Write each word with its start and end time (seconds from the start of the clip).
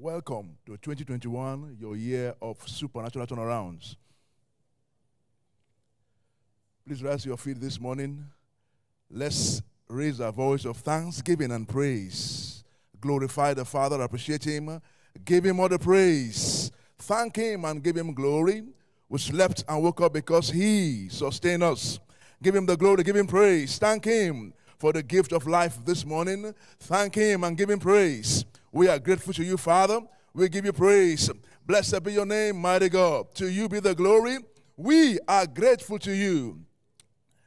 welcome 0.00 0.56
to 0.64 0.76
2021, 0.76 1.76
your 1.80 1.96
year 1.96 2.32
of 2.40 2.56
supernatural 2.68 3.26
turnarounds. 3.26 3.96
Please 6.86 7.02
rise 7.02 7.26
your 7.26 7.36
feet 7.36 7.60
this 7.60 7.80
morning. 7.80 8.24
Let's 9.10 9.60
raise 9.88 10.20
our 10.20 10.30
voice 10.30 10.64
of 10.64 10.76
thanksgiving 10.76 11.50
and 11.50 11.68
praise. 11.68 12.62
Glorify 13.00 13.54
the 13.54 13.64
Father, 13.64 14.00
appreciate 14.00 14.44
Him, 14.44 14.80
give 15.24 15.44
Him 15.44 15.58
all 15.58 15.68
the 15.68 15.80
praise. 15.80 16.70
Thank 17.00 17.34
Him 17.34 17.64
and 17.64 17.82
give 17.82 17.96
Him 17.96 18.14
glory. 18.14 18.62
We 19.08 19.18
slept 19.18 19.64
and 19.68 19.82
woke 19.82 20.00
up 20.00 20.12
because 20.12 20.48
He 20.48 21.08
sustained 21.08 21.64
us. 21.64 21.98
Give 22.40 22.54
Him 22.54 22.66
the 22.66 22.76
glory, 22.76 23.02
give 23.02 23.16
Him 23.16 23.26
praise. 23.26 23.78
Thank 23.78 24.04
Him 24.04 24.54
for 24.78 24.92
the 24.92 25.02
gift 25.02 25.32
of 25.32 25.48
life 25.48 25.76
this 25.84 26.06
morning. 26.06 26.54
Thank 26.78 27.16
Him 27.16 27.42
and 27.42 27.58
give 27.58 27.68
Him 27.68 27.80
praise. 27.80 28.44
We 28.72 28.88
are 28.88 28.98
grateful 28.98 29.32
to 29.34 29.44
you, 29.44 29.56
Father. 29.56 30.00
We 30.34 30.48
give 30.48 30.64
you 30.64 30.72
praise. 30.72 31.30
Blessed 31.66 32.02
be 32.02 32.12
your 32.12 32.26
name, 32.26 32.56
mighty 32.56 32.88
God. 32.88 33.34
To 33.36 33.50
you 33.50 33.68
be 33.68 33.80
the 33.80 33.94
glory. 33.94 34.38
We 34.76 35.18
are 35.26 35.46
grateful 35.46 35.98
to 36.00 36.12
you. 36.12 36.60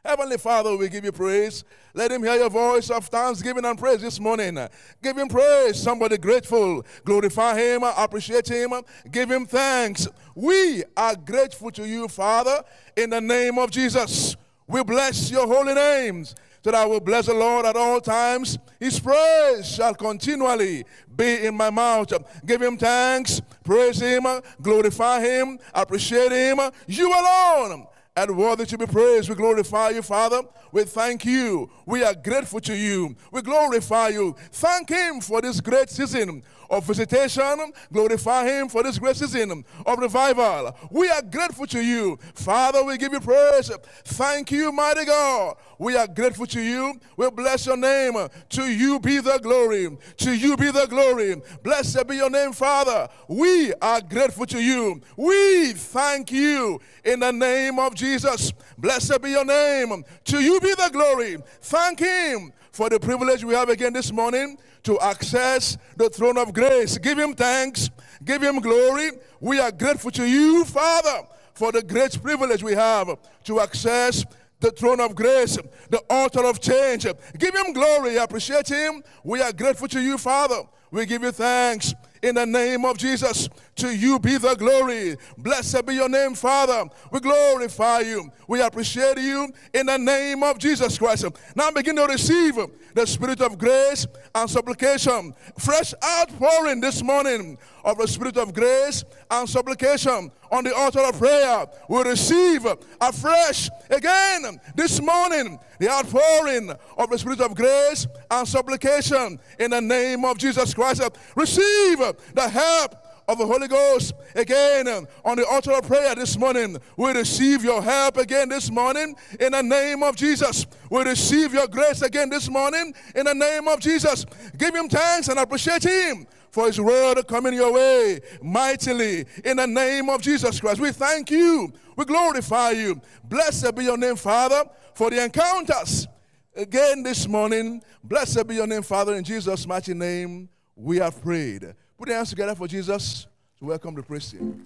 Heavenly 0.03 0.37
Father, 0.37 0.75
we 0.75 0.89
give 0.89 1.05
you 1.05 1.11
praise. 1.11 1.63
Let 1.93 2.11
him 2.11 2.23
hear 2.23 2.35
your 2.35 2.49
voice 2.49 2.89
of 2.89 3.05
thanksgiving 3.05 3.65
and 3.65 3.77
praise 3.77 4.01
this 4.01 4.19
morning. 4.19 4.57
Give 5.03 5.15
him 5.15 5.27
praise. 5.27 5.79
Somebody 5.79 6.17
grateful. 6.17 6.83
Glorify 7.05 7.55
him. 7.59 7.83
Appreciate 7.83 8.47
him. 8.47 8.73
Give 9.11 9.29
him 9.29 9.45
thanks. 9.45 10.07
We 10.33 10.83
are 10.97 11.15
grateful 11.15 11.69
to 11.71 11.87
you, 11.87 12.07
Father, 12.07 12.63
in 12.97 13.11
the 13.11 13.21
name 13.21 13.59
of 13.59 13.69
Jesus. 13.69 14.35
We 14.67 14.83
bless 14.83 15.29
your 15.29 15.45
holy 15.45 15.75
names 15.75 16.33
that 16.63 16.75
I 16.75 16.85
will 16.85 16.99
bless 16.99 17.25
the 17.25 17.33
Lord 17.33 17.65
at 17.65 17.75
all 17.75 17.99
times. 18.01 18.57
His 18.79 18.99
praise 18.99 19.67
shall 19.67 19.93
continually 19.93 20.85
be 21.15 21.45
in 21.45 21.55
my 21.55 21.69
mouth. 21.69 22.11
Give 22.45 22.61
him 22.61 22.77
thanks, 22.77 23.41
praise 23.63 23.99
him, 23.99 24.23
glorify 24.61 25.21
him, 25.21 25.59
appreciate 25.73 26.31
him. 26.31 26.59
You 26.87 27.11
alone 27.11 27.87
and 28.15 28.37
worthy 28.37 28.65
to 28.65 28.77
be 28.77 28.85
praised. 28.85 29.29
We 29.29 29.35
glorify 29.35 29.89
you, 29.89 30.01
Father. 30.01 30.41
We 30.71 30.83
thank 30.83 31.25
you. 31.25 31.69
We 31.85 32.03
are 32.03 32.13
grateful 32.13 32.59
to 32.61 32.75
you. 32.75 33.15
We 33.31 33.41
glorify 33.41 34.09
you. 34.09 34.35
Thank 34.51 34.89
Him 34.89 35.21
for 35.21 35.41
this 35.41 35.61
great 35.61 35.89
season 35.89 36.43
of 36.71 36.85
visitation. 36.85 37.71
Glorify 37.91 38.47
Him 38.47 38.69
for 38.69 38.81
this 38.81 38.97
great 38.97 39.17
season 39.17 39.63
of 39.85 39.99
revival. 39.99 40.75
We 40.89 41.09
are 41.09 41.21
grateful 41.21 41.67
to 41.67 41.81
you. 41.81 42.17
Father, 42.33 42.83
we 42.83 42.97
give 42.97 43.13
you 43.13 43.19
praise. 43.19 43.69
Thank 44.05 44.51
you, 44.51 44.71
mighty 44.71 45.05
God. 45.05 45.57
We 45.77 45.95
are 45.97 46.07
grateful 46.07 46.45
to 46.47 46.61
you. 46.61 46.99
We 47.17 47.29
bless 47.31 47.65
your 47.65 47.77
name. 47.77 48.15
To 48.49 48.63
you 48.63 48.99
be 48.99 49.19
the 49.19 49.37
glory. 49.39 49.97
To 50.17 50.31
you 50.31 50.55
be 50.55 50.71
the 50.71 50.85
glory. 50.87 51.41
Blessed 51.63 52.07
be 52.07 52.15
your 52.15 52.29
name, 52.29 52.53
Father. 52.53 53.09
We 53.27 53.73
are 53.81 54.01
grateful 54.01 54.45
to 54.47 54.61
you. 54.61 55.01
We 55.17 55.73
thank 55.73 56.31
you 56.31 56.79
in 57.03 57.19
the 57.19 57.31
name 57.31 57.79
of 57.79 57.95
Jesus. 57.95 58.53
Blessed 58.77 59.21
be 59.21 59.31
your 59.31 59.45
name. 59.45 60.03
To 60.25 60.39
you 60.39 60.59
be 60.59 60.73
the 60.75 60.89
glory. 60.93 61.37
Thank 61.61 61.99
Him 61.99 62.53
for 62.71 62.89
the 62.89 62.99
privilege 62.99 63.43
we 63.43 63.53
have 63.53 63.69
again 63.69 63.91
this 63.93 64.11
morning 64.11 64.57
to 64.83 64.99
access 64.99 65.77
the 65.97 66.09
throne 66.09 66.37
of 66.37 66.53
grace. 66.53 66.97
Give 66.97 67.17
him 67.17 67.33
thanks, 67.33 67.89
give 68.23 68.41
him 68.41 68.59
glory. 68.59 69.11
We 69.39 69.59
are 69.59 69.71
grateful 69.71 70.11
to 70.11 70.25
you, 70.25 70.65
Father, 70.65 71.27
for 71.53 71.71
the 71.71 71.83
great 71.83 72.21
privilege 72.21 72.63
we 72.63 72.73
have 72.73 73.17
to 73.45 73.59
access 73.59 74.25
the 74.59 74.71
throne 74.71 74.99
of 74.99 75.15
grace, 75.15 75.57
the 75.89 76.01
altar 76.09 76.45
of 76.45 76.59
change. 76.61 77.05
Give 77.37 77.55
him 77.55 77.73
glory, 77.73 78.17
appreciate 78.17 78.67
him. 78.67 79.03
We 79.23 79.41
are 79.41 79.51
grateful 79.51 79.87
to 79.89 79.99
you, 79.99 80.17
Father. 80.17 80.61
We 80.91 81.05
give 81.05 81.23
you 81.23 81.31
thanks 81.31 81.93
in 82.21 82.35
the 82.35 82.45
name 82.45 82.85
of 82.85 82.97
Jesus. 82.97 83.49
To 83.77 83.95
you 83.95 84.19
be 84.19 84.37
the 84.37 84.55
glory. 84.55 85.17
Blessed 85.37 85.85
be 85.85 85.95
your 85.95 86.09
name, 86.09 86.35
Father. 86.35 86.89
We 87.11 87.19
glorify 87.19 87.99
you. 87.99 88.31
We 88.47 88.61
appreciate 88.61 89.17
you 89.17 89.51
in 89.73 89.85
the 89.85 89.97
name 89.97 90.43
of 90.43 90.59
Jesus 90.59 90.97
Christ. 90.97 91.25
Now 91.55 91.71
begin 91.71 91.95
to 91.95 92.05
receive 92.05 92.59
the 92.93 93.07
spirit 93.07 93.41
of 93.41 93.57
grace 93.57 94.05
and 94.35 94.49
supplication. 94.49 95.33
Fresh 95.57 95.93
outpouring 96.03 96.81
this 96.81 97.01
morning 97.01 97.57
of 97.83 97.97
the 97.97 98.07
spirit 98.07 98.37
of 98.37 98.53
grace 98.53 99.03
and 99.29 99.49
supplication 99.49 100.31
on 100.51 100.63
the 100.63 100.75
altar 100.75 100.99
of 100.99 101.17
prayer. 101.17 101.65
We 101.87 102.03
receive 102.03 102.67
afresh 102.99 103.69
again 103.89 104.59
this 104.75 105.01
morning 105.01 105.57
the 105.79 105.89
outpouring 105.89 106.71
of 106.97 107.09
the 107.09 107.17
spirit 107.17 107.39
of 107.39 107.55
grace 107.55 108.05
and 108.29 108.47
supplication 108.47 109.39
in 109.57 109.71
the 109.71 109.81
name 109.81 110.25
of 110.25 110.37
Jesus 110.37 110.73
Christ. 110.73 111.01
Receive 111.35 111.99
the 112.33 112.49
help 112.49 112.95
of 113.27 113.37
the 113.37 113.45
Holy 113.45 113.67
Ghost 113.67 114.13
again 114.35 114.87
um, 114.87 115.07
on 115.23 115.37
the 115.37 115.47
altar 115.47 115.71
of 115.71 115.87
prayer 115.87 116.15
this 116.15 116.37
morning. 116.37 116.77
We 116.97 117.11
receive 117.11 117.63
your 117.63 117.81
help 117.81 118.17
again 118.17 118.49
this 118.49 118.71
morning 118.71 119.15
in 119.39 119.51
the 119.51 119.61
name 119.61 120.03
of 120.03 120.15
Jesus. 120.15 120.65
We 120.89 121.03
receive 121.03 121.53
your 121.53 121.67
grace 121.67 122.01
again 122.01 122.29
this 122.29 122.49
morning 122.49 122.93
in 123.15 123.25
the 123.25 123.33
name 123.33 123.67
of 123.67 123.79
Jesus. 123.79 124.25
Give 124.57 124.75
him 124.75 124.89
thanks 124.89 125.27
and 125.27 125.39
appreciate 125.39 125.83
him 125.83 126.27
for 126.51 126.67
his 126.67 126.79
word 126.79 127.25
coming 127.27 127.53
your 127.53 127.73
way 127.73 128.19
mightily 128.41 129.25
in 129.43 129.57
the 129.57 129.67
name 129.67 130.09
of 130.09 130.21
Jesus 130.21 130.59
Christ. 130.59 130.79
We 130.79 130.91
thank 130.91 131.31
you. 131.31 131.71
We 131.95 132.05
glorify 132.05 132.71
you. 132.71 133.01
Blessed 133.23 133.75
be 133.75 133.85
your 133.85 133.97
name, 133.97 134.17
Father, 134.17 134.63
for 134.93 135.09
the 135.09 135.23
encounters 135.23 136.07
again 136.55 137.03
this 137.03 137.27
morning. 137.27 137.81
Blessed 138.03 138.47
be 138.47 138.55
your 138.55 138.67
name, 138.67 138.83
Father, 138.83 139.15
in 139.15 139.23
Jesus' 139.23 139.65
mighty 139.65 139.93
name. 139.93 140.49
We 140.75 140.97
have 140.97 141.21
prayed. 141.21 141.73
Put 142.01 142.07
your 142.07 142.17
hands 142.17 142.31
together 142.31 142.55
for 142.55 142.67
Jesus 142.67 143.27
to 143.59 143.65
welcome 143.65 143.93
the 143.93 144.01
praise 144.01 144.31
team. 144.31 144.65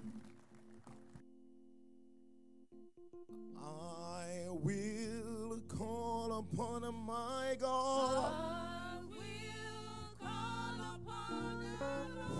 I 3.61 4.47
will 4.47 5.59
call 5.67 6.31
upon 6.39 6.95
my 7.05 7.57
God. 7.59 8.31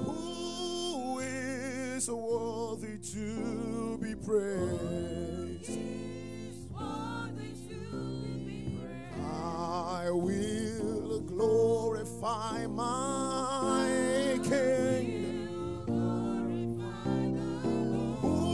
Who 0.06 1.20
is 1.20 2.10
worthy 2.10 2.98
to 2.98 3.98
be 4.02 4.16
praised? 4.16 5.05
I 9.44 10.10
will 10.12 11.20
glorify 11.22 12.68
my 12.68 14.40
King. 14.44 15.48
Who 18.22 18.46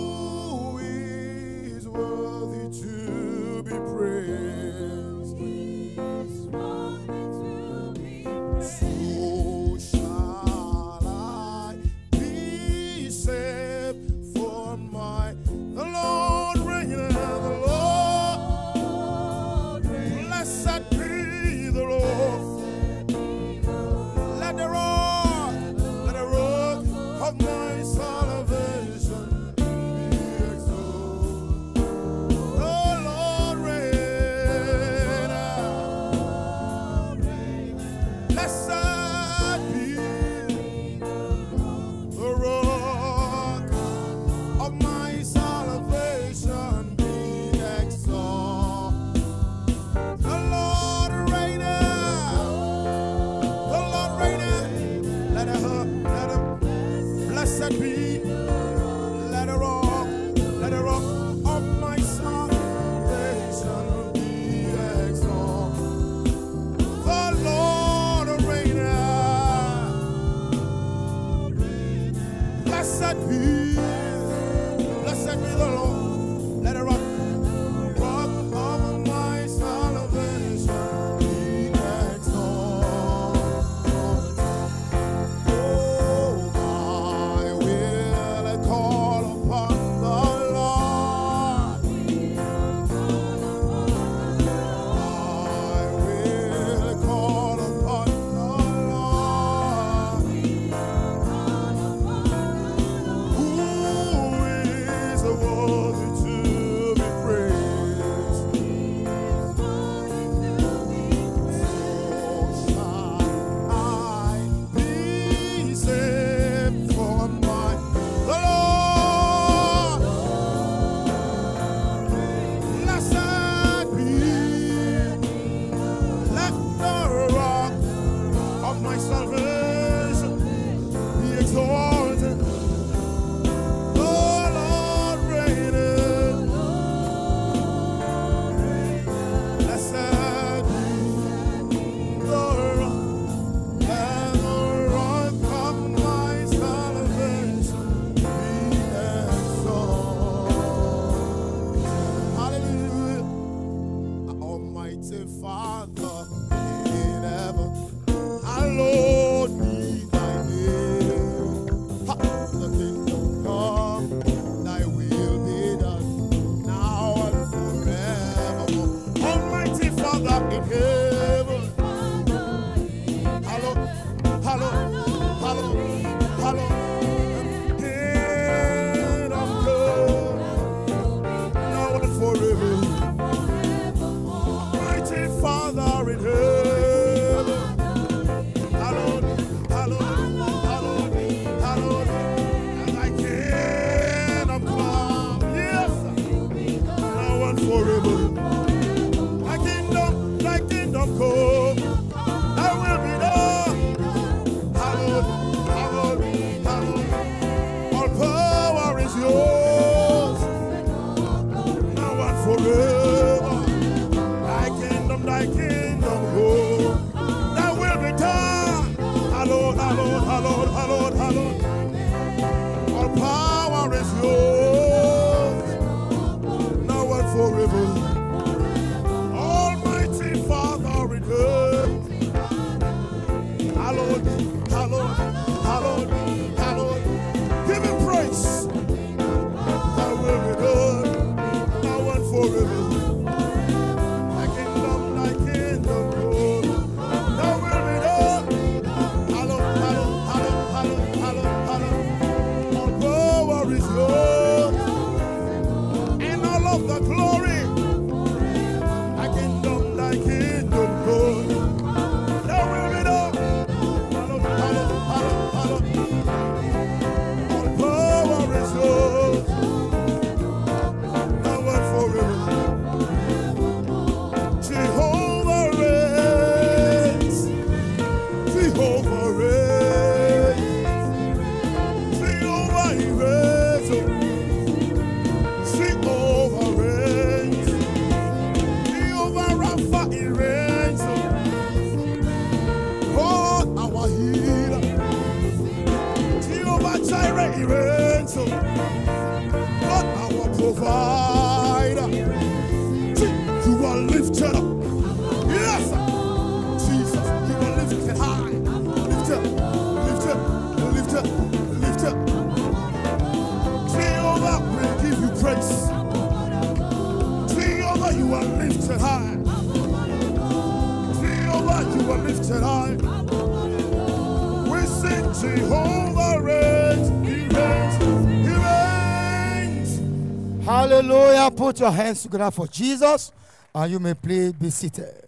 Put 331.72 331.80
your 331.80 331.92
hands 331.92 332.24
together 332.24 332.52
for 332.52 332.68
Jesus 332.68 333.32
and 333.74 333.90
you 333.90 333.98
may 333.98 334.14
please 334.14 334.52
be 334.52 334.70
seated. 334.70 335.26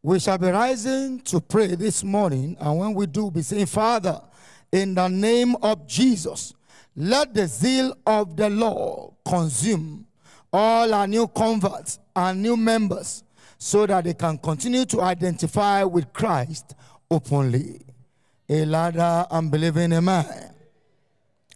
We 0.00 0.20
shall 0.20 0.38
be 0.38 0.46
rising 0.46 1.18
to 1.22 1.40
pray 1.40 1.74
this 1.74 2.04
morning, 2.04 2.56
and 2.60 2.78
when 2.78 2.94
we 2.94 3.06
do, 3.06 3.28
be 3.28 3.42
saying, 3.42 3.66
Father, 3.66 4.20
in 4.70 4.94
the 4.94 5.08
name 5.08 5.56
of 5.56 5.88
Jesus, 5.88 6.54
let 6.94 7.34
the 7.34 7.48
zeal 7.48 7.96
of 8.06 8.36
the 8.36 8.48
Lord 8.48 9.14
consume 9.26 10.06
all 10.52 10.94
our 10.94 11.08
new 11.08 11.26
converts 11.26 11.98
and 12.14 12.40
new 12.40 12.56
members 12.56 13.24
so 13.58 13.86
that 13.86 14.04
they 14.04 14.14
can 14.14 14.38
continue 14.38 14.84
to 14.84 15.00
identify 15.00 15.82
with 15.82 16.12
Christ 16.12 16.76
openly. 17.10 17.80
A 18.48 18.64
ladder 18.64 19.26
and 19.28 19.50
believing 19.50 19.92
amen. 19.92 20.54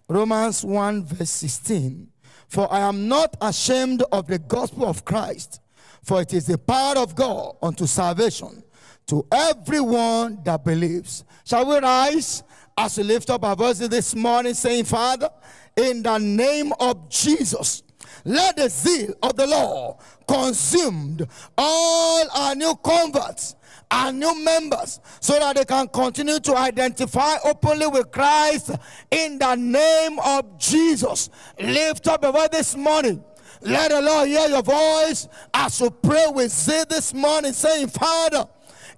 Romans 0.09 0.65
1, 0.65 1.05
verse 1.05 1.31
16. 1.31 2.09
For 2.49 2.73
I 2.73 2.81
am 2.81 3.09
not 3.09 3.37
ashamed 3.41 4.03
of 4.11 4.27
the 4.27 4.39
gospel 4.39 4.87
of 4.87 5.05
Christ, 5.05 5.61
for 6.03 6.23
it 6.23 6.33
is 6.33 6.47
the 6.47 6.59
power 6.59 6.97
of 6.97 7.15
God 7.15 7.57
unto 7.63 7.87
salvation 7.87 8.63
to 9.07 9.27
everyone 9.31 10.41
that 10.45 10.65
believes. 10.65 11.25
Shall 11.45 11.67
we 11.67 11.79
rise 11.79 12.43
as 12.77 12.97
we 12.97 13.05
lift 13.05 13.31
up 13.31 13.45
our 13.45 13.57
voices 13.57 13.89
this 13.89 14.15
morning, 14.15 14.55
saying, 14.55 14.85
Father, 14.85 15.29
in 15.77 16.03
the 16.03 16.19
name 16.19 16.73
of 16.81 17.09
Jesus, 17.11 17.83
let 18.25 18.57
the 18.57 18.69
zeal 18.69 19.15
of 19.23 19.37
the 19.37 19.47
law 19.47 19.99
consume 20.27 21.19
all 21.57 22.27
our 22.35 22.55
new 22.55 22.75
converts 22.83 23.57
and 23.91 24.21
new 24.21 24.45
members 24.45 25.01
so 25.21 25.39
that 25.39 25.57
they 25.57 25.65
can 25.65 25.89
continue 25.89 26.39
to 26.41 26.57
identify 26.57 27.37
openly 27.45 27.87
with 27.87 28.11
Christ 28.11 28.71
in 29.11 29.39
the 29.39 29.55
name 29.55 30.19
of 30.21 30.59
Jesus. 30.59 31.31
Lift 31.59 32.07
up 32.09 32.23
your 32.23 32.33
voice 32.33 32.49
this 32.51 32.77
morning. 32.77 33.25
Let 33.63 33.91
the 33.91 34.01
Lord 34.01 34.29
hear 34.29 34.49
your 34.49 34.63
voice 34.63 35.29
as 35.53 35.81
you 35.81 35.91
pray 35.91 36.27
with 36.33 36.53
zeal 36.53 36.85
this 36.89 37.13
morning, 37.13 37.53
saying, 37.53 37.89
Father, 37.89 38.47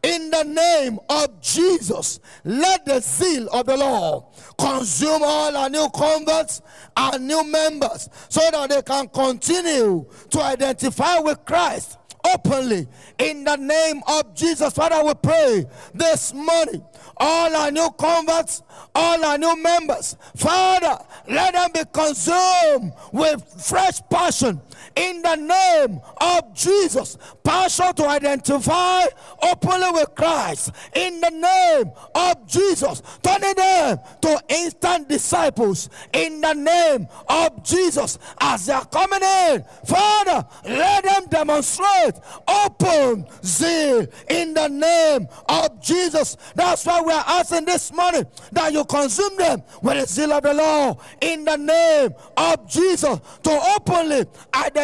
in 0.02 0.30
the 0.30 0.44
name 0.44 0.98
of 1.08 1.40
Jesus, 1.40 2.20
let 2.44 2.84
the 2.86 3.00
zeal 3.00 3.48
of 3.52 3.66
the 3.66 3.76
Lord 3.76 4.24
consume 4.58 5.22
all 5.22 5.56
our 5.56 5.68
new 5.68 5.88
converts 5.94 6.62
and 6.96 7.26
new 7.26 7.44
members 7.44 8.08
so 8.28 8.40
that 8.50 8.70
they 8.70 8.82
can 8.82 9.08
continue 9.08 10.06
to 10.30 10.40
identify 10.40 11.18
with 11.18 11.44
Christ 11.44 11.98
openly 12.24 12.86
in 13.18 13.44
the 13.44 13.56
name 13.56 14.02
of 14.08 14.34
Jesus. 14.34 14.72
Father, 14.74 15.04
we 15.04 15.14
pray 15.14 15.66
this 15.94 16.32
morning, 16.32 16.84
all 17.16 17.54
our 17.54 17.70
new 17.70 17.90
converts, 17.98 18.62
all 18.94 19.24
our 19.24 19.38
new 19.38 19.56
members, 19.62 20.16
Father, 20.36 20.98
let 21.28 21.54
them 21.54 21.70
be 21.72 21.80
consumed 21.92 22.92
with 23.12 23.42
fresh 23.62 24.00
passion 24.10 24.60
in 24.96 25.22
the 25.22 25.36
name 25.36 26.00
of 26.20 26.54
Jesus. 26.54 27.16
Passion 27.42 27.94
to 27.94 28.06
identify 28.06 29.04
openly 29.42 29.90
with 29.92 30.14
Christ 30.14 30.72
in 30.94 31.20
the 31.20 31.30
name 31.30 31.92
of 32.14 32.46
Jesus. 32.46 33.02
Turning 33.22 33.54
them 33.54 33.98
to 34.22 34.42
instant 34.48 35.08
disciples 35.08 35.88
in 36.12 36.40
the 36.40 36.54
name 36.54 37.08
of 37.28 37.62
Jesus 37.62 38.18
as 38.40 38.66
they 38.66 38.72
are 38.72 38.84
coming 38.86 39.22
in. 39.22 39.64
Father, 39.86 40.46
let 40.64 41.04
them 41.04 41.26
demonstrate 41.28 42.14
open 42.46 43.26
zeal 43.44 44.06
in 44.28 44.54
the 44.54 44.68
name 44.68 45.28
of 45.48 45.80
Jesus. 45.80 46.36
That's 46.54 46.84
why 46.84 47.00
we 47.00 47.12
are 47.12 47.24
asking 47.26 47.64
this 47.64 47.92
morning 47.92 48.26
that 48.52 48.72
you 48.72 48.84
consume 48.84 49.36
them 49.36 49.62
with 49.82 50.00
the 50.00 50.06
zeal 50.06 50.32
of 50.32 50.42
the 50.42 50.54
Lord 50.54 50.98
in 51.20 51.44
the 51.44 51.56
name 51.56 52.14
of 52.36 52.68
Jesus 52.68 53.20
to 53.42 53.74
openly 53.76 54.24
identify 54.54 54.79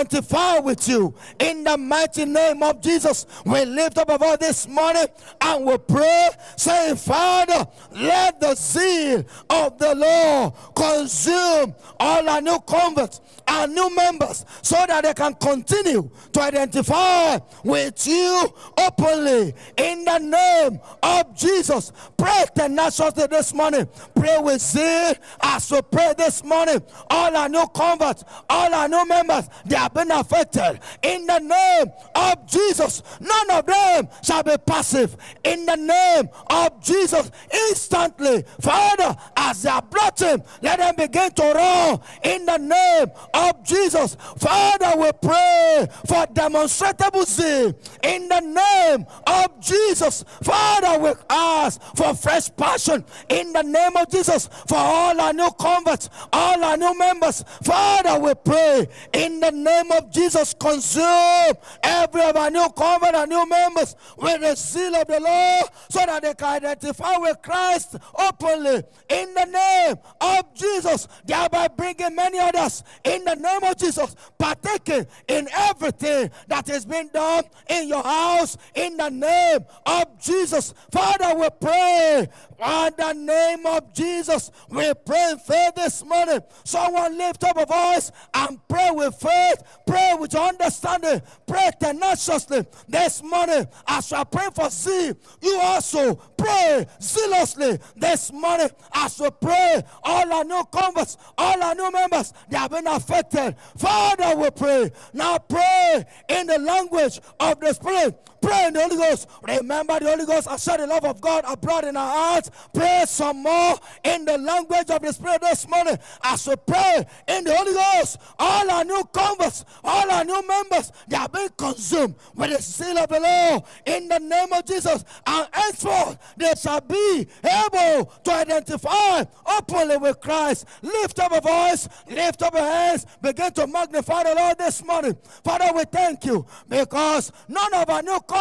with 0.62 0.88
you 0.88 1.14
in 1.38 1.64
the 1.64 1.76
mighty 1.76 2.24
name 2.24 2.62
of 2.62 2.80
Jesus. 2.80 3.26
We 3.44 3.64
lift 3.64 3.98
up 3.98 4.08
about 4.08 4.40
this 4.40 4.68
morning 4.68 5.06
and 5.40 5.64
we 5.64 5.78
pray, 5.78 6.30
saying, 6.56 6.96
Father, 6.96 7.66
let 7.92 8.40
the 8.40 8.54
zeal 8.54 9.24
of 9.48 9.78
the 9.78 9.94
Lord 9.94 10.52
consume 10.74 11.74
all 11.98 12.28
our 12.28 12.40
new 12.40 12.58
converts 12.60 13.20
and 13.48 13.74
new 13.74 13.94
members 13.94 14.44
so 14.62 14.76
that 14.86 15.04
they 15.04 15.14
can 15.14 15.34
continue 15.34 16.10
to 16.32 16.40
identify 16.40 17.38
with 17.64 18.06
you 18.06 18.52
openly 18.78 19.54
in 19.76 20.04
the 20.04 20.18
name 20.18 20.80
of 21.02 21.34
Jesus. 21.36 21.92
Pray 22.16 22.44
tenaciously 22.54 23.26
this 23.26 23.54
morning. 23.54 23.88
Pray 24.14 24.38
with 24.38 24.60
zeal 24.60 25.14
as 25.42 25.70
we 25.70 25.80
pray 25.82 26.14
this 26.16 26.42
morning. 26.44 26.82
All 27.10 27.36
our 27.36 27.48
new 27.48 27.66
converts, 27.74 28.24
all 28.48 28.72
our 28.74 28.88
new 28.88 29.06
members, 29.06 29.48
they 29.64 29.76
have 29.76 29.94
been 29.94 30.10
affected 30.10 30.80
in 31.02 31.26
the 31.26 31.38
name 31.38 31.92
of 32.14 32.46
Jesus. 32.46 33.02
None 33.20 33.50
of 33.50 33.66
them 33.66 34.08
shall 34.22 34.42
be 34.42 34.56
passive 34.66 35.16
in 35.44 35.66
the 35.66 35.76
name 35.76 36.28
of 36.50 36.82
Jesus. 36.82 37.30
Instantly, 37.68 38.44
Father, 38.60 39.16
as 39.36 39.62
they 39.62 39.70
are 39.70 39.82
brought 39.82 40.20
in, 40.22 40.42
let 40.62 40.78
them 40.78 40.94
begin 40.96 41.30
to 41.32 41.42
run 41.42 42.00
in 42.22 42.46
the 42.46 42.58
name 42.58 43.10
of 43.37 43.62
Jesus. 43.62 44.16
Father, 44.38 44.99
we 44.99 45.11
pray 45.21 45.87
for 46.07 46.26
demonstrable 46.33 47.25
zeal 47.25 47.78
in 48.02 48.28
the 48.28 48.40
name 48.40 49.07
of 49.26 49.61
Jesus. 49.61 50.25
Father, 50.43 50.99
we 50.99 51.11
ask 51.28 51.81
for 51.95 52.14
fresh 52.14 52.49
passion 52.57 53.05
in 53.28 53.52
the 53.52 53.62
name 53.62 53.97
of 53.97 54.11
Jesus 54.11 54.49
for 54.66 54.78
all 54.78 55.21
our 55.21 55.33
new 55.33 55.50
converts, 55.59 56.09
all 56.33 56.64
our 56.64 56.76
new 56.76 56.97
members. 56.99 57.45
Father, 57.62 58.19
we 58.19 58.33
pray 58.35 58.88
in 59.12 59.40
the 59.40 59.50
name 59.50 59.93
of 59.93 60.11
Jesus, 60.11 60.55
consume 60.55 61.55
every 61.83 62.23
of 62.23 62.37
our 62.37 62.50
new 62.50 62.69
convert 62.71 63.14
and 63.14 63.31
new 63.31 63.47
members 63.47 63.97
with 64.16 64.40
the 64.40 64.55
seal 64.55 64.95
of 64.97 65.07
the 65.07 65.21
Lord 65.21 65.66
so 65.90 66.00
that 66.07 66.23
they 66.23 66.35
can 66.35 66.57
identify 66.57 67.16
with 67.19 67.43
Christ 67.43 67.97
openly 68.19 68.83
in 69.11 69.35
the 69.35 69.45
name 69.45 69.97
of 70.21 70.55
Jesus, 70.55 71.07
thereby 71.25 71.69
bringing 71.69 72.14
many 72.14 72.38
others 72.38 72.83
in 73.05 73.25
the 73.26 73.35
name 73.35 73.62
of 73.62 73.76
Jesus, 73.76 74.16
partaking 74.38 75.06
in 75.28 75.49
everything 75.52 76.30
that 76.49 76.68
is 76.71 76.87
being 76.87 77.09
done 77.09 77.45
in 77.68 77.88
your 77.88 78.02
house 78.02 78.56
in 78.75 78.97
the 78.97 79.11
name 79.11 79.61
of 79.85 80.21
Jesus. 80.21 80.73
Father, 80.90 81.38
we 81.38 81.49
pray 81.61 82.28
in 82.58 82.92
the 82.96 83.12
name 83.12 83.66
of 83.66 83.92
Jesus. 83.92 84.50
We 84.68 84.92
pray 85.04 85.32
in 85.32 85.38
faith 85.38 85.75
this 85.75 86.04
morning. 86.04 86.40
Someone 86.64 87.16
lift 87.16 87.44
up 87.44 87.56
a 87.56 87.66
voice 87.66 88.10
and 88.34 88.58
pray 88.68 88.90
with 88.92 89.14
faith, 89.16 89.62
pray 89.86 90.14
with 90.18 90.34
understanding, 90.34 91.22
pray 91.46 91.70
tenaciously 91.80 92.66
this 92.88 93.22
morning. 93.22 93.66
As 93.86 94.10
you 94.10 94.25
pray 94.25 94.48
for 94.54 94.70
zeal, 94.70 95.16
you 95.40 95.58
also 95.60 96.14
pray 96.36 96.86
zealously 97.00 97.78
this 97.96 98.32
morning. 98.32 98.68
As 98.94 99.20
we 99.20 99.28
pray, 99.40 99.82
all 100.02 100.32
our 100.32 100.44
new 100.44 100.64
converts, 100.72 101.16
all 101.36 101.62
our 101.62 101.75
new 101.75 101.90
members, 101.90 102.32
they 102.48 102.56
have 102.56 102.70
been 102.70 102.86
affected. 102.86 103.56
Father, 103.76 104.36
we 104.36 104.50
pray. 104.50 104.90
Now 105.12 105.38
pray 105.38 106.04
in 106.28 106.46
the 106.46 106.58
language 106.58 107.20
of 107.40 107.60
the 107.60 107.72
Spirit. 107.72 108.22
Pray 108.46 108.66
in 108.68 108.74
the 108.74 108.80
Holy 108.80 108.96
Ghost. 108.96 109.28
Remember 109.42 109.98
the 109.98 110.08
Holy 110.08 110.24
Ghost 110.24 110.48
has 110.48 110.62
shed 110.62 110.78
the 110.78 110.86
love 110.86 111.04
of 111.04 111.20
God 111.20 111.44
abroad 111.48 111.84
in 111.84 111.96
our 111.96 112.12
hearts. 112.12 112.48
Pray 112.72 113.02
some 113.04 113.42
more 113.42 113.74
in 114.04 114.24
the 114.24 114.38
language 114.38 114.88
of 114.88 115.02
the 115.02 115.12
Spirit 115.12 115.40
this 115.40 115.68
morning. 115.68 115.98
As 116.22 116.46
we 116.46 116.54
pray 116.64 117.04
in 117.26 117.42
the 117.42 117.56
Holy 117.56 117.72
Ghost, 117.72 118.18
all 118.38 118.70
our 118.70 118.84
new 118.84 119.02
converts, 119.12 119.64
all 119.82 120.08
our 120.08 120.24
new 120.24 120.46
members, 120.46 120.92
they 121.08 121.16
are 121.16 121.28
being 121.28 121.48
consumed 121.58 122.14
with 122.36 122.56
the 122.56 122.62
seal 122.62 122.96
of 122.98 123.08
the 123.08 123.18
Lord 123.18 123.64
in 123.84 124.06
the 124.06 124.20
name 124.20 124.52
of 124.52 124.64
Jesus. 124.64 125.04
And 125.26 125.48
henceforth, 125.50 126.16
they 126.36 126.52
shall 126.56 126.82
be 126.82 127.26
able 127.42 128.04
to 128.04 128.32
identify 128.32 129.24
openly 129.44 129.96
with 129.96 130.20
Christ. 130.20 130.66
Lift 130.82 131.18
up 131.18 131.32
a 131.32 131.40
voice, 131.40 131.88
lift 132.08 132.42
up 132.42 132.54
your 132.54 132.62
hands, 132.62 133.06
begin 133.20 133.50
to 133.54 133.66
magnify 133.66 134.22
the 134.22 134.36
Lord 134.36 134.56
this 134.56 134.84
morning. 134.84 135.16
Father, 135.42 135.72
we 135.74 135.82
thank 135.90 136.24
you 136.24 136.46
because 136.68 137.32
none 137.48 137.74
of 137.74 137.90
our 137.90 138.02
new 138.02 138.20
converts, 138.20 138.36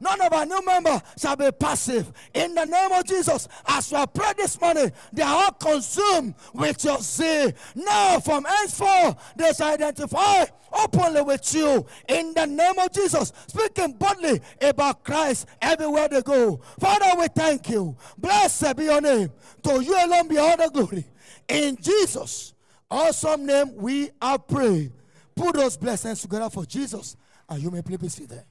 none 0.00 0.20
of 0.20 0.32
our 0.32 0.46
new 0.46 0.64
members 0.64 1.00
shall 1.18 1.36
be 1.36 1.50
passive. 1.52 2.12
In 2.34 2.54
the 2.54 2.64
name 2.64 2.92
of 2.92 3.04
Jesus, 3.04 3.48
as 3.66 3.92
we 3.92 4.04
pray 4.14 4.32
this 4.36 4.60
morning, 4.60 4.92
they 5.12 5.22
are 5.22 5.44
all 5.44 5.52
consumed 5.52 6.34
with 6.52 6.84
your 6.84 6.98
zeal. 6.98 7.52
Now, 7.74 8.20
from 8.20 8.44
henceforth, 8.44 9.16
they 9.36 9.52
shall 9.52 9.72
identify 9.74 10.44
openly 10.72 11.22
with 11.22 11.54
you. 11.54 11.86
In 12.08 12.34
the 12.34 12.46
name 12.46 12.78
of 12.78 12.92
Jesus, 12.92 13.32
speaking 13.46 13.92
boldly 13.92 14.40
about 14.60 15.04
Christ 15.04 15.46
everywhere 15.60 16.08
they 16.08 16.22
go. 16.22 16.60
Father, 16.78 17.18
we 17.18 17.26
thank 17.28 17.68
you. 17.70 17.96
Blessed 18.18 18.76
be 18.76 18.84
your 18.84 19.00
name. 19.00 19.30
To 19.64 19.82
you 19.82 19.96
alone 20.04 20.28
be 20.28 20.38
all 20.38 20.56
the 20.56 20.70
glory. 20.72 21.04
In 21.48 21.76
Jesus' 21.80 22.54
awesome 22.90 23.46
name, 23.46 23.74
we 23.76 24.10
are 24.20 24.38
praying. 24.38 24.92
Put 25.34 25.56
those 25.56 25.76
blessings 25.76 26.22
together 26.22 26.48
for 26.50 26.64
Jesus, 26.64 27.16
and 27.48 27.62
you 27.62 27.70
may 27.70 27.82
please 27.82 27.98
be 27.98 28.08
seated. 28.08 28.44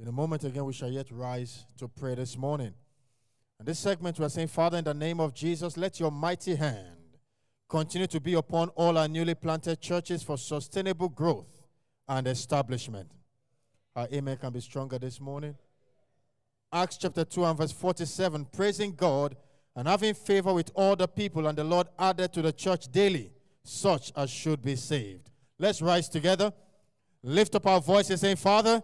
In 0.00 0.06
a 0.06 0.12
moment 0.12 0.44
again, 0.44 0.64
we 0.64 0.72
shall 0.72 0.90
yet 0.90 1.10
rise 1.10 1.64
to 1.76 1.88
pray 1.88 2.14
this 2.14 2.36
morning. 2.36 2.72
And 3.58 3.66
this 3.66 3.80
segment, 3.80 4.18
we 4.18 4.24
are 4.24 4.30
saying, 4.30 4.48
Father, 4.48 4.78
in 4.78 4.84
the 4.84 4.94
name 4.94 5.18
of 5.18 5.34
Jesus, 5.34 5.76
let 5.76 5.98
your 5.98 6.12
mighty 6.12 6.54
hand 6.54 7.18
continue 7.68 8.06
to 8.06 8.20
be 8.20 8.34
upon 8.34 8.68
all 8.70 8.96
our 8.96 9.08
newly 9.08 9.34
planted 9.34 9.80
churches 9.80 10.22
for 10.22 10.38
sustainable 10.38 11.08
growth 11.08 11.62
and 12.06 12.28
establishment. 12.28 13.10
Our 13.96 14.06
amen 14.12 14.36
can 14.36 14.52
be 14.52 14.60
stronger 14.60 15.00
this 15.00 15.20
morning. 15.20 15.56
Acts 16.72 16.98
chapter 16.98 17.24
2 17.24 17.44
and 17.44 17.58
verse 17.58 17.72
47 17.72 18.46
praising 18.52 18.94
God 18.94 19.36
and 19.74 19.88
having 19.88 20.14
favor 20.14 20.54
with 20.54 20.70
all 20.74 20.94
the 20.94 21.08
people, 21.08 21.48
and 21.48 21.58
the 21.58 21.64
Lord 21.64 21.88
added 21.98 22.32
to 22.34 22.42
the 22.42 22.52
church 22.52 22.86
daily 22.92 23.32
such 23.64 24.12
as 24.16 24.30
should 24.30 24.62
be 24.62 24.76
saved. 24.76 25.30
Let's 25.58 25.82
rise 25.82 26.08
together, 26.08 26.52
lift 27.22 27.56
up 27.56 27.66
our 27.66 27.80
voices, 27.80 28.20
saying, 28.20 28.36
Father, 28.36 28.82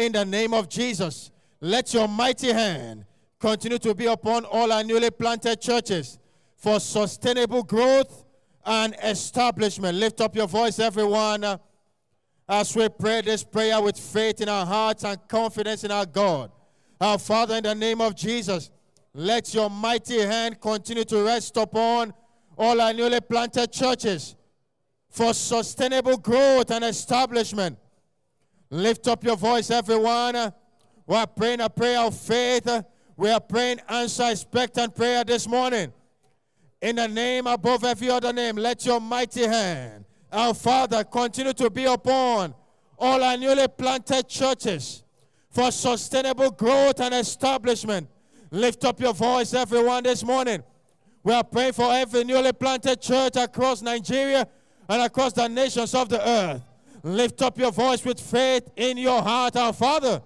in 0.00 0.12
the 0.12 0.24
name 0.24 0.54
of 0.54 0.68
Jesus, 0.68 1.30
let 1.60 1.92
your 1.92 2.08
mighty 2.08 2.52
hand 2.52 3.04
continue 3.38 3.78
to 3.78 3.94
be 3.94 4.06
upon 4.06 4.46
all 4.46 4.72
our 4.72 4.82
newly 4.82 5.10
planted 5.10 5.60
churches 5.60 6.18
for 6.56 6.80
sustainable 6.80 7.62
growth 7.62 8.24
and 8.64 8.96
establishment. 9.02 9.98
Lift 9.98 10.22
up 10.22 10.34
your 10.34 10.48
voice, 10.48 10.78
everyone, 10.78 11.44
as 12.48 12.74
we 12.74 12.88
pray 12.88 13.20
this 13.20 13.44
prayer 13.44 13.80
with 13.82 13.98
faith 13.98 14.40
in 14.40 14.48
our 14.48 14.64
hearts 14.64 15.04
and 15.04 15.18
confidence 15.28 15.84
in 15.84 15.90
our 15.90 16.06
God. 16.06 16.50
Our 16.98 17.18
Father, 17.18 17.56
in 17.56 17.64
the 17.64 17.74
name 17.74 18.00
of 18.00 18.14
Jesus, 18.14 18.70
let 19.12 19.52
your 19.52 19.68
mighty 19.68 20.20
hand 20.20 20.60
continue 20.62 21.04
to 21.04 21.24
rest 21.24 21.58
upon 21.58 22.14
all 22.56 22.80
our 22.80 22.94
newly 22.94 23.20
planted 23.20 23.70
churches 23.70 24.34
for 25.10 25.34
sustainable 25.34 26.16
growth 26.16 26.70
and 26.70 26.84
establishment. 26.84 27.78
Lift 28.70 29.08
up 29.08 29.24
your 29.24 29.36
voice, 29.36 29.70
everyone. 29.70 30.52
We 31.06 31.16
are 31.16 31.26
praying 31.26 31.60
a 31.60 31.68
prayer 31.68 32.00
of 32.00 32.16
faith. 32.16 32.68
We 33.16 33.28
are 33.28 33.40
praying 33.40 33.80
answer 33.88 34.30
expectant 34.30 34.94
prayer 34.94 35.24
this 35.24 35.48
morning. 35.48 35.92
In 36.80 36.96
the 36.96 37.08
name 37.08 37.46
above 37.46 37.84
every 37.84 38.08
other 38.08 38.32
name, 38.32 38.56
let 38.56 38.86
your 38.86 39.00
mighty 39.00 39.46
hand, 39.46 40.04
our 40.32 40.54
Father, 40.54 41.04
continue 41.04 41.52
to 41.52 41.68
be 41.68 41.84
upon 41.84 42.54
all 42.96 43.22
our 43.22 43.36
newly 43.36 43.66
planted 43.66 44.28
churches 44.28 45.02
for 45.50 45.72
sustainable 45.72 46.50
growth 46.50 47.00
and 47.00 47.12
establishment. 47.14 48.08
Lift 48.52 48.84
up 48.84 49.00
your 49.00 49.12
voice, 49.12 49.52
everyone, 49.52 50.04
this 50.04 50.24
morning. 50.24 50.62
We 51.22 51.34
are 51.34 51.44
praying 51.44 51.72
for 51.72 51.92
every 51.92 52.24
newly 52.24 52.52
planted 52.52 53.00
church 53.00 53.36
across 53.36 53.82
Nigeria 53.82 54.46
and 54.88 55.02
across 55.02 55.32
the 55.32 55.48
nations 55.48 55.94
of 55.94 56.08
the 56.08 56.26
earth. 56.26 56.62
Lift 57.02 57.40
up 57.42 57.58
your 57.58 57.72
voice 57.72 58.04
with 58.04 58.20
faith 58.20 58.70
in 58.76 58.98
your 58.98 59.22
heart, 59.22 59.56
our 59.56 59.72
Father. 59.72 60.22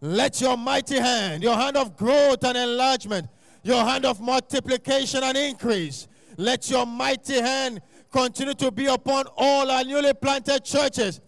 Let 0.00 0.40
your 0.40 0.56
mighty 0.56 0.98
hand, 0.98 1.42
your 1.42 1.56
hand 1.56 1.76
of 1.76 1.96
growth 1.96 2.44
and 2.44 2.56
enlargement, 2.56 3.28
your 3.62 3.84
hand 3.84 4.04
of 4.04 4.20
multiplication 4.20 5.22
and 5.22 5.36
increase, 5.36 6.08
let 6.36 6.70
your 6.70 6.84
mighty 6.84 7.40
hand 7.40 7.80
continue 8.12 8.54
to 8.54 8.70
be 8.70 8.86
upon 8.86 9.24
all 9.36 9.70
our 9.70 9.84
newly 9.84 10.12
planted 10.14 10.64
churches 10.64 11.20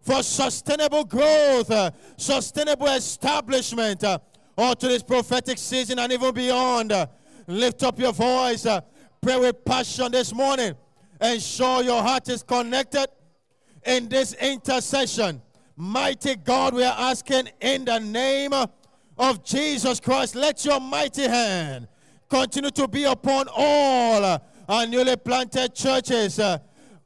for 0.00 0.22
sustainable 0.22 1.04
growth, 1.04 1.70
uh, 1.70 1.90
sustainable 2.16 2.86
establishment, 2.86 4.02
uh, 4.04 4.18
to 4.56 4.88
this 4.88 5.02
prophetic 5.02 5.58
season 5.58 5.98
and 5.98 6.12
even 6.12 6.32
beyond. 6.34 6.92
Uh, 6.92 7.06
lift 7.46 7.82
up 7.82 7.98
your 7.98 8.12
voice, 8.12 8.66
uh, 8.66 8.80
pray 9.20 9.38
with 9.38 9.64
passion 9.64 10.12
this 10.12 10.32
morning, 10.32 10.74
ensure 11.20 11.82
your 11.82 12.02
heart 12.02 12.28
is 12.28 12.42
connected 12.42 13.06
in 13.84 14.08
this 14.08 14.34
intercession. 14.34 15.40
Mighty 15.76 16.36
God, 16.36 16.74
we 16.74 16.84
are 16.84 16.96
asking 16.98 17.48
in 17.60 17.84
the 17.84 17.98
name 17.98 18.52
of 19.18 19.44
Jesus 19.44 20.00
Christ, 20.00 20.34
let 20.34 20.64
your 20.64 20.80
mighty 20.80 21.28
hand 21.28 21.88
continue 22.28 22.70
to 22.70 22.88
be 22.88 23.04
upon 23.04 23.46
all 23.54 24.40
our 24.68 24.86
newly 24.86 25.16
planted 25.16 25.74
churches 25.74 26.38
uh, 26.38 26.58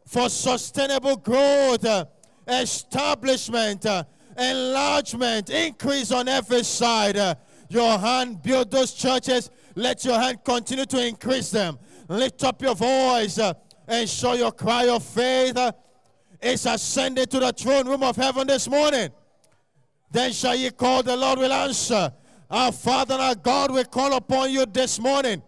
for 0.07 0.28
sustainable 0.28 1.16
growth, 1.16 1.85
uh, 1.85 2.04
establishment, 2.47 3.87
uh, 3.87 4.04
enlargement, 4.38 5.50
increase 5.50 6.12
on 6.12 6.28
every 6.28 6.62
side. 6.62 7.16
Your 7.69 7.99
hand 7.99 8.43
build 8.43 8.71
those 8.71 8.93
churches. 8.93 9.50
Let 9.75 10.04
your 10.04 10.21
hand 10.21 10.45
continue 10.45 10.85
to 10.87 11.07
increase 11.07 11.50
them. 11.50 11.78
Lift 12.09 12.45
up 12.45 12.61
your 12.61 12.75
voice 12.75 13.38
and 13.88 14.09
show 14.09 14.35
your 14.35 14.52
cry 14.52 14.88
of 14.88 15.02
faith. 15.02 15.57
Is 16.45 16.67
ascended 16.67 17.31
to 17.31 17.41
the 17.41 17.53
throne 17.53 17.89
room 17.89 18.03
of 18.03 18.17
heaven 18.17 18.47
this 18.47 18.69
morning. 18.69 19.09
Then 20.11 20.31
shall 20.31 20.55
ye 20.55 20.71
call, 20.71 21.03
the 21.03 21.17
Lord 21.17 21.39
will 21.39 21.53
answer. 21.53 22.13
Our 22.51 22.71
Father 22.71 23.15
our 23.15 23.35
God, 23.35 23.71
will 23.71 23.85
call 23.85 24.15
upon 24.15 24.51
you 24.51 24.67
this 24.67 25.01
morning. 25.01 25.43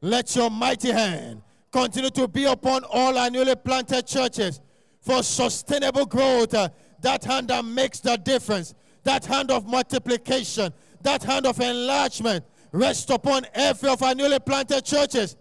Let 0.00 0.34
your 0.36 0.48
mighty 0.48 0.92
hand 0.92 1.42
continue 1.72 2.10
to 2.10 2.28
be 2.28 2.44
upon 2.44 2.84
all 2.84 3.18
our 3.18 3.30
newly 3.30 3.56
planted 3.56 4.06
churches 4.06 4.60
for 5.00 5.24
sustainable 5.24 6.06
growth. 6.06 6.54
Uh, 6.54 6.68
that 7.00 7.24
hand 7.24 7.48
that 7.48 7.64
makes 7.64 7.98
the 7.98 8.16
difference, 8.16 8.74
that 9.02 9.26
hand 9.26 9.50
of 9.50 9.66
multiplication, 9.66 10.72
that 11.02 11.24
hand 11.24 11.46
of 11.46 11.58
enlargement 11.58 12.44
rest 12.70 13.10
upon 13.10 13.44
every 13.54 13.90
of 13.90 14.00
our 14.04 14.14
newly 14.14 14.38
planted 14.38 14.84
churches 14.84 15.36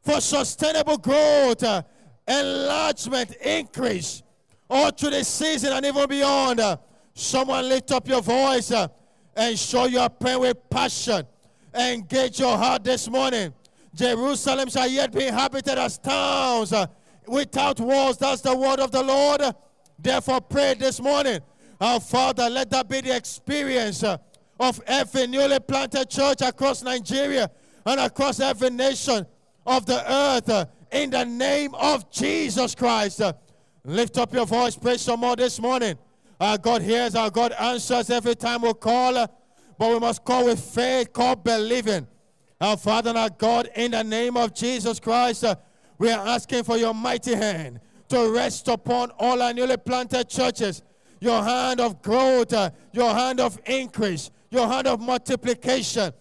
for 0.00 0.20
sustainable 0.20 0.96
growth, 0.96 1.62
uh, 1.62 1.82
enlargement, 2.26 3.34
increase, 3.36 4.22
all 4.68 4.90
through 4.90 5.10
the 5.10 5.24
season 5.24 5.72
and 5.72 5.84
even 5.86 6.08
beyond. 6.08 6.60
Uh, 6.60 6.76
Someone 7.18 7.66
lift 7.66 7.92
up 7.92 8.06
your 8.06 8.20
voice 8.20 8.70
uh, 8.70 8.88
and 9.34 9.58
show 9.58 9.86
your 9.86 10.06
prayer 10.10 10.38
with 10.38 10.68
passion. 10.68 11.26
Engage 11.74 12.38
your 12.40 12.58
heart 12.58 12.84
this 12.84 13.08
morning. 13.08 13.54
Jerusalem 13.94 14.68
shall 14.68 14.86
yet 14.86 15.12
be 15.12 15.26
inhabited 15.26 15.78
as 15.78 15.96
towns 15.96 16.74
uh, 16.74 16.86
without 17.26 17.80
walls. 17.80 18.18
That's 18.18 18.42
the 18.42 18.54
word 18.54 18.80
of 18.80 18.90
the 18.90 19.02
Lord. 19.02 19.40
Therefore, 19.98 20.42
pray 20.42 20.74
this 20.74 21.00
morning. 21.00 21.40
Our 21.80 22.00
Father, 22.00 22.50
let 22.50 22.68
that 22.68 22.86
be 22.86 23.00
the 23.00 23.16
experience 23.16 24.04
of 24.04 24.82
every 24.86 25.26
newly 25.26 25.58
planted 25.60 26.10
church 26.10 26.42
across 26.42 26.82
Nigeria 26.82 27.50
and 27.86 27.98
across 27.98 28.40
every 28.40 28.68
nation 28.68 29.24
of 29.64 29.86
the 29.86 30.12
earth. 30.12 30.68
In 31.02 31.10
the 31.10 31.24
name 31.24 31.74
of 31.74 32.10
Jesus 32.10 32.74
Christ. 32.74 33.20
Uh, 33.20 33.32
lift 33.84 34.18
up 34.18 34.32
your 34.32 34.46
voice, 34.46 34.76
pray 34.76 34.96
some 34.96 35.20
more 35.20 35.36
this 35.36 35.60
morning. 35.60 35.98
Our 36.40 36.58
God 36.58 36.82
hears, 36.82 37.14
our 37.14 37.30
God 37.30 37.52
answers 37.52 38.10
every 38.10 38.34
time 38.34 38.62
we 38.62 38.72
call, 38.74 39.16
uh, 39.16 39.26
but 39.78 39.90
we 39.90 39.98
must 39.98 40.24
call 40.24 40.46
with 40.46 40.60
faith, 40.60 41.12
call 41.12 41.36
believing. 41.36 42.06
Our 42.60 42.76
Father 42.76 43.10
and 43.10 43.18
our 43.18 43.30
God, 43.30 43.68
in 43.76 43.90
the 43.90 44.02
name 44.02 44.36
of 44.36 44.54
Jesus 44.54 44.98
Christ, 44.98 45.44
uh, 45.44 45.56
we 45.98 46.10
are 46.10 46.26
asking 46.26 46.64
for 46.64 46.76
your 46.76 46.94
mighty 46.94 47.34
hand 47.34 47.80
to 48.08 48.30
rest 48.30 48.68
upon 48.68 49.10
all 49.18 49.42
our 49.42 49.52
newly 49.52 49.76
planted 49.76 50.28
churches. 50.28 50.82
Your 51.20 51.42
hand 51.42 51.80
of 51.80 52.02
growth, 52.02 52.52
uh, 52.52 52.70
your 52.92 53.12
hand 53.12 53.40
of 53.40 53.58
increase, 53.66 54.30
your 54.50 54.66
hand 54.68 54.86
of 54.86 55.00
multiplication. 55.00 56.12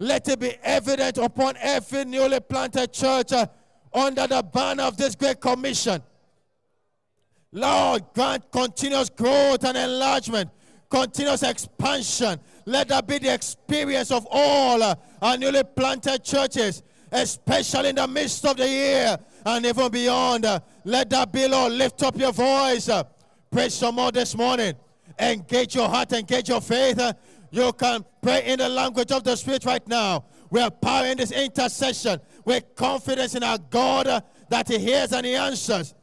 Let 0.00 0.28
it 0.28 0.38
be 0.38 0.56
evident 0.62 1.18
upon 1.18 1.56
every 1.60 2.04
newly 2.04 2.40
planted 2.40 2.92
church 2.92 3.32
uh, 3.32 3.46
under 3.92 4.26
the 4.26 4.42
banner 4.42 4.84
of 4.84 4.96
this 4.96 5.14
great 5.14 5.40
commission. 5.40 6.02
Lord, 7.52 8.02
grant 8.14 8.50
continuous 8.50 9.08
growth 9.08 9.64
and 9.64 9.76
enlargement, 9.76 10.50
continuous 10.90 11.42
expansion. 11.42 12.38
Let 12.66 12.88
that 12.88 13.06
be 13.06 13.18
the 13.18 13.32
experience 13.32 14.10
of 14.10 14.26
all 14.30 14.82
uh, 14.82 14.94
our 15.22 15.38
newly 15.38 15.62
planted 15.64 16.22
churches, 16.22 16.82
especially 17.10 17.90
in 17.90 17.96
the 17.96 18.06
midst 18.06 18.44
of 18.44 18.58
the 18.58 18.68
year 18.68 19.16
and 19.46 19.64
even 19.64 19.90
beyond. 19.90 20.44
Uh, 20.44 20.60
Let 20.84 21.08
that 21.10 21.32
be, 21.32 21.48
Lord. 21.48 21.72
Lift 21.72 22.02
up 22.02 22.18
your 22.18 22.32
voice. 22.32 22.88
uh, 22.90 23.04
Pray 23.50 23.70
some 23.70 23.94
more 23.94 24.12
this 24.12 24.36
morning. 24.36 24.74
Engage 25.18 25.74
your 25.74 25.88
heart, 25.88 26.12
engage 26.12 26.50
your 26.50 26.60
faith. 26.60 27.00
You 27.50 27.72
can 27.72 28.04
pray 28.20 28.44
in 28.44 28.58
the 28.58 28.68
language 28.68 29.10
of 29.10 29.24
the 29.24 29.34
Spirit 29.36 29.64
right 29.64 29.86
now. 29.88 30.24
We 30.50 30.60
are 30.60 30.70
power 30.70 31.06
in 31.06 31.16
this 31.16 31.30
intercession 31.32 32.20
with 32.48 32.74
confidence 32.74 33.34
in 33.34 33.42
our 33.42 33.58
God 33.58 34.06
uh, 34.06 34.22
that 34.48 34.66
He 34.68 34.78
hears 34.78 35.12
and 35.12 35.26
He 35.26 35.34
answers. 35.34 35.94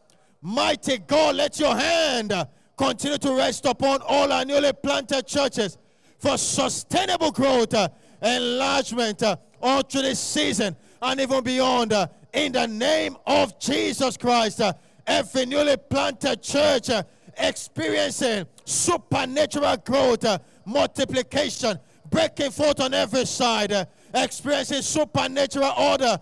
Mighty 0.43 0.99
God, 0.99 1.37
let 1.37 1.59
your 1.59 1.75
hand 1.75 2.31
uh, 2.31 2.45
continue 2.77 3.17
to 3.17 3.33
rest 3.33 3.65
upon 3.65 3.99
all 4.03 4.31
our 4.31 4.45
newly 4.45 4.71
planted 4.71 5.25
churches 5.25 5.79
for 6.19 6.37
sustainable 6.37 7.31
growth, 7.31 7.73
uh, 7.73 7.89
enlargement, 8.21 9.23
all 9.59 9.81
through 9.81 10.03
this 10.03 10.19
season 10.19 10.75
and 11.01 11.19
even 11.19 11.43
beyond. 11.43 11.91
in 12.31 12.51
the 12.51 12.67
name 12.67 13.17
of 13.25 13.57
Jesus 13.57 14.15
Christ, 14.15 14.61
every 15.07 15.47
newly 15.47 15.77
planted 15.77 16.43
church 16.43 16.91
experiencing 17.37 18.45
supernatural 18.65 19.77
growth, 19.77 20.25
multiplication, 20.63 21.79
breaking 22.11 22.51
forth 22.51 22.81
on 22.81 22.93
every 22.93 23.25
side, 23.25 23.87
experiencing 24.13 24.83
supernatural 24.83 25.73
order 25.75 26.19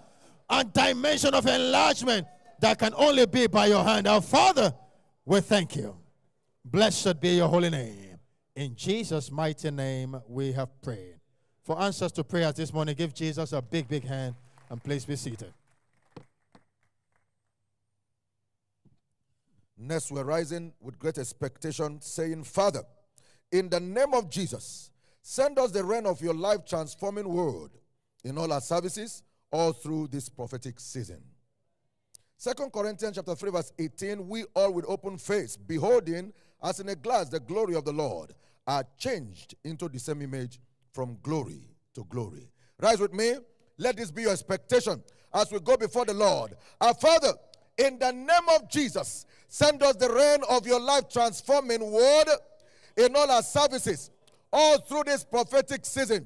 and 0.59 0.71
dimension 0.73 1.33
of 1.33 1.45
enlargement 1.47 2.27
that 2.59 2.77
can 2.79 2.93
only 2.95 3.25
be 3.25 3.47
by 3.47 3.65
your 3.67 3.83
hand. 3.83 4.07
Our 4.07 4.21
Father, 4.21 4.73
we 5.25 5.41
thank 5.41 5.75
you. 5.75 5.95
Blessed 6.63 7.19
be 7.19 7.35
your 7.37 7.47
holy 7.47 7.69
name. 7.69 8.19
In 8.55 8.75
Jesus' 8.75 9.31
mighty 9.31 9.71
name, 9.71 10.21
we 10.27 10.51
have 10.51 10.69
prayed. 10.81 11.19
For 11.63 11.81
answers 11.81 12.11
to 12.13 12.23
prayers 12.23 12.53
this 12.53 12.71
morning, 12.73 12.95
give 12.95 13.13
Jesus 13.13 13.51
a 13.51 13.61
big, 13.61 13.87
big 13.87 14.05
hand 14.05 14.35
and 14.69 14.83
please 14.83 15.05
be 15.05 15.15
seated. 15.15 15.53
Next, 19.77 20.11
we're 20.11 20.23
rising 20.23 20.71
with 20.79 20.99
great 20.99 21.17
expectation, 21.17 21.99
saying, 21.99 22.43
Father, 22.43 22.83
in 23.51 23.69
the 23.69 23.79
name 23.79 24.13
of 24.13 24.29
Jesus, 24.29 24.91
send 25.21 25.57
us 25.57 25.71
the 25.71 25.83
rain 25.83 26.05
of 26.05 26.21
your 26.21 26.33
life 26.33 26.65
transforming 26.65 27.27
word 27.27 27.71
in 28.23 28.37
all 28.37 28.53
our 28.53 28.61
services, 28.61 29.23
all 29.53 29.71
through 29.71 30.07
this 30.07 30.27
prophetic 30.27 30.79
season. 30.79 31.21
Second 32.37 32.73
Corinthians 32.73 33.15
chapter 33.15 33.35
3, 33.35 33.51
verse 33.51 33.71
18, 33.77 34.27
we 34.27 34.43
all 34.55 34.73
with 34.73 34.83
open 34.87 35.17
face, 35.17 35.55
beholding 35.55 36.33
as 36.61 36.79
in 36.79 36.89
a 36.89 36.95
glass 36.95 37.29
the 37.29 37.39
glory 37.39 37.75
of 37.75 37.85
the 37.85 37.93
Lord, 37.93 38.33
are 38.65 38.83
changed 38.97 39.55
into 39.63 39.87
the 39.87 39.99
same 39.99 40.23
image 40.23 40.59
from 40.91 41.17
glory 41.21 41.69
to 41.93 42.03
glory. 42.09 42.49
Rise 42.81 42.99
with 42.99 43.13
me. 43.13 43.35
Let 43.77 43.97
this 43.97 44.11
be 44.11 44.23
your 44.23 44.31
expectation 44.31 45.03
as 45.33 45.51
we 45.51 45.59
go 45.59 45.77
before 45.77 46.05
the 46.05 46.13
Lord. 46.13 46.55
Our 46.81 46.93
Father, 46.95 47.33
in 47.77 47.99
the 47.99 48.11
name 48.11 48.49
of 48.55 48.69
Jesus, 48.69 49.25
send 49.47 49.83
us 49.83 49.95
the 49.97 50.09
rain 50.09 50.39
of 50.49 50.65
your 50.65 50.79
life 50.79 51.09
transforming 51.09 51.91
word 51.91 52.25
in 52.97 53.15
all 53.15 53.29
our 53.29 53.43
services, 53.43 54.09
all 54.51 54.79
through 54.79 55.03
this 55.05 55.23
prophetic 55.23 55.85
season. 55.85 56.25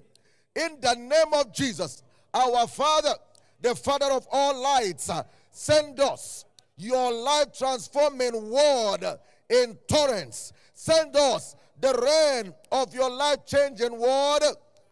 In 0.55 0.77
the 0.81 0.95
name 0.95 1.33
of 1.33 1.53
Jesus, 1.53 2.03
our 2.33 2.67
Father, 2.67 3.13
the 3.61 3.75
Father 3.75 4.11
of 4.11 4.27
all 4.31 4.61
lights, 4.61 5.09
uh, 5.09 5.23
send 5.51 5.99
us 5.99 6.45
your 6.77 7.11
life 7.11 7.47
transforming 7.57 8.49
word 8.49 9.03
in 9.49 9.77
torrents. 9.87 10.53
Send 10.73 11.15
us 11.15 11.55
the 11.79 11.93
rain 11.93 12.53
of 12.71 12.93
your 12.93 13.09
life 13.09 13.45
changing 13.45 13.97
word 13.97 14.39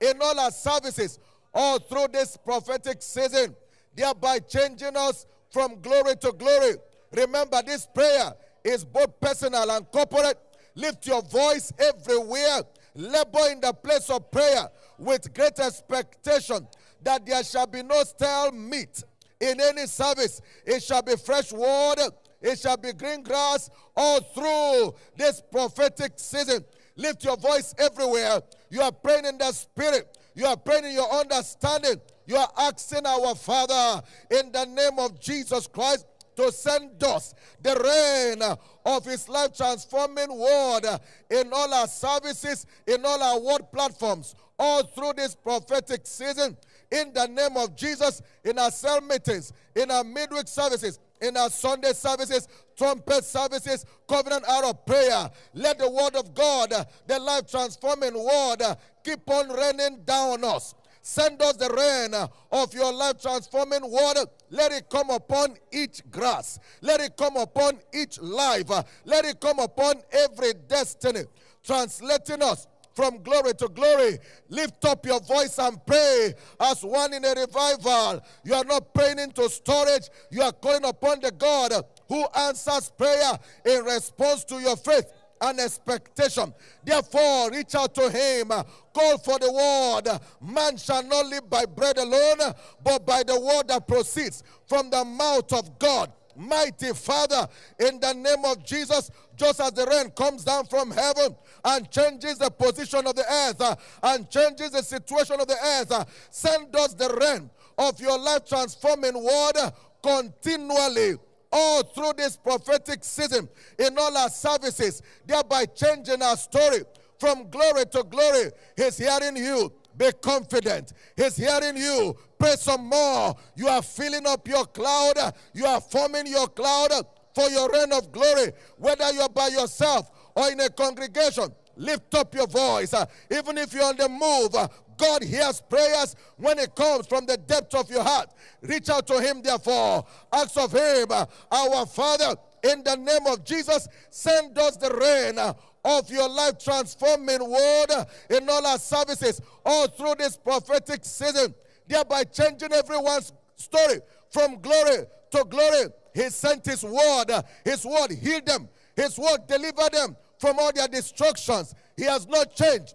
in 0.01 0.21
all 0.21 0.39
our 0.39 0.51
services, 0.51 1.19
all 1.53 1.79
through 1.79 2.07
this 2.11 2.37
prophetic 2.37 3.01
season, 3.01 3.55
thereby 3.95 4.39
changing 4.39 4.95
us 4.95 5.25
from 5.51 5.79
glory 5.81 6.15
to 6.17 6.31
glory. 6.33 6.75
Remember, 7.11 7.61
this 7.65 7.87
prayer 7.93 8.33
is 8.63 8.83
both 8.83 9.19
personal 9.19 9.69
and 9.71 9.89
corporate. 9.91 10.37
Lift 10.75 11.07
your 11.07 11.21
voice 11.21 11.71
everywhere. 11.79 12.61
Labor 12.95 13.51
in 13.51 13.61
the 13.61 13.73
place 13.73 14.09
of 14.09 14.29
prayer 14.31 14.67
with 14.97 15.33
great 15.33 15.59
expectation 15.59 16.67
that 17.03 17.25
there 17.25 17.43
shall 17.43 17.67
be 17.67 17.83
no 17.83 18.03
stale 18.03 18.51
meat 18.51 19.03
in 19.39 19.59
any 19.59 19.85
service. 19.87 20.41
It 20.65 20.83
shall 20.83 21.01
be 21.01 21.15
fresh 21.15 21.51
water. 21.51 22.09
It 22.41 22.59
shall 22.59 22.77
be 22.77 22.93
green 22.93 23.23
grass 23.23 23.69
all 23.95 24.21
through 24.21 24.95
this 25.17 25.41
prophetic 25.51 26.13
season. 26.17 26.63
Lift 26.95 27.23
your 27.23 27.37
voice 27.37 27.73
everywhere. 27.77 28.41
You 28.69 28.81
are 28.81 28.91
praying 28.91 29.25
in 29.25 29.37
the 29.37 29.51
spirit. 29.51 30.17
You 30.35 30.45
are 30.45 30.57
praying 30.57 30.85
in 30.85 30.93
your 30.93 31.11
understanding. 31.11 31.99
You 32.25 32.37
are 32.37 32.51
asking 32.57 33.05
our 33.05 33.35
Father 33.35 34.01
in 34.31 34.51
the 34.51 34.65
name 34.65 34.99
of 34.99 35.19
Jesus 35.19 35.67
Christ 35.67 36.05
to 36.35 36.51
send 36.51 37.01
us 37.03 37.33
the 37.61 37.75
rain 37.75 38.41
of 38.85 39.05
his 39.05 39.29
life 39.29 39.55
transforming 39.55 40.37
word 40.37 40.81
in 41.29 41.51
all 41.53 41.73
our 41.73 41.87
services, 41.87 42.65
in 42.87 43.05
all 43.05 43.21
our 43.21 43.39
word 43.39 43.71
platforms, 43.71 44.35
all 44.59 44.83
through 44.83 45.13
this 45.15 45.35
prophetic 45.35 46.05
season. 46.05 46.57
In 46.91 47.13
the 47.13 47.27
name 47.27 47.57
of 47.57 47.75
Jesus, 47.75 48.21
in 48.43 48.59
our 48.59 48.71
cell 48.71 49.01
meetings, 49.01 49.51
in 49.75 49.89
our 49.91 50.03
midweek 50.03 50.47
services, 50.47 50.99
in 51.21 51.35
our 51.37 51.49
Sunday 51.49 51.93
services, 51.93 52.47
trumpet 52.77 53.23
services, 53.23 53.85
covenant 54.07 54.47
hour 54.47 54.65
of 54.65 54.85
prayer. 54.85 55.29
Let 55.53 55.79
the 55.79 55.89
word 55.89 56.15
of 56.15 56.33
God, 56.33 56.73
the 57.07 57.19
life 57.19 57.49
transforming 57.49 58.13
word, 58.13 58.61
keep 59.03 59.29
on 59.29 59.49
raining 59.49 60.03
down 60.05 60.43
on 60.43 60.55
us. 60.55 60.75
Send 61.01 61.39
us 61.43 61.55
the 61.55 61.69
rain 61.69 62.15
of 62.51 62.73
your 62.73 62.91
life 62.91 63.21
transforming 63.21 63.81
water. 63.83 64.25
Let 64.49 64.71
it 64.71 64.89
come 64.89 65.11
upon 65.11 65.55
each 65.71 66.01
grass. 66.09 66.57
Let 66.81 66.99
it 66.99 67.15
come 67.15 67.37
upon 67.37 67.77
each 67.93 68.19
life. 68.19 68.71
Let 69.05 69.23
it 69.25 69.39
come 69.39 69.59
upon 69.59 70.01
every 70.11 70.53
destiny. 70.67 71.25
Translating 71.63 72.41
us 72.41 72.65
from 72.95 73.21
glory 73.21 73.53
to 73.55 73.67
glory. 73.67 74.17
Lift 74.49 74.85
up 74.85 75.05
your 75.05 75.19
voice 75.19 75.59
and 75.59 75.83
pray 75.85 76.33
as 76.59 76.83
one 76.83 77.13
in 77.13 77.25
a 77.25 77.33
revival. 77.33 78.21
You 78.43 78.53
are 78.55 78.63
not 78.63 78.93
praying 78.93 79.19
into 79.19 79.49
storage, 79.49 80.09
you 80.31 80.41
are 80.41 80.53
calling 80.53 80.85
upon 80.85 81.19
the 81.19 81.31
God 81.31 81.73
who 82.07 82.25
answers 82.35 82.91
prayer 82.97 83.37
in 83.65 83.83
response 83.83 84.43
to 84.45 84.59
your 84.59 84.77
faith 84.77 85.11
and 85.41 85.59
expectation. 85.59 86.53
Therefore, 86.83 87.51
reach 87.51 87.75
out 87.75 87.93
to 87.95 88.09
him. 88.09 88.47
Call 88.93 89.17
for 89.17 89.37
the 89.39 89.51
word. 89.51 90.19
Man 90.41 90.77
shall 90.77 91.03
not 91.03 91.25
live 91.27 91.49
by 91.49 91.65
bread 91.65 91.97
alone, 91.97 92.53
but 92.83 93.05
by 93.05 93.23
the 93.23 93.39
word 93.39 93.67
that 93.67 93.87
proceeds 93.87 94.43
from 94.67 94.89
the 94.89 95.03
mouth 95.03 95.51
of 95.51 95.77
God. 95.77 96.11
Mighty 96.35 96.93
Father, 96.93 97.47
in 97.79 97.99
the 97.99 98.13
name 98.13 98.45
of 98.45 98.65
Jesus, 98.65 99.09
just 99.35 99.59
as 99.59 99.71
the 99.71 99.85
rain 99.85 100.09
comes 100.11 100.43
down 100.43 100.65
from 100.65 100.91
heaven 100.91 101.35
and 101.63 101.89
changes 101.89 102.37
the 102.37 102.49
position 102.49 103.05
of 103.07 103.15
the 103.15 103.25
earth 103.29 103.61
uh, 103.61 103.75
and 104.03 104.29
changes 104.29 104.71
the 104.71 104.81
situation 104.81 105.39
of 105.39 105.47
the 105.47 105.57
earth, 105.79 105.91
uh, 105.91 106.05
send 106.29 106.75
us 106.75 106.93
the 106.93 107.09
rain 107.21 107.49
of 107.77 107.99
your 107.99 108.17
life 108.17 108.45
transforming 108.47 109.13
water 109.15 109.71
continually 110.01 111.15
all 111.51 111.83
through 111.83 112.13
this 112.17 112.35
prophetic 112.35 113.03
season 113.03 113.47
in 113.79 113.97
all 113.97 114.15
our 114.17 114.29
services, 114.29 115.01
thereby 115.25 115.65
changing 115.65 116.21
our 116.21 116.37
story 116.37 116.79
from 117.19 117.49
glory 117.49 117.85
to 117.85 118.03
glory. 118.03 118.51
He's 118.75 118.97
hearing 118.97 119.37
you. 119.37 119.71
Be 119.97 120.11
confident. 120.21 120.91
He's 121.15 121.37
hearing 121.37 121.77
you. 121.77 122.15
Pray 122.45 122.55
some 122.57 122.85
more. 122.85 123.35
You 123.55 123.69
are 123.69 123.81
filling 123.81 124.27
up 124.27 124.47
your 124.47 124.65
cloud. 124.67 125.15
You 125.55 125.65
are 125.65 125.81
forming 125.81 126.27
your 126.27 126.47
cloud 126.47 126.91
for 127.33 127.49
your 127.49 127.71
rain 127.71 127.91
of 127.91 128.11
glory. 128.11 128.51
Whether 128.77 129.11
you're 129.13 129.29
by 129.29 129.47
yourself 129.47 130.11
or 130.35 130.51
in 130.51 130.59
a 130.59 130.69
congregation, 130.69 131.45
lift 131.75 132.13
up 132.13 132.35
your 132.35 132.45
voice. 132.45 132.93
even 133.31 133.57
if 133.57 133.73
you're 133.73 133.85
on 133.85 133.97
the 133.97 134.07
move, 134.07 134.51
God 134.95 135.23
hears 135.23 135.59
prayers 135.59 136.15
when 136.37 136.59
it 136.59 136.75
comes 136.75 137.07
from 137.07 137.25
the 137.25 137.35
depth 137.35 137.73
of 137.73 137.89
your 137.89 138.03
heart. 138.03 138.29
Reach 138.61 138.89
out 138.89 139.07
to 139.07 139.19
Him, 139.19 139.41
therefore. 139.41 140.05
Ask 140.31 140.55
of 140.55 140.71
Him, 140.71 141.07
our 141.51 141.85
Father, 141.87 142.35
in 142.63 142.83
the 142.83 142.95
name 142.95 143.25
of 143.25 143.43
Jesus, 143.43 143.87
send 144.11 144.55
us 144.59 144.77
the 144.77 144.91
rain 144.91 145.39
of 145.83 146.09
your 146.11 146.29
life 146.29 146.59
transforming 146.59 147.49
word 147.49 148.05
in 148.29 148.47
all 148.47 148.67
our 148.67 148.77
services, 148.77 149.41
all 149.65 149.87
through 149.87 150.13
this 150.19 150.37
prophetic 150.37 151.05
season, 151.05 151.55
thereby 151.87 152.23
changing 152.23 152.73
everyone's 152.73 153.31
story 153.55 154.01
from 154.31 154.59
glory 154.61 155.05
to 155.31 155.43
glory. 155.45 155.85
He 156.13 156.29
sent 156.29 156.65
His 156.65 156.83
word, 156.83 157.25
His 157.63 157.85
word 157.85 158.11
healed 158.11 158.45
them, 158.45 158.69
His 158.95 159.17
word 159.17 159.47
delivered 159.47 159.91
them 159.91 160.15
from 160.39 160.57
all 160.59 160.71
their 160.73 160.87
destructions. 160.87 161.73
He 161.97 162.03
has 162.03 162.27
not 162.27 162.55
changed. 162.55 162.93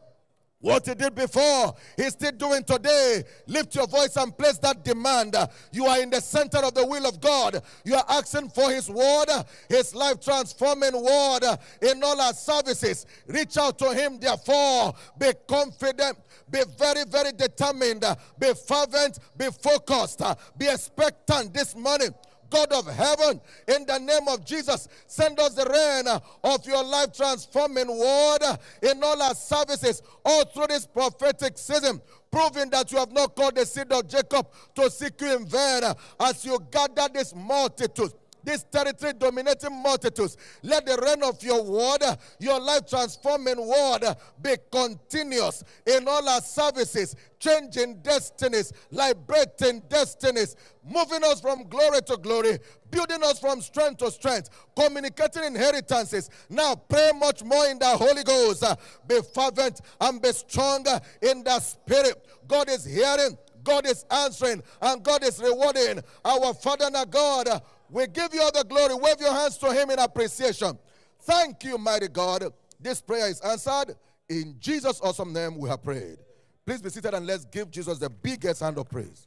What 0.63 0.87
he 0.87 0.95
did 0.95 1.15
before, 1.15 1.75
he's 1.97 2.13
still 2.13 2.33
doing 2.33 2.63
today. 2.65 3.25
Lift 3.47 3.75
your 3.75 3.87
voice 3.87 4.15
and 4.17 4.37
place 4.37 4.59
that 4.59 4.85
demand. 4.85 5.35
You 5.73 5.87
are 5.87 6.03
in 6.03 6.11
the 6.11 6.21
center 6.21 6.59
of 6.59 6.75
the 6.75 6.87
will 6.87 7.07
of 7.07 7.19
God. 7.19 7.63
You 7.83 7.95
are 7.95 8.05
asking 8.07 8.51
for 8.51 8.71
his 8.71 8.91
word, 8.91 9.29
his 9.71 9.95
life 9.95 10.21
transforming 10.21 10.93
word 10.93 11.41
in 11.81 12.05
all 12.05 12.21
our 12.21 12.35
services. 12.35 13.07
Reach 13.27 13.57
out 13.57 13.79
to 13.79 13.95
him, 13.95 14.21
therefore. 14.21 14.93
Be 15.19 15.33
confident. 15.49 16.19
Be 16.51 16.61
very, 16.79 17.05
very 17.09 17.33
determined. 17.33 18.05
Be 18.39 18.53
fervent. 18.53 19.19
Be 19.39 19.47
focused. 19.47 20.21
Be 20.59 20.69
expectant 20.69 21.55
this 21.55 21.75
morning. 21.75 22.11
God 22.51 22.73
of 22.73 22.87
heaven, 22.87 23.41
in 23.69 23.87
the 23.87 23.99
name 23.99 24.29
of 24.29 24.45
Jesus, 24.45 24.89
send 25.07 25.39
us 25.39 25.55
the 25.55 25.65
rain 25.65 26.21
of 26.45 26.67
your 26.67 26.85
life 26.85 27.13
transforming 27.17 27.89
word 27.89 28.59
in 28.83 29.03
all 29.03 29.23
our 29.23 29.35
services, 29.35 30.03
all 30.25 30.45
through 30.45 30.67
this 30.69 30.87
prophetic 30.87 31.57
season 31.57 32.01
proving 32.31 32.71
that 32.71 32.93
you 32.93 32.99
have 32.99 33.13
not 33.13 33.35
called 33.35 33.57
the 33.57 33.67
seed 33.67 33.91
of 33.91 34.09
Jacob 34.09 34.47
to 34.75 34.91
seek 34.91 35.21
you 35.21 35.37
in 35.37 35.47
vain 35.47 35.83
as 36.21 36.45
you 36.45 36.59
gather 36.71 37.09
this 37.13 37.35
multitude 37.35 38.13
this 38.43 38.65
territory 38.65 39.13
dominating 39.13 39.83
multitudes. 39.83 40.37
Let 40.63 40.87
the 40.87 40.97
rain 40.97 41.23
of 41.23 41.43
your 41.43 41.63
word, 41.63 42.03
your 42.39 42.61
life 42.61 42.87
transforming 42.89 43.67
word, 43.67 44.17
be 44.41 44.57
continuous 44.71 45.63
in 45.87 46.07
all 46.09 46.29
our 46.29 46.41
services, 46.41 47.17
changing 47.39 48.03
destinies, 48.03 48.73
liberating 48.91 49.83
destinies, 49.89 50.57
moving 50.85 51.25
us 51.25 51.41
from 51.41 51.69
glory 51.69 52.01
to 52.03 52.17
glory, 52.17 52.59
building 52.91 53.23
us 53.23 53.39
from 53.39 53.61
strength 53.61 53.99
to 53.99 54.11
strength, 54.11 54.51
communicating 54.77 55.45
inheritances. 55.45 56.31
Now 56.49 56.75
pray 56.75 57.11
much 57.19 57.43
more 57.45 57.67
in 57.67 57.79
the 57.79 57.87
Holy 57.87 58.23
Ghost. 58.25 58.65
Be 59.07 59.21
fervent 59.35 59.81
and 60.01 60.21
be 60.21 60.33
strong 60.33 60.87
in 61.23 61.45
the 61.45 61.61
Spirit. 61.61 62.27
God 62.47 62.69
is 62.69 62.85
hearing. 62.85 63.37
God 63.63 63.87
is 63.87 64.05
answering 64.11 64.63
and 64.81 65.03
God 65.03 65.23
is 65.23 65.39
rewarding 65.39 66.01
our 66.25 66.55
Father 66.55 66.87
and 66.87 66.97
our 66.97 67.07
God 67.07 67.63
we 67.91 68.07
give 68.07 68.33
you 68.33 68.43
all 68.43 68.53
the 68.53 68.65
glory. 68.65 68.95
Wave 68.95 69.21
your 69.21 69.33
hands 69.33 69.59
to 69.59 69.73
Him 69.73 69.91
in 69.91 69.99
appreciation. 69.99 70.79
Thank 71.23 71.65
you, 71.65 71.77
mighty 71.77 72.09
God. 72.09 72.45
This 72.79 73.01
prayer 73.01 73.29
is 73.29 73.41
answered. 73.41 73.97
In 74.29 74.57
Jesus' 74.59 75.01
awesome 75.03 75.33
name, 75.33 75.59
we 75.59 75.69
have 75.69 75.83
prayed. 75.83 76.19
Please 76.65 76.81
be 76.81 76.89
seated 76.89 77.15
and 77.15 77.27
let's 77.27 77.45
give 77.45 77.71
Jesus 77.71 77.99
the 77.99 78.09
biggest 78.09 78.61
hand 78.61 78.79
of 78.79 78.89
praise. 78.89 79.27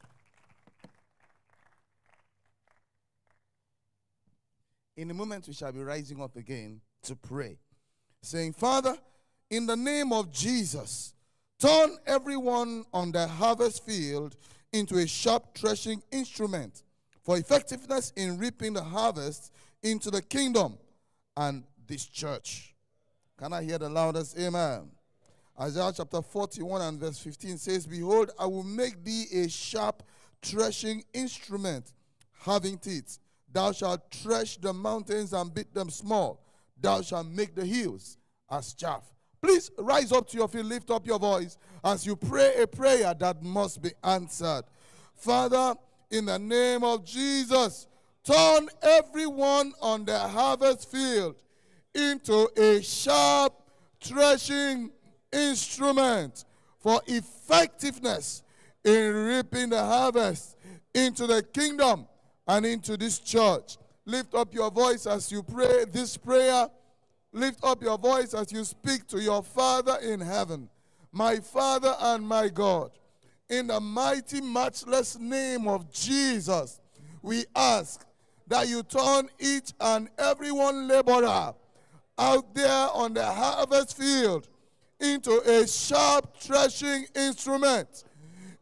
In 4.96 5.10
a 5.10 5.14
moment, 5.14 5.46
we 5.46 5.52
shall 5.54 5.72
be 5.72 5.80
rising 5.80 6.22
up 6.22 6.36
again 6.36 6.80
to 7.02 7.16
pray, 7.16 7.58
saying, 8.22 8.52
Father, 8.54 8.96
in 9.50 9.66
the 9.66 9.76
name 9.76 10.12
of 10.12 10.32
Jesus, 10.32 11.14
turn 11.58 11.96
everyone 12.06 12.84
on 12.92 13.12
the 13.12 13.26
harvest 13.26 13.84
field 13.84 14.36
into 14.72 14.96
a 14.98 15.06
sharp 15.06 15.54
threshing 15.54 16.02
instrument 16.12 16.82
for 17.24 17.38
effectiveness 17.38 18.12
in 18.16 18.38
reaping 18.38 18.74
the 18.74 18.82
harvest 18.82 19.52
into 19.82 20.10
the 20.10 20.22
kingdom 20.22 20.76
and 21.36 21.64
this 21.86 22.04
church. 22.04 22.74
Can 23.38 23.52
I 23.52 23.64
hear 23.64 23.78
the 23.78 23.88
loudest 23.88 24.38
amen? 24.38 24.90
Isaiah 25.60 25.92
chapter 25.96 26.20
41 26.20 26.82
and 26.82 27.00
verse 27.00 27.18
15 27.18 27.58
says, 27.58 27.86
Behold, 27.86 28.30
I 28.38 28.46
will 28.46 28.64
make 28.64 29.04
thee 29.04 29.26
a 29.32 29.48
sharp 29.48 30.02
threshing 30.42 31.04
instrument, 31.12 31.92
having 32.44 32.78
teeth. 32.78 33.18
Thou 33.50 33.72
shalt 33.72 34.10
thresh 34.10 34.56
the 34.56 34.72
mountains 34.72 35.32
and 35.32 35.54
beat 35.54 35.72
them 35.72 35.90
small. 35.90 36.44
Thou 36.80 37.02
shalt 37.02 37.28
make 37.28 37.54
the 37.54 37.64
hills 37.64 38.18
as 38.50 38.74
chaff. 38.74 39.02
Please 39.40 39.70
rise 39.78 40.10
up 40.10 40.28
to 40.28 40.36
your 40.36 40.48
feet, 40.48 40.64
lift 40.64 40.90
up 40.90 41.06
your 41.06 41.18
voice 41.18 41.56
as 41.84 42.04
you 42.04 42.16
pray 42.16 42.62
a 42.62 42.66
prayer 42.66 43.14
that 43.14 43.42
must 43.42 43.80
be 43.80 43.92
answered. 44.02 44.64
Father, 45.14 45.74
in 46.10 46.26
the 46.26 46.38
name 46.38 46.84
of 46.84 47.04
Jesus. 47.04 47.86
Turn 48.24 48.68
everyone 48.82 49.72
on 49.80 50.04
the 50.04 50.18
harvest 50.18 50.90
field 50.90 51.36
into 51.94 52.48
a 52.56 52.82
sharp 52.82 53.52
threshing 54.02 54.90
instrument 55.32 56.44
for 56.78 57.00
effectiveness 57.06 58.42
in 58.84 59.14
reaping 59.14 59.70
the 59.70 59.82
harvest 59.82 60.56
into 60.94 61.26
the 61.26 61.42
kingdom 61.42 62.06
and 62.46 62.64
into 62.64 62.96
this 62.96 63.18
church. 63.18 63.76
Lift 64.06 64.34
up 64.34 64.54
your 64.54 64.70
voice 64.70 65.06
as 65.06 65.30
you 65.32 65.42
pray 65.42 65.84
this 65.90 66.16
prayer. 66.16 66.68
Lift 67.32 67.64
up 67.64 67.82
your 67.82 67.98
voice 67.98 68.32
as 68.34 68.52
you 68.52 68.64
speak 68.64 69.06
to 69.08 69.20
your 69.20 69.42
Father 69.42 69.98
in 70.02 70.20
heaven, 70.20 70.68
my 71.10 71.36
Father 71.36 71.94
and 72.00 72.26
my 72.26 72.48
God 72.48 72.90
in 73.48 73.66
the 73.66 73.80
mighty, 73.80 74.40
matchless 74.40 75.18
name 75.18 75.68
of 75.68 75.90
Jesus, 75.92 76.80
we 77.22 77.44
ask 77.54 78.04
that 78.46 78.68
you 78.68 78.82
turn 78.82 79.28
each 79.38 79.72
and 79.80 80.08
every 80.18 80.52
one 80.52 80.88
laborer 80.88 81.54
out 82.18 82.54
there 82.54 82.88
on 82.92 83.14
the 83.14 83.24
harvest 83.24 83.96
field 83.96 84.48
into 85.00 85.40
a 85.40 85.66
sharp 85.66 86.36
threshing 86.38 87.06
instrument, 87.14 88.04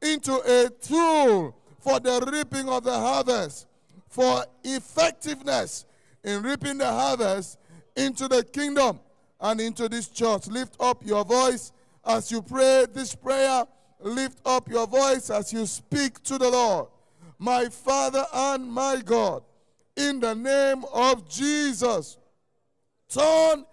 into 0.01 0.33
a 0.35 0.69
tool 0.81 1.57
for 1.81 2.01
the 2.01 2.29
reaping 2.33 2.69
of 2.69 2.85
the 2.85 2.93
harvest, 2.93 3.67
for 4.09 4.45
effectiveness 4.65 5.87
in 6.25 6.43
reaping 6.43 6.79
the 6.79 6.87
harvest 6.87 7.59
into 7.97 8.29
the 8.29 8.45
kingdom 8.45 9.01
and 9.41 9.61
into 9.61 9.89
this 9.89 10.09
church. 10.09 10.47
Lift 10.47 10.77
up 10.81 11.05
your 11.05 11.25
voice 11.25 11.73
as 12.05 12.31
you 12.31 12.43
pray 12.43 12.87
this 12.93 13.15
prayer 13.15 13.65
Lift 14.03 14.41
up 14.45 14.69
your 14.69 14.87
voice 14.87 15.31
as 15.31 15.53
you 15.53 15.67
speak 15.67 16.23
to 16.25 16.39
the 16.39 16.51
Lord. 16.51 16.89
My 17.39 17.67
Father 17.67 18.25
and 18.33 18.71
my 18.71 19.03
God, 19.05 19.43
in 19.97 20.21
the 20.21 20.35
name 20.35 20.85
of 20.93 21.29
Jesus, 21.29 22.19
turn 23.09 23.65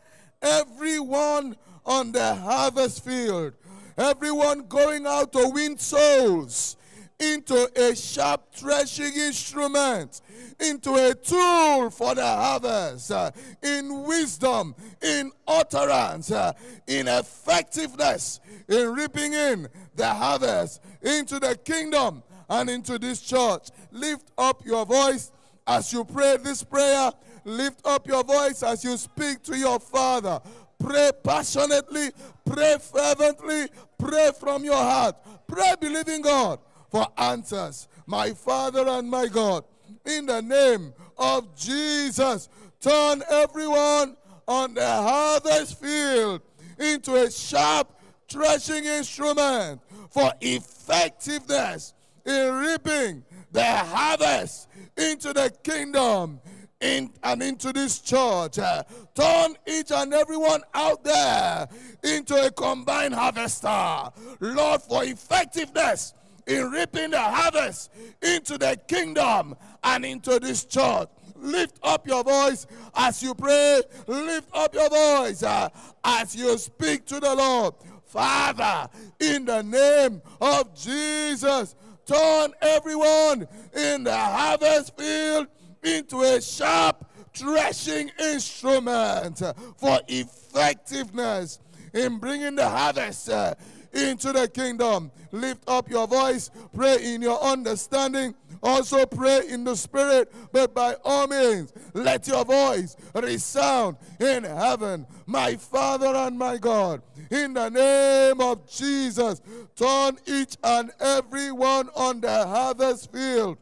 everyone 0.41 1.55
on 1.85 2.11
the 2.11 2.35
harvest 2.35 3.03
field, 3.03 3.53
everyone 3.97 4.67
going 4.67 5.05
out 5.05 5.33
to 5.33 5.49
win 5.49 5.77
souls, 5.77 6.77
into 7.19 7.69
a 7.75 7.93
sharp 7.95 8.53
threshing 8.53 9.13
instrument, 9.13 10.21
into 10.59 10.93
a 10.95 11.13
tool 11.13 11.89
for 11.89 12.15
the 12.15 12.25
harvest, 12.25 13.11
uh, 13.11 13.29
in 13.61 14.03
wisdom, 14.03 14.73
in 15.01 15.31
utterance, 15.45 16.31
uh, 16.31 16.53
in 16.87 17.07
effectiveness, 17.07 18.39
in 18.69 18.93
reaping 18.93 19.33
in 19.33 19.67
the 19.95 20.07
harvest 20.07 20.81
into 21.01 21.39
the 21.39 21.55
kingdom 21.63 22.23
and 22.49 22.69
into 22.69 22.97
this 22.97 23.21
church. 23.21 23.69
Lift 23.91 24.31
up 24.37 24.65
your 24.65 24.85
voice 24.85 25.31
as 25.67 25.93
you 25.93 26.03
pray 26.03 26.37
this 26.37 26.63
prayer. 26.63 27.11
Lift 27.45 27.85
up 27.85 28.07
your 28.07 28.23
voice 28.23 28.63
as 28.63 28.83
you 28.83 28.97
speak 28.97 29.43
to 29.43 29.57
your 29.57 29.79
Father. 29.79 30.39
Pray 30.79 31.11
passionately, 31.23 32.09
pray 32.45 32.77
fervently, 32.79 33.67
pray 33.97 34.31
from 34.39 34.63
your 34.63 34.75
heart. 34.75 35.15
Pray 35.47 35.73
believing 35.79 36.21
God 36.21 36.59
for 36.89 37.05
answers. 37.17 37.87
My 38.05 38.31
Father 38.31 38.87
and 38.87 39.09
my 39.09 39.27
God, 39.27 39.63
in 40.05 40.25
the 40.25 40.41
name 40.41 40.93
of 41.17 41.55
Jesus, 41.55 42.49
turn 42.79 43.21
everyone 43.29 44.15
on 44.47 44.73
the 44.73 44.85
harvest 44.85 45.79
field 45.79 46.41
into 46.79 47.15
a 47.15 47.29
sharp 47.29 47.98
threshing 48.29 48.85
instrument 48.85 49.81
for 50.09 50.31
effectiveness 50.41 51.93
in 52.25 52.53
reaping 52.53 53.23
the 53.51 53.63
harvest 53.63 54.67
into 54.97 55.33
the 55.33 55.51
kingdom 55.63 56.39
in, 56.81 57.11
and 57.23 57.41
into 57.41 57.73
this 57.73 57.99
church. 57.99 58.59
Uh, 58.59 58.83
turn 59.15 59.55
each 59.67 59.91
and 59.91 60.13
everyone 60.13 60.61
out 60.73 61.03
there 61.03 61.67
into 62.03 62.35
a 62.35 62.51
combined 62.51 63.13
harvester. 63.13 64.11
Lord, 64.39 64.81
for 64.81 65.03
effectiveness 65.03 66.13
in 66.47 66.71
reaping 66.71 67.11
the 67.11 67.19
harvest 67.19 67.91
into 68.21 68.57
the 68.57 68.79
kingdom 68.87 69.55
and 69.83 70.05
into 70.05 70.39
this 70.39 70.65
church. 70.65 71.09
Lift 71.41 71.77
up 71.83 72.05
your 72.05 72.23
voice 72.23 72.67
as 72.95 73.23
you 73.23 73.33
pray. 73.33 73.81
Lift 74.07 74.49
up 74.53 74.73
your 74.73 74.89
voice 74.89 75.41
uh, 75.41 75.69
as 76.03 76.35
you 76.35 76.57
speak 76.57 77.05
to 77.05 77.19
the 77.19 77.33
Lord. 77.33 77.75
Father, 78.09 78.89
in 79.19 79.45
the 79.45 79.61
name 79.61 80.21
of 80.41 80.75
Jesus, 80.75 81.75
turn 82.07 82.53
everyone 82.59 83.47
in 83.75 84.03
the 84.03 84.17
harvest 84.17 84.97
field 84.97 85.47
into 85.83 86.21
a 86.21 86.41
sharp 86.41 87.05
threshing 87.35 88.09
instrument 88.19 89.43
for 89.77 89.99
effectiveness 90.07 91.59
in 91.93 92.17
bringing 92.17 92.55
the 92.55 92.67
harvest 92.67 93.29
uh, 93.29 93.53
into 93.93 94.33
the 94.33 94.47
kingdom. 94.47 95.11
Lift 95.31 95.63
up 95.67 95.87
your 95.87 96.07
voice, 96.07 96.49
pray 96.73 97.13
in 97.13 97.21
your 97.21 97.39
understanding. 97.43 98.33
Also 98.61 99.05
pray 99.05 99.47
in 99.47 99.63
the 99.63 99.75
spirit, 99.75 100.31
but 100.51 100.73
by 100.73 100.95
all 101.05 101.27
means, 101.27 101.73
let 101.93 102.27
your 102.27 102.43
voice 102.43 102.95
resound 103.13 103.97
in 104.19 104.43
heaven. 104.43 105.05
My 105.25 105.55
Father 105.55 106.07
and 106.07 106.37
my 106.37 106.57
God, 106.57 107.01
in 107.31 107.53
the 107.53 107.69
name 107.69 108.41
of 108.41 108.69
Jesus, 108.69 109.41
turn 109.75 110.17
each 110.25 110.57
and 110.63 110.91
every 110.99 111.51
one 111.51 111.89
on 111.95 112.19
the 112.21 112.47
harvest 112.47 113.11
field 113.11 113.57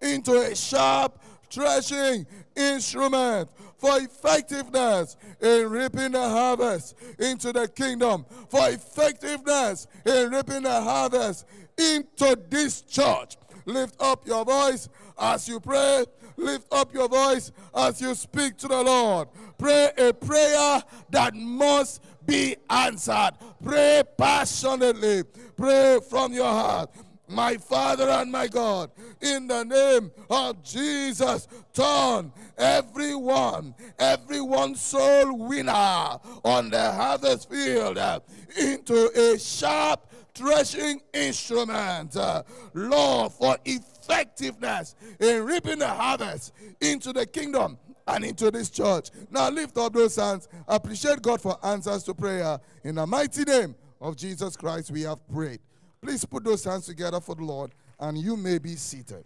into 0.00 0.32
a 0.32 0.54
sharp 0.54 1.18
threshing 1.50 2.26
instrument 2.56 3.48
for 3.78 3.98
effectiveness 3.98 5.16
in 5.40 5.68
reaping 5.68 6.12
the 6.12 6.28
harvest 6.28 6.94
into 7.18 7.52
the 7.52 7.66
kingdom, 7.68 8.24
for 8.48 8.68
effectiveness 8.68 9.86
in 10.06 10.30
reaping 10.30 10.62
the 10.62 10.80
harvest 10.80 11.46
into 11.76 12.38
this 12.48 12.82
church. 12.82 13.36
Lift 13.64 14.00
up 14.00 14.26
your 14.26 14.44
voice 14.44 14.88
as 15.18 15.48
you 15.48 15.60
pray. 15.60 16.04
Lift 16.36 16.72
up 16.72 16.92
your 16.94 17.08
voice 17.08 17.52
as 17.74 18.00
you 18.00 18.14
speak 18.14 18.56
to 18.58 18.68
the 18.68 18.82
Lord. 18.82 19.28
Pray 19.58 19.90
a 19.98 20.12
prayer 20.12 20.82
that 21.10 21.34
must 21.34 22.02
be 22.24 22.56
answered. 22.68 23.32
Pray 23.62 24.02
passionately. 24.16 25.24
Pray 25.56 26.00
from 26.08 26.32
your 26.32 26.46
heart 26.46 26.90
my 27.32 27.56
Father 27.56 28.08
and 28.08 28.30
my 28.30 28.46
God, 28.46 28.90
in 29.20 29.46
the 29.46 29.64
name 29.64 30.10
of 30.28 30.62
Jesus, 30.62 31.48
turn 31.72 32.32
everyone, 32.58 33.74
everyone 33.98 34.74
soul 34.74 35.38
winner 35.38 36.18
on 36.44 36.70
the 36.70 36.92
harvest 36.92 37.50
field 37.50 37.96
uh, 37.98 38.20
into 38.58 39.10
a 39.18 39.38
sharp 39.38 40.11
threshing 40.34 41.00
instrument. 41.12 42.16
Uh, 42.16 42.42
Lord, 42.74 43.32
for 43.32 43.56
effectiveness 43.64 44.94
in 45.20 45.44
reaping 45.44 45.78
the 45.78 45.88
harvest 45.88 46.52
into 46.80 47.12
the 47.12 47.26
kingdom 47.26 47.78
and 48.06 48.24
into 48.24 48.50
this 48.50 48.70
church. 48.70 49.10
Now 49.30 49.50
lift 49.50 49.76
up 49.78 49.92
those 49.92 50.16
hands. 50.16 50.48
Appreciate 50.66 51.22
God 51.22 51.40
for 51.40 51.58
answers 51.64 52.02
to 52.04 52.14
prayer. 52.14 52.58
In 52.84 52.96
the 52.96 53.06
mighty 53.06 53.44
name 53.44 53.74
of 54.00 54.16
Jesus 54.16 54.56
Christ, 54.56 54.90
we 54.90 55.02
have 55.02 55.26
prayed. 55.28 55.60
Please 56.00 56.24
put 56.24 56.44
those 56.44 56.64
hands 56.64 56.86
together 56.86 57.20
for 57.20 57.36
the 57.36 57.44
Lord, 57.44 57.72
and 58.00 58.18
you 58.18 58.36
may 58.36 58.58
be 58.58 58.74
seated. 58.74 59.24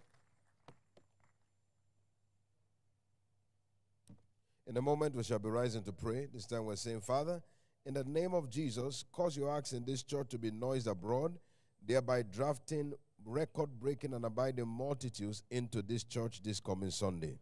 In 4.67 4.77
a 4.77 4.83
moment, 4.83 5.15
we 5.15 5.23
shall 5.23 5.39
be 5.39 5.49
rising 5.49 5.83
to 5.85 5.93
pray. 5.93 6.27
This 6.33 6.45
time, 6.45 6.65
we're 6.65 6.77
saying, 6.77 7.01
Father, 7.01 7.41
in 7.87 7.95
the 7.95 8.05
name 8.05 8.35
of 8.35 8.51
Jesus, 8.51 9.05
cause 9.13 9.37
your 9.37 9.57
acts 9.57 9.73
in 9.73 9.85
this 9.85 10.03
church 10.03 10.29
to 10.31 10.39
be 10.39 10.51
noised 10.51 10.89
abroad, 10.89 11.39
thereby 11.87 12.23
drafting 12.23 12.93
record 13.25 13.71
breaking 13.81 14.13
and 14.13 14.25
abiding 14.25 14.67
multitudes 14.67 15.45
into 15.51 15.83
this 15.83 16.03
church 16.03 16.43
this 16.43 16.59
coming 16.59 16.91
Sunday. 16.91 17.39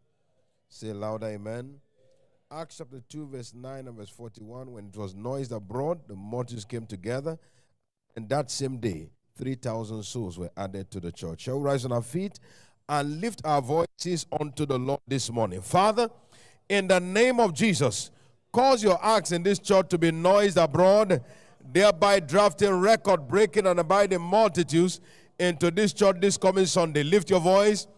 Say 0.69 0.93
louder, 0.93 1.29
Amen. 1.29 1.77
Acts 2.53 2.77
chapter 2.77 3.01
2, 3.09 3.29
verse 3.29 3.55
9 3.55 3.89
and 3.89 3.97
verse 3.97 4.11
41. 4.11 4.71
When 4.71 4.89
it 4.89 4.97
was 4.97 5.15
noised 5.15 5.51
abroad, 5.51 6.01
the 6.07 6.15
multitudes 6.15 6.67
came 6.67 6.85
together, 6.85 7.39
and 8.15 8.29
that 8.29 8.51
same 8.51 8.77
day, 8.77 9.09
3,000 9.39 10.03
souls 10.03 10.39
were 10.39 10.51
added 10.57 10.91
to 10.91 11.01
the 11.01 11.11
church. 11.11 11.41
Shall 11.41 11.59
we 11.59 11.65
rise 11.65 11.87
on 11.87 11.93
our 11.93 12.03
feet 12.03 12.39
and 12.89 13.21
lift 13.21 13.41
our 13.45 13.63
voices 13.63 14.27
unto 14.39 14.67
the 14.67 14.79
Lord 14.79 15.01
this 15.09 15.31
morning? 15.31 15.63
Father, 15.63 16.11
in 16.69 16.87
the 16.87 17.01
name 17.01 17.41
of 17.41 17.55
Jesus, 17.55 18.11
cause 18.55 18.85
your 18.85 18.99
acts 19.05 19.33
in 19.33 19.43
this 19.43 19.59
church 19.59 19.89
to 19.89 19.99
be 19.99 20.13
noised 20.13 20.57
abroad, 20.57 21.23
thereby 21.73 22.21
drafting 22.21 22.71
record 22.71 23.27
breaking 23.27 23.67
and 23.67 23.81
abiding 23.81 24.21
multitudes 24.21 25.01
into 25.41 25.73
this 25.73 25.93
church 25.93 26.17
this 26.21 26.37
coming 26.37 26.65
Sunday. 26.65 27.03
Lift 27.03 27.31
your 27.31 27.41
voice 27.41 27.89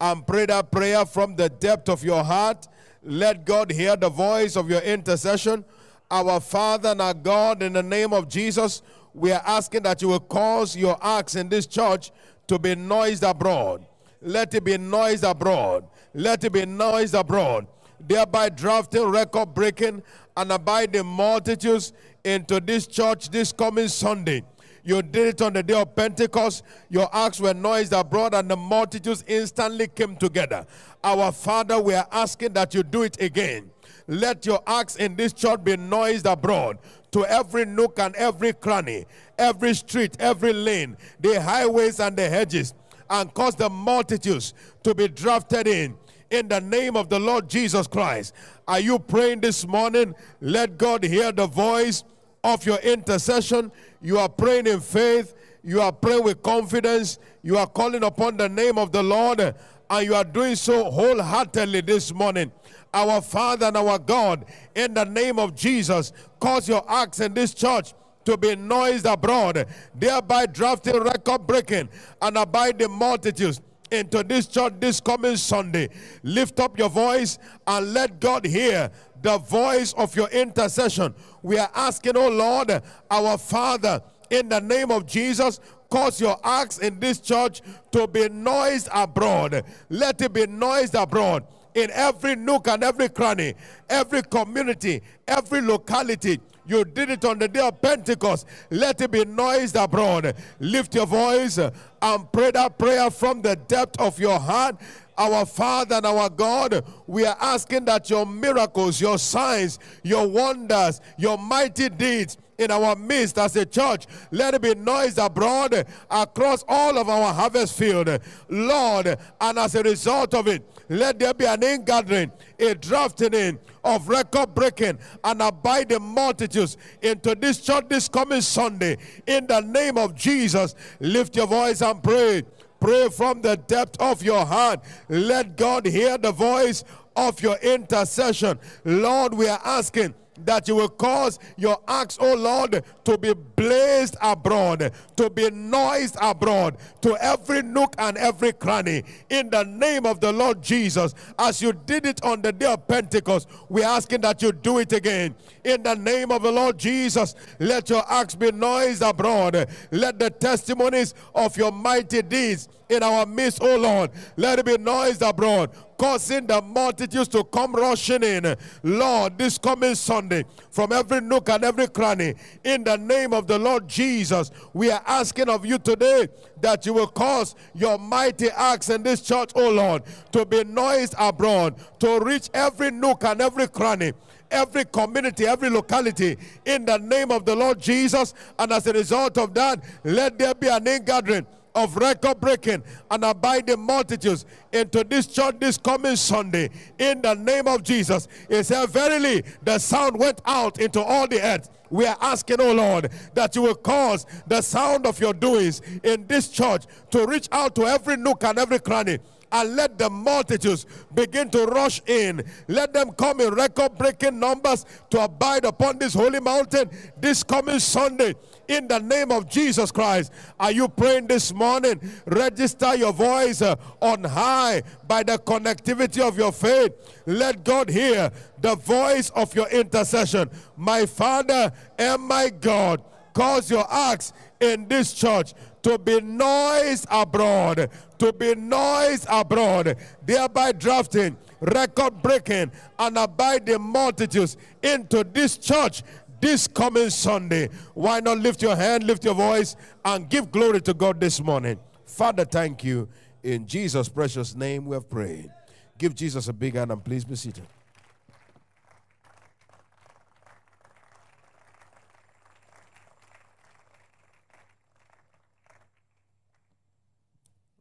and 0.00 0.26
pray 0.26 0.46
that 0.46 0.72
prayer 0.72 1.06
from 1.06 1.36
the 1.36 1.48
depth 1.48 1.88
of 1.88 2.02
your 2.02 2.24
heart. 2.24 2.66
Let 3.04 3.46
God 3.46 3.70
hear 3.70 3.94
the 3.94 4.08
voice 4.08 4.56
of 4.56 4.68
your 4.68 4.80
intercession. 4.80 5.64
Our 6.10 6.40
Father 6.40 6.88
and 6.88 7.00
our 7.00 7.14
God, 7.14 7.62
in 7.62 7.74
the 7.74 7.82
name 7.82 8.12
of 8.12 8.28
Jesus, 8.28 8.82
we 9.14 9.30
are 9.30 9.42
asking 9.46 9.84
that 9.84 10.02
you 10.02 10.08
will 10.08 10.20
cause 10.20 10.76
your 10.76 10.98
acts 11.00 11.36
in 11.36 11.48
this 11.48 11.68
church 11.68 12.10
to 12.48 12.58
be 12.58 12.74
noised 12.74 13.22
abroad. 13.22 13.86
Let 14.20 14.52
it 14.54 14.64
be 14.64 14.76
noised 14.76 15.22
abroad. 15.22 15.84
Let 16.14 16.42
it 16.42 16.52
be 16.52 16.66
noised 16.66 17.14
abroad. 17.14 17.68
Thereby 18.06 18.48
drafting, 18.48 19.04
record 19.04 19.54
breaking, 19.54 20.02
and 20.36 20.52
abiding 20.52 21.06
multitudes 21.06 21.92
into 22.24 22.60
this 22.60 22.86
church 22.86 23.30
this 23.30 23.52
coming 23.52 23.88
Sunday. 23.88 24.42
You 24.82 25.02
did 25.02 25.28
it 25.28 25.42
on 25.42 25.52
the 25.52 25.62
day 25.62 25.78
of 25.78 25.94
Pentecost. 25.94 26.62
Your 26.88 27.08
acts 27.14 27.40
were 27.40 27.52
noised 27.52 27.92
abroad, 27.92 28.34
and 28.34 28.50
the 28.50 28.56
multitudes 28.56 29.24
instantly 29.26 29.88
came 29.88 30.16
together. 30.16 30.66
Our 31.04 31.32
Father, 31.32 31.80
we 31.80 31.94
are 31.94 32.08
asking 32.10 32.54
that 32.54 32.74
you 32.74 32.82
do 32.82 33.02
it 33.02 33.20
again. 33.20 33.70
Let 34.06 34.46
your 34.46 34.60
acts 34.66 34.96
in 34.96 35.16
this 35.16 35.32
church 35.32 35.62
be 35.62 35.76
noised 35.76 36.26
abroad 36.26 36.78
to 37.12 37.26
every 37.26 37.66
nook 37.66 37.98
and 37.98 38.14
every 38.16 38.52
cranny, 38.52 39.04
every 39.38 39.74
street, 39.74 40.16
every 40.18 40.52
lane, 40.52 40.96
the 41.20 41.40
highways 41.40 42.00
and 42.00 42.16
the 42.16 42.28
hedges, 42.28 42.74
and 43.08 43.32
cause 43.34 43.54
the 43.54 43.68
multitudes 43.68 44.54
to 44.82 44.94
be 44.94 45.08
drafted 45.08 45.66
in. 45.66 45.96
In 46.30 46.48
the 46.48 46.60
name 46.60 46.96
of 46.96 47.08
the 47.08 47.18
Lord 47.18 47.48
Jesus 47.48 47.86
Christ. 47.86 48.34
Are 48.68 48.80
you 48.80 48.98
praying 48.98 49.40
this 49.40 49.66
morning? 49.66 50.14
Let 50.40 50.78
God 50.78 51.02
hear 51.02 51.32
the 51.32 51.46
voice 51.46 52.04
of 52.44 52.64
your 52.64 52.78
intercession. 52.78 53.72
You 54.00 54.18
are 54.18 54.28
praying 54.28 54.66
in 54.66 54.80
faith. 54.80 55.34
You 55.62 55.80
are 55.80 55.92
praying 55.92 56.24
with 56.24 56.42
confidence. 56.42 57.18
You 57.42 57.58
are 57.58 57.66
calling 57.66 58.04
upon 58.04 58.36
the 58.36 58.48
name 58.48 58.78
of 58.78 58.92
the 58.92 59.02
Lord. 59.02 59.40
And 59.40 60.06
you 60.06 60.14
are 60.14 60.24
doing 60.24 60.54
so 60.54 60.90
wholeheartedly 60.90 61.80
this 61.80 62.14
morning 62.14 62.52
our 62.92 63.20
Father 63.20 63.66
and 63.66 63.76
our 63.76 63.98
God, 63.98 64.44
in 64.74 64.94
the 64.94 65.04
name 65.04 65.38
of 65.38 65.54
Jesus, 65.54 66.12
cause 66.40 66.68
your 66.68 66.84
acts 66.90 67.20
in 67.20 67.34
this 67.34 67.54
church 67.54 67.94
to 68.24 68.36
be 68.36 68.56
noised 68.56 69.06
abroad, 69.06 69.66
thereby 69.94 70.46
drafting 70.46 70.98
record 71.00 71.46
breaking 71.46 71.88
and 72.20 72.36
abiding 72.36 72.90
multitudes 72.90 73.60
into 73.90 74.22
this 74.22 74.46
church 74.46 74.74
this 74.78 75.00
coming 75.00 75.36
Sunday. 75.36 75.88
Lift 76.22 76.60
up 76.60 76.78
your 76.78 76.88
voice 76.88 77.38
and 77.66 77.92
let 77.92 78.20
God 78.20 78.44
hear 78.44 78.90
the 79.22 79.38
voice 79.38 79.92
of 79.94 80.14
your 80.16 80.28
intercession. 80.28 81.14
We 81.42 81.58
are 81.58 81.70
asking, 81.74 82.16
oh 82.16 82.28
Lord, 82.28 82.82
our 83.10 83.38
Father, 83.38 84.02
in 84.30 84.48
the 84.48 84.60
name 84.60 84.90
of 84.90 85.06
Jesus, 85.06 85.60
cause 85.90 86.20
your 86.20 86.38
acts 86.44 86.78
in 86.78 87.00
this 87.00 87.20
church 87.20 87.62
to 87.92 88.06
be 88.06 88.28
noised 88.28 88.88
abroad. 88.92 89.64
Let 89.88 90.20
it 90.22 90.32
be 90.32 90.46
noised 90.46 90.94
abroad 90.94 91.44
in 91.74 91.90
every 91.92 92.36
nook 92.36 92.68
and 92.68 92.82
every 92.82 93.08
cranny, 93.08 93.54
every 93.88 94.22
community, 94.22 95.02
every 95.26 95.60
locality. 95.60 96.40
You 96.70 96.84
did 96.84 97.10
it 97.10 97.24
on 97.24 97.40
the 97.40 97.48
day 97.48 97.66
of 97.66 97.82
Pentecost. 97.82 98.46
Let 98.70 99.00
it 99.00 99.10
be 99.10 99.24
noised 99.24 99.74
abroad. 99.74 100.36
Lift 100.60 100.94
your 100.94 101.06
voice 101.06 101.58
and 101.58 102.32
pray 102.32 102.52
that 102.52 102.78
prayer 102.78 103.10
from 103.10 103.42
the 103.42 103.56
depth 103.56 104.00
of 104.00 104.20
your 104.20 104.38
heart 104.38 104.76
our 105.18 105.44
Father 105.44 105.96
and 105.96 106.06
our 106.06 106.30
God, 106.30 106.82
we 107.06 107.26
are 107.26 107.36
asking 107.38 107.84
that 107.84 108.08
your 108.08 108.24
miracles, 108.24 109.00
your 109.00 109.18
signs, 109.18 109.78
your 110.02 110.26
wonders, 110.26 111.02
your 111.18 111.36
mighty 111.36 111.90
deeds 111.90 112.38
in 112.56 112.70
our 112.70 112.96
midst 112.96 113.36
as 113.38 113.54
a 113.56 113.66
church, 113.66 114.06
let 114.30 114.54
it 114.54 114.62
be 114.62 114.74
noised 114.74 115.18
abroad 115.18 115.86
across 116.10 116.64
all 116.68 116.96
of 116.96 117.08
our 117.08 117.34
harvest 117.34 117.76
field. 117.76 118.08
Lord, 118.48 119.18
and 119.40 119.58
as 119.58 119.74
a 119.74 119.82
result 119.82 120.32
of 120.32 120.46
it, 120.46 120.62
let 120.90 121.20
there 121.20 121.32
be 121.32 121.46
an 121.46 121.62
ingathering, 121.62 122.32
a 122.58 122.74
drafting 122.74 123.32
in 123.32 123.58
of 123.84 124.08
record 124.08 124.54
breaking 124.54 124.98
and 125.22 125.40
abiding 125.40 126.02
multitudes 126.02 126.76
into 127.00 127.34
this 127.36 127.60
church 127.60 127.84
this 127.88 128.08
coming 128.08 128.40
Sunday. 128.40 128.96
In 129.26 129.46
the 129.46 129.60
name 129.60 129.96
of 129.96 130.16
Jesus, 130.16 130.74
lift 130.98 131.36
your 131.36 131.46
voice 131.46 131.80
and 131.80 132.02
pray. 132.02 132.42
Pray 132.80 133.08
from 133.08 133.40
the 133.40 133.56
depth 133.56 134.00
of 134.00 134.22
your 134.22 134.44
heart. 134.44 134.80
Let 135.08 135.56
God 135.56 135.86
hear 135.86 136.18
the 136.18 136.32
voice 136.32 136.82
of 137.14 137.40
your 137.40 137.56
intercession. 137.58 138.58
Lord, 138.84 139.34
we 139.34 139.48
are 139.48 139.60
asking 139.64 140.14
that 140.46 140.68
you 140.68 140.76
will 140.76 140.88
cause 140.88 141.38
your 141.56 141.78
acts, 141.88 142.18
O 142.20 142.34
Lord, 142.34 142.84
to 143.04 143.18
be 143.18 143.34
blazed 143.34 144.16
abroad, 144.20 144.92
to 145.16 145.30
be 145.30 145.50
noised 145.50 146.16
abroad, 146.20 146.76
to 147.02 147.16
every 147.20 147.62
nook 147.62 147.94
and 147.98 148.16
every 148.16 148.52
cranny. 148.52 149.02
In 149.28 149.50
the 149.50 149.64
name 149.64 150.06
of 150.06 150.20
the 150.20 150.32
Lord 150.32 150.62
Jesus, 150.62 151.14
as 151.38 151.60
you 151.60 151.72
did 151.72 152.06
it 152.06 152.22
on 152.24 152.42
the 152.42 152.52
day 152.52 152.72
of 152.72 152.86
Pentecost, 152.86 153.48
we're 153.68 153.84
asking 153.84 154.22
that 154.22 154.42
you 154.42 154.52
do 154.52 154.78
it 154.78 154.92
again. 154.92 155.34
In 155.64 155.82
the 155.82 155.94
name 155.94 156.30
of 156.30 156.42
the 156.42 156.52
Lord 156.52 156.78
Jesus, 156.78 157.34
let 157.58 157.90
your 157.90 158.04
acts 158.10 158.34
be 158.34 158.50
noised 158.50 159.02
abroad. 159.02 159.68
Let 159.90 160.18
the 160.18 160.30
testimonies 160.30 161.14
of 161.34 161.56
your 161.56 161.72
mighty 161.72 162.22
deeds 162.22 162.68
in 162.90 163.02
our 163.02 163.24
midst, 163.26 163.62
O 163.62 163.76
Lord, 163.76 164.10
let 164.36 164.58
it 164.58 164.66
be 164.66 164.76
noise 164.78 165.22
abroad 165.22 165.70
causing 166.00 166.46
the 166.46 166.62
multitudes 166.62 167.28
to 167.28 167.44
come 167.44 167.74
rushing 167.74 168.22
in. 168.22 168.56
Lord, 168.82 169.36
this 169.36 169.58
coming 169.58 169.94
Sunday, 169.94 170.44
from 170.70 170.92
every 170.92 171.20
nook 171.20 171.50
and 171.50 171.62
every 171.62 171.88
cranny, 171.88 172.36
in 172.64 172.84
the 172.84 172.96
name 172.96 173.34
of 173.34 173.46
the 173.46 173.58
Lord 173.58 173.86
Jesus, 173.86 174.50
we 174.72 174.90
are 174.90 175.02
asking 175.06 175.50
of 175.50 175.66
you 175.66 175.78
today 175.78 176.28
that 176.62 176.86
you 176.86 176.94
will 176.94 177.06
cause 177.06 177.54
your 177.74 177.98
mighty 177.98 178.48
acts 178.48 178.88
in 178.88 179.02
this 179.02 179.20
church, 179.20 179.50
oh 179.54 179.70
Lord, 179.70 180.02
to 180.32 180.46
be 180.46 180.64
noised 180.64 181.14
abroad, 181.18 181.74
to 181.98 182.18
reach 182.20 182.48
every 182.54 182.90
nook 182.90 183.22
and 183.24 183.42
every 183.42 183.68
cranny 183.68 184.12
every 184.52 184.84
community, 184.84 185.46
every 185.46 185.70
locality 185.70 186.36
in 186.64 186.84
the 186.84 186.98
name 186.98 187.30
of 187.30 187.44
the 187.44 187.54
Lord 187.54 187.78
Jesus. 187.78 188.34
And 188.58 188.72
as 188.72 188.84
a 188.88 188.92
result 188.92 189.38
of 189.38 189.54
that, 189.54 189.80
let 190.02 190.40
there 190.40 190.56
be 190.56 190.66
an 190.66 190.88
ingathering 190.88 191.46
of 191.74 191.96
record 191.96 192.40
breaking 192.40 192.82
and 193.10 193.24
abiding 193.24 193.80
multitudes 193.80 194.44
into 194.72 195.04
this 195.04 195.26
church 195.26 195.56
this 195.58 195.78
coming 195.78 196.16
Sunday 196.16 196.70
in 196.98 197.22
the 197.22 197.34
name 197.34 197.68
of 197.68 197.82
Jesus. 197.82 198.28
He 198.48 198.62
said, 198.62 198.88
Verily, 198.90 199.44
the 199.62 199.78
sound 199.78 200.18
went 200.18 200.40
out 200.44 200.80
into 200.80 201.00
all 201.00 201.26
the 201.26 201.40
earth. 201.40 201.70
We 201.90 202.06
are 202.06 202.16
asking, 202.20 202.60
oh 202.60 202.72
Lord, 202.72 203.10
that 203.34 203.56
you 203.56 203.62
will 203.62 203.74
cause 203.74 204.24
the 204.46 204.62
sound 204.62 205.06
of 205.06 205.18
your 205.18 205.34
doings 205.34 205.82
in 206.04 206.26
this 206.28 206.48
church 206.48 206.84
to 207.10 207.26
reach 207.26 207.48
out 207.50 207.74
to 207.76 207.86
every 207.86 208.16
nook 208.16 208.44
and 208.44 208.58
every 208.58 208.78
cranny 208.78 209.18
and 209.52 209.76
let 209.76 209.98
the 209.98 210.08
multitudes 210.08 210.86
begin 211.14 211.50
to 211.50 211.64
rush 211.66 212.00
in. 212.06 212.42
Let 212.68 212.92
them 212.92 213.12
come 213.12 213.40
in 213.40 213.52
record 213.54 213.96
breaking 213.98 214.38
numbers 214.38 214.86
to 215.10 215.20
abide 215.20 215.64
upon 215.64 215.98
this 215.98 216.14
holy 216.14 216.40
mountain 216.40 216.90
this 217.16 217.42
coming 217.42 217.78
Sunday 217.80 218.34
in 218.70 218.86
the 218.86 219.00
name 219.00 219.32
of 219.32 219.50
Jesus 219.50 219.90
Christ. 219.90 220.32
Are 220.58 220.70
you 220.70 220.88
praying 220.88 221.26
this 221.26 221.52
morning? 221.52 222.00
Register 222.24 222.94
your 222.94 223.12
voice 223.12 223.60
uh, 223.62 223.74
on 224.00 224.22
high 224.22 224.84
by 225.08 225.24
the 225.24 225.38
connectivity 225.38 226.26
of 226.26 226.38
your 226.38 226.52
faith. 226.52 226.92
Let 227.26 227.64
God 227.64 227.90
hear 227.90 228.30
the 228.60 228.76
voice 228.76 229.30
of 229.30 229.54
your 229.56 229.68
intercession. 229.70 230.50
My 230.76 231.04
Father 231.04 231.72
and 231.98 232.22
my 232.22 232.48
God, 232.48 233.02
cause 233.34 233.70
your 233.70 233.86
acts 233.92 234.32
in 234.60 234.86
this 234.86 235.14
church 235.14 235.52
to 235.82 235.98
be 235.98 236.20
noise 236.20 237.06
abroad, 237.10 237.90
to 238.18 238.32
be 238.32 238.54
noise 238.54 239.26
abroad, 239.28 239.96
thereby 240.24 240.72
drafting, 240.72 241.36
record 241.60 242.22
breaking, 242.22 242.70
and 242.98 243.18
abiding 243.18 243.80
multitudes 243.80 244.56
into 244.82 245.24
this 245.24 245.56
church 245.56 246.02
this 246.40 246.66
coming 246.66 247.10
Sunday. 247.10 247.68
Why 247.94 248.20
not 248.20 248.38
lift 248.38 248.62
your 248.62 248.76
hand, 248.76 249.04
lift 249.04 249.24
your 249.24 249.34
voice, 249.34 249.76
and 250.04 250.28
give 250.28 250.50
glory 250.50 250.80
to 250.82 250.94
God 250.94 251.20
this 251.20 251.40
morning? 251.40 251.78
Father, 252.04 252.44
thank 252.44 252.82
you. 252.84 253.08
In 253.42 253.66
Jesus' 253.66 254.08
precious 254.08 254.54
name, 254.54 254.86
we 254.86 254.94
have 254.94 255.08
prayed. 255.08 255.50
Give 255.96 256.14
Jesus 256.14 256.48
a 256.48 256.52
big 256.52 256.74
hand 256.74 256.90
and 256.90 257.04
please 257.04 257.24
be 257.24 257.36
seated. 257.36 257.66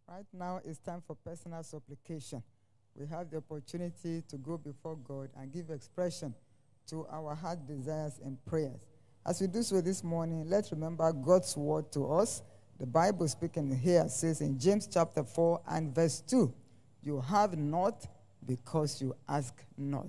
Right 0.07 0.25
now, 0.33 0.59
it's 0.65 0.79
time 0.79 1.01
for 1.07 1.15
personal 1.15 1.63
supplication. 1.63 2.43
We 2.93 3.07
have 3.07 3.29
the 3.29 3.37
opportunity 3.37 4.21
to 4.27 4.37
go 4.37 4.57
before 4.57 4.97
God 4.97 5.29
and 5.37 5.49
give 5.49 5.69
expression 5.69 6.33
to 6.89 7.05
our 7.11 7.35
heart 7.35 7.67
desires 7.67 8.19
and 8.23 8.43
prayers. 8.45 8.87
As 9.25 9.41
we 9.41 9.47
do 9.47 9.61
so 9.61 9.79
this 9.81 10.03
morning, 10.03 10.45
let's 10.47 10.71
remember 10.71 11.11
God's 11.13 11.55
word 11.55 11.91
to 11.91 12.11
us. 12.11 12.41
The 12.79 12.85
Bible 12.85 13.27
speaking 13.27 13.75
here 13.77 14.07
says 14.07 14.41
in 14.41 14.57
James 14.57 14.87
chapter 14.91 15.23
4 15.23 15.61
and 15.69 15.93
verse 15.93 16.21
2, 16.21 16.51
You 17.03 17.21
have 17.21 17.57
not 17.57 18.07
because 18.45 19.01
you 19.01 19.15
ask 19.27 19.53
not. 19.77 20.07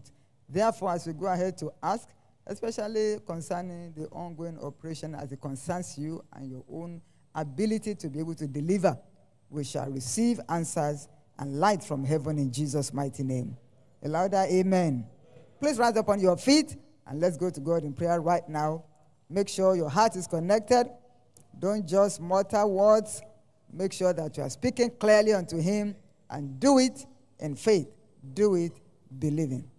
Therefore, 0.48 0.92
as 0.92 1.06
we 1.06 1.12
go 1.12 1.26
ahead 1.26 1.58
to 1.58 1.70
ask, 1.82 2.08
especially 2.46 3.18
concerning 3.26 3.92
the 3.92 4.06
ongoing 4.06 4.58
operation 4.60 5.14
as 5.14 5.32
it 5.32 5.40
concerns 5.40 5.98
you 5.98 6.24
and 6.32 6.50
your 6.50 6.64
own 6.70 7.02
ability 7.34 7.94
to 7.96 8.08
be 8.08 8.20
able 8.20 8.34
to 8.36 8.46
deliver, 8.46 8.98
we 9.50 9.64
shall 9.64 9.90
receive 9.90 10.40
answers 10.48 11.08
and 11.38 11.60
light 11.60 11.82
from 11.82 12.04
heaven 12.04 12.38
in 12.38 12.50
Jesus' 12.50 12.94
mighty 12.94 13.22
name. 13.22 13.56
A 14.02 14.08
louder 14.08 14.46
amen. 14.48 15.06
Please 15.60 15.78
rise 15.78 15.96
up 15.96 16.08
on 16.08 16.18
your 16.20 16.38
feet 16.38 16.76
and 17.06 17.20
let's 17.20 17.36
go 17.36 17.50
to 17.50 17.60
God 17.60 17.84
in 17.84 17.92
prayer 17.92 18.20
right 18.20 18.48
now. 18.48 18.82
Make 19.28 19.48
sure 19.48 19.76
your 19.76 19.90
heart 19.90 20.16
is 20.16 20.26
connected. 20.26 20.86
Don't 21.58 21.86
just 21.86 22.20
mutter 22.20 22.66
words. 22.66 23.20
Make 23.72 23.92
sure 23.92 24.12
that 24.14 24.36
you 24.36 24.42
are 24.42 24.50
speaking 24.50 24.90
clearly 24.98 25.34
unto 25.34 25.60
Him 25.60 25.94
and 26.30 26.58
do 26.58 26.78
it 26.78 27.04
in 27.38 27.54
faith. 27.54 27.88
Do 28.34 28.54
it 28.54 28.72
believing. 29.18 29.69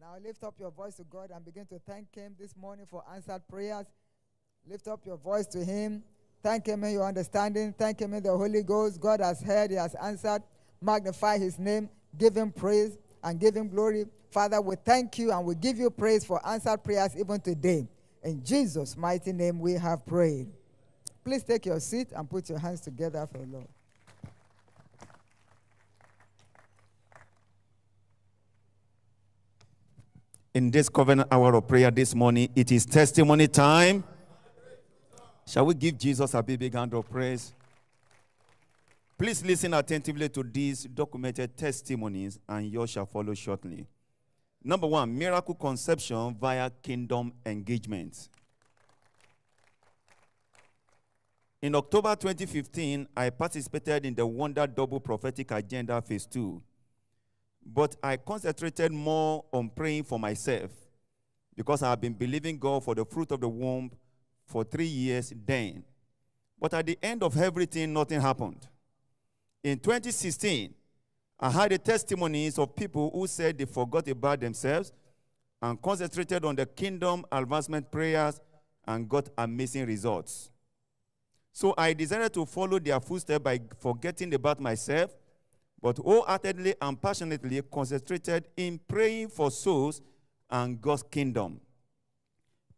Now 0.00 0.16
lift 0.22 0.44
up 0.44 0.54
your 0.58 0.70
voice 0.70 0.96
to 0.96 1.04
God 1.04 1.30
and 1.34 1.44
begin 1.44 1.66
to 1.66 1.78
thank 1.78 2.14
Him 2.14 2.34
this 2.38 2.54
morning 2.56 2.86
for 2.88 3.02
answered 3.12 3.42
prayers. 3.48 3.86
Lift 4.68 4.88
up 4.88 5.00
your 5.06 5.16
voice 5.16 5.46
to 5.46 5.64
Him. 5.64 6.02
Thank 6.42 6.66
Him 6.66 6.84
in 6.84 6.92
your 6.92 7.06
understanding. 7.06 7.74
Thank 7.76 8.00
Him 8.00 8.12
in 8.12 8.22
the 8.22 8.36
Holy 8.36 8.62
Ghost. 8.62 9.00
God 9.00 9.20
has 9.20 9.40
heard, 9.40 9.70
He 9.70 9.76
has 9.76 9.94
answered. 9.94 10.42
Magnify 10.82 11.38
His 11.38 11.58
name. 11.58 11.88
Give 12.18 12.36
Him 12.36 12.52
praise 12.52 12.98
and 13.24 13.40
give 13.40 13.56
Him 13.56 13.68
glory. 13.68 14.04
Father, 14.30 14.60
we 14.60 14.76
thank 14.84 15.18
you 15.18 15.32
and 15.32 15.46
we 15.46 15.54
give 15.54 15.78
you 15.78 15.88
praise 15.88 16.24
for 16.24 16.46
answered 16.46 16.84
prayers 16.84 17.16
even 17.16 17.40
today. 17.40 17.88
In 18.22 18.44
Jesus' 18.44 18.96
mighty 18.96 19.32
name, 19.32 19.58
we 19.60 19.72
have 19.74 20.04
prayed. 20.04 20.48
Please 21.24 21.42
take 21.42 21.64
your 21.64 21.80
seat 21.80 22.08
and 22.14 22.28
put 22.28 22.50
your 22.50 22.58
hands 22.58 22.80
together 22.82 23.26
for 23.30 23.38
the 23.38 23.46
Lord. 23.46 23.68
In 30.56 30.70
this 30.70 30.88
covenant 30.88 31.28
hour 31.30 31.54
of 31.54 31.68
prayer 31.68 31.90
this 31.90 32.14
morning. 32.14 32.48
It 32.56 32.72
is 32.72 32.86
testimony 32.86 33.46
time. 33.46 34.02
Shall 35.46 35.66
we 35.66 35.74
give 35.74 35.98
Jesus 35.98 36.32
a 36.32 36.42
big, 36.42 36.72
hand 36.72 36.94
of 36.94 37.10
praise? 37.10 37.52
Please 39.18 39.44
listen 39.44 39.74
attentively 39.74 40.30
to 40.30 40.42
these 40.42 40.84
documented 40.84 41.54
testimonies, 41.58 42.38
and 42.48 42.72
yours 42.72 42.88
shall 42.88 43.04
follow 43.04 43.34
shortly. 43.34 43.86
Number 44.64 44.86
one, 44.86 45.16
miracle 45.16 45.54
conception 45.54 46.34
via 46.40 46.70
kingdom 46.82 47.34
engagement. 47.44 48.30
In 51.60 51.74
October 51.74 52.16
2015, 52.16 53.08
I 53.14 53.28
participated 53.28 54.06
in 54.06 54.14
the 54.14 54.26
Wonder 54.26 54.66
Double 54.66 55.00
Prophetic 55.00 55.50
Agenda 55.50 56.00
Phase 56.00 56.24
2 56.24 56.62
but 57.66 57.96
I 58.02 58.16
concentrated 58.16 58.92
more 58.92 59.44
on 59.52 59.70
praying 59.70 60.04
for 60.04 60.18
myself 60.18 60.70
because 61.56 61.82
I 61.82 61.90
have 61.90 62.00
been 62.00 62.12
believing 62.12 62.58
God 62.58 62.84
for 62.84 62.94
the 62.94 63.04
fruit 63.04 63.32
of 63.32 63.40
the 63.40 63.48
womb 63.48 63.90
for 64.44 64.62
three 64.62 64.86
years 64.86 65.32
then. 65.44 65.82
But 66.58 66.74
at 66.74 66.86
the 66.86 66.98
end 67.02 67.22
of 67.22 67.36
everything, 67.36 67.92
nothing 67.92 68.20
happened. 68.20 68.68
In 69.64 69.78
2016, 69.78 70.72
I 71.40 71.50
had 71.50 71.72
the 71.72 71.78
testimonies 71.78 72.58
of 72.58 72.76
people 72.76 73.10
who 73.12 73.26
said 73.26 73.58
they 73.58 73.64
forgot 73.64 74.06
about 74.08 74.40
themselves 74.40 74.92
and 75.60 75.80
concentrated 75.82 76.44
on 76.44 76.54
the 76.54 76.66
kingdom 76.66 77.24
advancement 77.32 77.90
prayers 77.90 78.40
and 78.86 79.08
got 79.08 79.28
amazing 79.36 79.86
results. 79.86 80.50
So 81.52 81.74
I 81.76 81.94
decided 81.94 82.32
to 82.34 82.46
follow 82.46 82.78
their 82.78 83.00
footsteps 83.00 83.42
by 83.42 83.60
forgetting 83.80 84.32
about 84.34 84.60
myself 84.60 85.10
but 85.86 85.98
wholeheartedly 85.98 86.74
and 86.82 87.00
passionately 87.00 87.62
concentrated 87.72 88.48
in 88.56 88.76
praying 88.88 89.28
for 89.28 89.52
souls 89.52 90.02
and 90.50 90.80
God's 90.80 91.04
kingdom. 91.04 91.60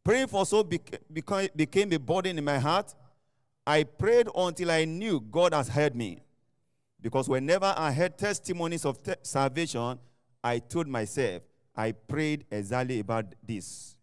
Praying 0.04 0.26
for 0.26 0.44
souls 0.44 0.66
beca- 0.66 1.56
became 1.56 1.90
a 1.94 1.98
burden 1.98 2.36
in 2.36 2.44
my 2.44 2.58
heart. 2.58 2.94
I 3.66 3.84
prayed 3.84 4.28
until 4.36 4.70
I 4.70 4.84
knew 4.84 5.22
God 5.22 5.54
has 5.54 5.70
heard 5.70 5.96
me. 5.96 6.18
Because 7.00 7.30
whenever 7.30 7.72
I 7.74 7.92
heard 7.92 8.18
testimonies 8.18 8.84
of 8.84 9.02
te- 9.02 9.14
salvation, 9.22 9.98
I 10.44 10.58
told 10.58 10.86
myself, 10.86 11.42
I 11.74 11.92
prayed 11.92 12.44
exactly 12.50 13.00
about 13.00 13.24
this. 13.42 13.96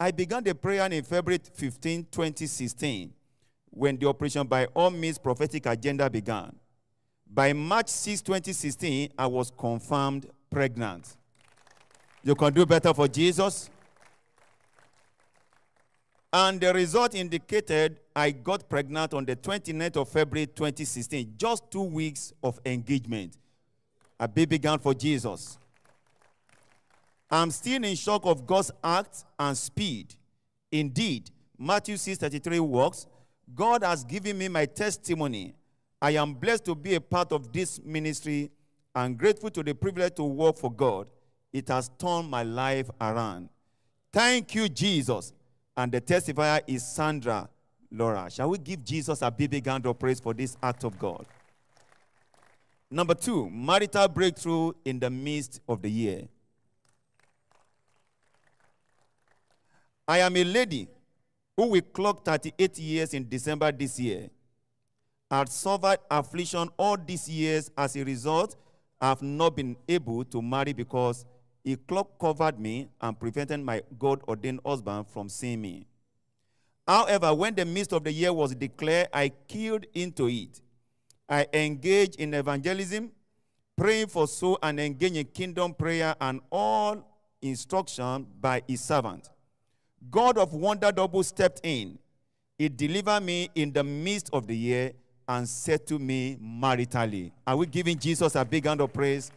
I 0.00 0.10
began 0.10 0.42
the 0.42 0.54
prayer 0.54 0.90
in 0.90 1.04
February 1.04 1.40
15, 1.52 2.06
2016, 2.10 3.12
when 3.68 3.98
the 3.98 4.08
Operation 4.08 4.46
by 4.46 4.64
All 4.72 4.88
Means 4.90 5.18
prophetic 5.18 5.66
agenda 5.66 6.08
began. 6.08 6.61
By 7.34 7.54
March 7.54 7.88
6, 7.88 8.20
2016, 8.20 9.10
I 9.16 9.26
was 9.26 9.50
confirmed 9.56 10.26
pregnant. 10.50 11.16
You 12.22 12.34
can 12.34 12.52
do 12.52 12.66
better 12.66 12.92
for 12.92 13.08
Jesus. 13.08 13.70
And 16.30 16.60
the 16.60 16.74
result 16.74 17.14
indicated 17.14 18.00
I 18.14 18.32
got 18.32 18.68
pregnant 18.68 19.14
on 19.14 19.24
the 19.24 19.34
29th 19.36 19.96
of 19.96 20.08
February 20.10 20.46
2016, 20.46 21.34
just 21.38 21.70
two 21.70 21.82
weeks 21.82 22.34
of 22.42 22.60
engagement. 22.66 23.38
A 24.20 24.28
baby 24.28 24.58
girl 24.58 24.76
for 24.76 24.92
Jesus. 24.92 25.58
I'm 27.30 27.50
still 27.50 27.82
in 27.82 27.96
shock 27.96 28.26
of 28.26 28.46
God's 28.46 28.70
act 28.84 29.24
and 29.38 29.56
speed. 29.56 30.14
Indeed, 30.70 31.30
Matthew 31.58 31.96
6:33 31.96 32.60
works. 32.60 33.06
God 33.54 33.82
has 33.82 34.04
given 34.04 34.36
me 34.36 34.48
my 34.48 34.66
testimony 34.66 35.54
I 36.02 36.10
am 36.16 36.34
blessed 36.34 36.64
to 36.64 36.74
be 36.74 36.96
a 36.96 37.00
part 37.00 37.30
of 37.30 37.52
this 37.52 37.80
ministry 37.84 38.50
and 38.92 39.16
grateful 39.16 39.50
to 39.50 39.62
the 39.62 39.72
privilege 39.72 40.16
to 40.16 40.24
work 40.24 40.58
for 40.58 40.70
God. 40.70 41.06
It 41.52 41.68
has 41.68 41.92
turned 41.96 42.28
my 42.28 42.42
life 42.42 42.90
around. 43.00 43.48
Thank 44.12 44.56
you, 44.56 44.68
Jesus. 44.68 45.32
And 45.76 45.92
the 45.92 46.00
testifier 46.00 46.60
is 46.66 46.84
Sandra 46.84 47.48
Laura. 47.92 48.28
Shall 48.28 48.50
we 48.50 48.58
give 48.58 48.84
Jesus 48.84 49.22
a 49.22 49.30
big 49.30 49.64
hand 49.64 49.86
of 49.86 49.96
praise 49.96 50.18
for 50.18 50.34
this 50.34 50.56
act 50.60 50.82
of 50.82 50.98
God? 50.98 51.24
Number 52.90 53.14
two, 53.14 53.48
marital 53.48 54.08
breakthrough 54.08 54.72
in 54.84 54.98
the 54.98 55.08
midst 55.08 55.60
of 55.68 55.82
the 55.82 55.90
year. 55.90 56.22
I 60.08 60.18
am 60.18 60.36
a 60.36 60.42
lady 60.42 60.88
who 61.56 61.68
will 61.68 61.80
clock 61.80 62.24
38 62.24 62.76
years 62.78 63.14
in 63.14 63.28
December 63.28 63.70
this 63.70 64.00
year 64.00 64.30
had 65.32 65.48
suffered 65.48 65.98
affliction 66.10 66.68
all 66.76 66.96
these 66.96 67.28
years. 67.28 67.70
As 67.76 67.96
a 67.96 68.04
result, 68.04 68.54
I 69.00 69.08
have 69.08 69.22
not 69.22 69.56
been 69.56 69.76
able 69.88 70.24
to 70.26 70.42
marry 70.42 70.74
because 70.74 71.24
a 71.64 71.76
cloak 71.76 72.18
covered 72.20 72.60
me 72.60 72.88
and 73.00 73.18
prevented 73.18 73.60
my 73.60 73.82
God 73.98 74.22
ordained 74.28 74.60
husband 74.64 75.06
from 75.08 75.28
seeing 75.30 75.62
me. 75.62 75.86
However, 76.86 77.32
when 77.32 77.54
the 77.54 77.64
midst 77.64 77.92
of 77.92 78.04
the 78.04 78.12
year 78.12 78.32
was 78.32 78.54
declared, 78.54 79.08
I 79.12 79.30
killed 79.48 79.86
into 79.94 80.28
it. 80.28 80.60
I 81.28 81.46
engaged 81.54 82.16
in 82.16 82.34
evangelism, 82.34 83.10
praying 83.76 84.08
for 84.08 84.28
soul, 84.28 84.58
and 84.62 84.78
engaged 84.78 85.16
in 85.16 85.24
kingdom 85.26 85.72
prayer 85.72 86.14
and 86.20 86.40
all 86.50 87.08
instruction 87.40 88.26
by 88.38 88.62
his 88.68 88.82
servant. 88.82 89.30
God 90.10 90.36
of 90.36 90.52
wonder 90.52 90.92
double 90.92 91.22
stepped 91.22 91.60
in. 91.62 91.98
He 92.58 92.68
delivered 92.68 93.22
me 93.22 93.48
in 93.54 93.72
the 93.72 93.82
midst 93.82 94.28
of 94.32 94.46
the 94.46 94.56
year 94.56 94.92
and 95.28 95.48
settle 95.48 95.98
me 95.98 96.36
maritally. 96.42 97.32
Are 97.46 97.56
we 97.56 97.66
giving 97.66 97.98
Jesus 97.98 98.34
a 98.34 98.44
big 98.44 98.66
hand 98.66 98.80
of 98.80 98.92
praise? 98.92 99.30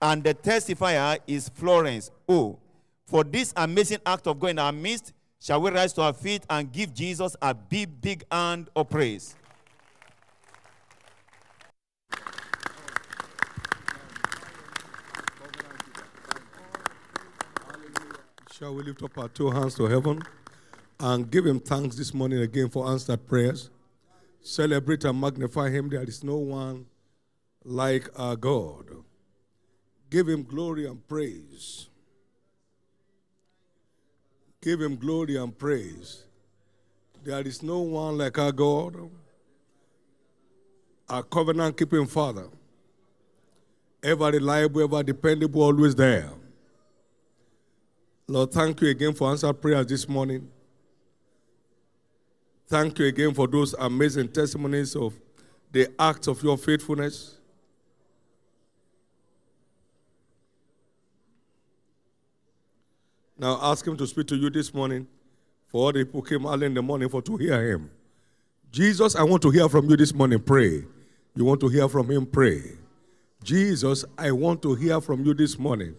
And 0.00 0.22
the 0.22 0.34
testifier 0.34 1.18
is 1.26 1.48
Florence. 1.48 2.10
Oh, 2.28 2.58
for 3.06 3.24
this 3.24 3.52
amazing 3.56 3.98
act 4.04 4.26
of 4.26 4.38
God 4.38 4.50
in 4.50 4.58
our 4.58 4.72
midst, 4.72 5.12
shall 5.40 5.60
we 5.60 5.70
rise 5.70 5.92
to 5.94 6.02
our 6.02 6.12
feet 6.12 6.42
and 6.48 6.70
give 6.70 6.92
Jesus 6.92 7.36
a 7.40 7.54
big, 7.54 8.00
big 8.00 8.24
hand 8.30 8.68
of 8.74 8.88
praise? 8.88 9.34
Shall 18.50 18.74
we 18.74 18.84
lift 18.84 19.02
up 19.02 19.18
our 19.18 19.28
two 19.28 19.50
hands 19.50 19.74
to 19.74 19.86
heaven 19.86 20.22
and 21.00 21.30
give 21.30 21.44
him 21.44 21.58
thanks 21.60 21.96
this 21.96 22.14
morning 22.14 22.40
again 22.40 22.70
for 22.70 22.88
answered 22.88 23.26
prayers? 23.26 23.68
Celebrate 24.44 25.04
and 25.04 25.18
magnify 25.18 25.70
him. 25.70 25.88
There 25.88 26.02
is 26.02 26.22
no 26.22 26.36
one 26.36 26.84
like 27.64 28.08
our 28.14 28.36
God. 28.36 28.84
Give 30.10 30.28
him 30.28 30.42
glory 30.42 30.86
and 30.86 31.08
praise. 31.08 31.88
Give 34.60 34.82
him 34.82 34.96
glory 34.96 35.36
and 35.36 35.56
praise. 35.56 36.24
There 37.24 37.40
is 37.40 37.62
no 37.62 37.80
one 37.80 38.18
like 38.18 38.38
our 38.38 38.52
God, 38.52 39.10
our 41.08 41.22
covenant 41.22 41.78
keeping 41.78 42.06
Father, 42.06 42.48
ever 44.02 44.30
reliable, 44.30 44.82
ever 44.82 45.02
dependable, 45.02 45.62
always 45.62 45.94
there. 45.94 46.28
Lord, 48.28 48.52
thank 48.52 48.82
you 48.82 48.88
again 48.88 49.14
for 49.14 49.30
answered 49.30 49.54
prayers 49.54 49.86
this 49.86 50.06
morning. 50.06 50.50
Thank 52.66 52.98
you 52.98 53.06
again 53.06 53.34
for 53.34 53.46
those 53.46 53.74
amazing 53.74 54.28
testimonies 54.28 54.96
of 54.96 55.14
the 55.70 55.88
acts 55.98 56.26
of 56.26 56.42
your 56.42 56.56
faithfulness. 56.56 57.38
Now 63.38 63.58
ask 63.60 63.86
him 63.86 63.96
to 63.96 64.06
speak 64.06 64.26
to 64.28 64.36
you 64.36 64.48
this 64.48 64.72
morning 64.72 65.06
for 65.66 65.86
all 65.86 65.92
the 65.92 66.04
people 66.04 66.22
came 66.22 66.46
early 66.46 66.66
in 66.66 66.74
the 66.74 66.82
morning 66.82 67.08
for 67.08 67.20
to 67.22 67.36
hear 67.36 67.72
him. 67.72 67.90
Jesus, 68.70 69.16
I 69.16 69.22
want 69.24 69.42
to 69.42 69.50
hear 69.50 69.68
from 69.68 69.90
you 69.90 69.96
this 69.96 70.14
morning. 70.14 70.40
Pray. 70.40 70.84
You 71.34 71.44
want 71.44 71.60
to 71.60 71.68
hear 71.68 71.88
from 71.88 72.10
him? 72.10 72.26
Pray. 72.26 72.62
Jesus, 73.42 74.04
I 74.16 74.30
want 74.32 74.62
to 74.62 74.74
hear 74.74 75.00
from 75.00 75.24
you 75.24 75.34
this 75.34 75.58
morning. 75.58 75.96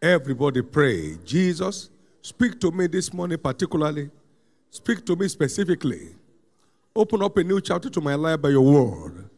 Everybody 0.00 0.62
pray. 0.62 1.18
Jesus, 1.24 1.90
speak 2.22 2.60
to 2.60 2.70
me 2.70 2.86
this 2.86 3.12
morning 3.12 3.38
particularly. 3.38 4.10
Speak 4.70 5.04
to 5.06 5.16
me 5.16 5.28
specifically. 5.28 6.14
Open 6.94 7.22
up 7.22 7.36
a 7.36 7.44
new 7.44 7.60
chapter 7.60 7.90
to 7.90 8.00
my 8.00 8.14
life 8.14 8.40
by 8.40 8.50
your 8.50 8.62
word. 8.62 9.28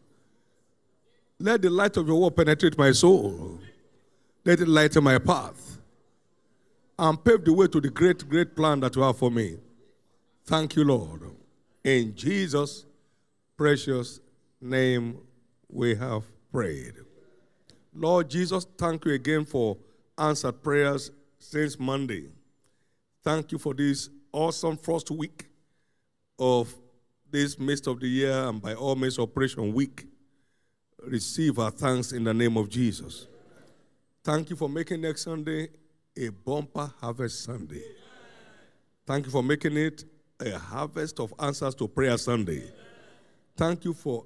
Let 1.39 1.63
the 1.63 1.71
light 1.71 1.97
of 1.97 2.07
your 2.07 2.21
word 2.21 2.37
penetrate 2.37 2.79
my 2.79 2.93
soul. 2.93 3.59
Let 4.45 4.61
it 4.61 4.69
lighten 4.69 5.05
my 5.05 5.19
path 5.19 5.79
and 6.99 7.23
pave 7.25 7.45
the 7.45 7.53
way 7.53 7.67
to 7.67 7.81
the 7.81 7.91
great, 7.91 8.29
great 8.29 8.55
plan 8.55 8.81
that 8.81 8.95
you 8.95 9.03
have 9.03 9.19
for 9.19 9.31
me. 9.31 9.57
Thank 10.45 10.77
you, 10.77 10.85
Lord. 10.85 11.23
In 11.85 12.15
Jesus' 12.15 12.85
precious 13.57 14.21
name, 14.61 15.19
we 15.69 15.95
have 15.95 16.25
prayed. 16.53 16.95
Lord 17.95 18.31
Jesus, 18.31 18.67
thank 18.77 19.05
you 19.05 19.13
again 19.13 19.45
for 19.45 19.77
answered 20.19 20.63
prayers 20.63 21.11
since 21.39 21.79
Monday. 21.79 22.29
Thank 23.23 23.53
you 23.53 23.59
for 23.59 23.75
this 23.75 24.09
awesome 24.33 24.77
first 24.77 25.11
week 25.11 25.47
of 26.39 26.75
this 27.31 27.59
midst 27.59 27.87
of 27.87 28.01
the 28.01 28.09
year 28.09 28.49
and 28.49 28.61
by 28.61 28.75
all 28.75 28.95
means 28.95 29.19
Operation 29.19 29.73
Week. 29.73 30.07
Receive 31.05 31.59
our 31.59 31.71
thanks 31.71 32.13
in 32.13 32.25
the 32.25 32.33
name 32.35 32.57
of 32.57 32.69
Jesus. 32.69 33.27
Thank 34.25 34.51
you 34.51 34.57
for 34.57 34.69
making 34.69 35.01
next 35.01 35.23
Sunday 35.23 35.69
a 36.17 36.29
bumper 36.29 36.93
harvest 37.01 37.45
Sunday. 37.45 37.83
Thank 39.07 39.27
you 39.27 39.33
for 39.33 39.43
making 39.43 39.77
it 39.77 40.05
a 40.41 40.59
harvest 40.59 41.19
of 41.19 41.35
answers 41.39 41.75
to 41.77 41.89
prayer 41.89 42.17
Sunday. 42.19 42.63
Thank 43.57 43.85
you 43.85 43.93
for 43.93 44.25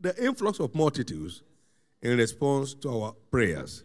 the 0.00 0.16
influx 0.22 0.58
of 0.58 0.74
multitudes 0.74 1.42
in 2.02 2.18
response 2.18 2.74
to 2.74 2.90
our 2.90 3.12
prayers. 3.30 3.84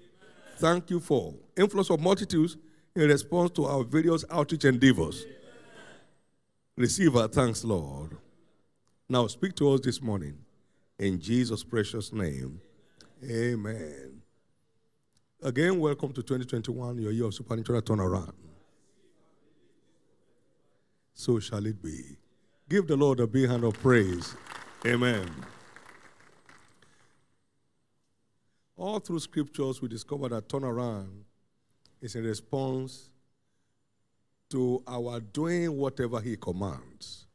Thank 0.57 0.89
you 0.89 0.99
for 0.99 1.33
influx 1.57 1.89
of 1.89 1.99
multitudes 1.99 2.57
in 2.95 3.09
response 3.09 3.51
to 3.51 3.65
our 3.65 3.83
various 3.83 4.23
outreach 4.31 4.65
endeavors. 4.65 5.25
Receive 6.77 7.15
our 7.15 7.29
thanks, 7.29 7.63
Lord. 7.63 8.17
Now 9.07 9.27
speak 9.27 9.55
to 9.55 9.71
us 9.71 9.79
this 9.79 10.01
morning. 10.01 10.37
In 10.99 11.21
Jesus' 11.21 11.63
precious 11.63 12.11
name. 12.11 12.59
Amen. 13.23 14.21
Again, 15.41 15.79
welcome 15.79 16.11
to 16.11 16.21
2021, 16.21 16.97
your 16.99 17.13
year 17.13 17.25
of 17.25 17.33
supernatural 17.33 17.81
turnaround. 17.81 18.33
So 21.13 21.39
shall 21.39 21.65
it 21.65 21.81
be. 21.81 22.17
Give 22.67 22.85
the 22.85 22.97
Lord 22.97 23.21
a 23.21 23.27
big 23.27 23.49
hand 23.49 23.63
of 23.63 23.75
praise. 23.75 24.35
Amen. 24.85 25.29
All 28.75 28.99
through 28.99 29.19
scriptures, 29.19 29.81
we 29.81 29.87
discover 29.87 30.27
that 30.27 30.49
turnaround 30.49 31.23
is 32.01 32.17
a 32.17 32.21
response 32.21 33.11
to 34.49 34.83
our 34.87 35.19
doing 35.19 35.75
whatever 35.75 36.19
He 36.19 36.35
commands. 36.37 37.25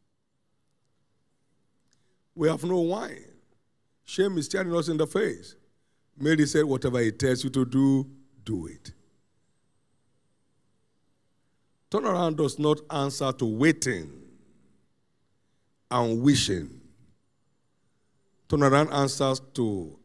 We 2.34 2.48
have 2.48 2.64
no 2.64 2.80
wine. 2.80 3.24
Shame 4.04 4.38
is 4.38 4.46
staring 4.46 4.74
us 4.74 4.88
in 4.88 4.96
the 4.96 5.06
face. 5.06 5.56
Mary 6.18 6.46
said, 6.46 6.64
Whatever 6.64 7.00
He 7.00 7.12
tells 7.12 7.44
you 7.44 7.50
to 7.50 7.64
do, 7.64 8.06
do 8.44 8.66
it. 8.66 8.92
Turnaround 11.90 12.36
does 12.36 12.58
not 12.58 12.80
answer 12.90 13.32
to 13.32 13.44
waiting 13.44 14.10
and 15.90 16.22
wishing. 16.22 16.80
Turnaround 18.48 18.92
answers 18.92 19.40
to 19.54 19.98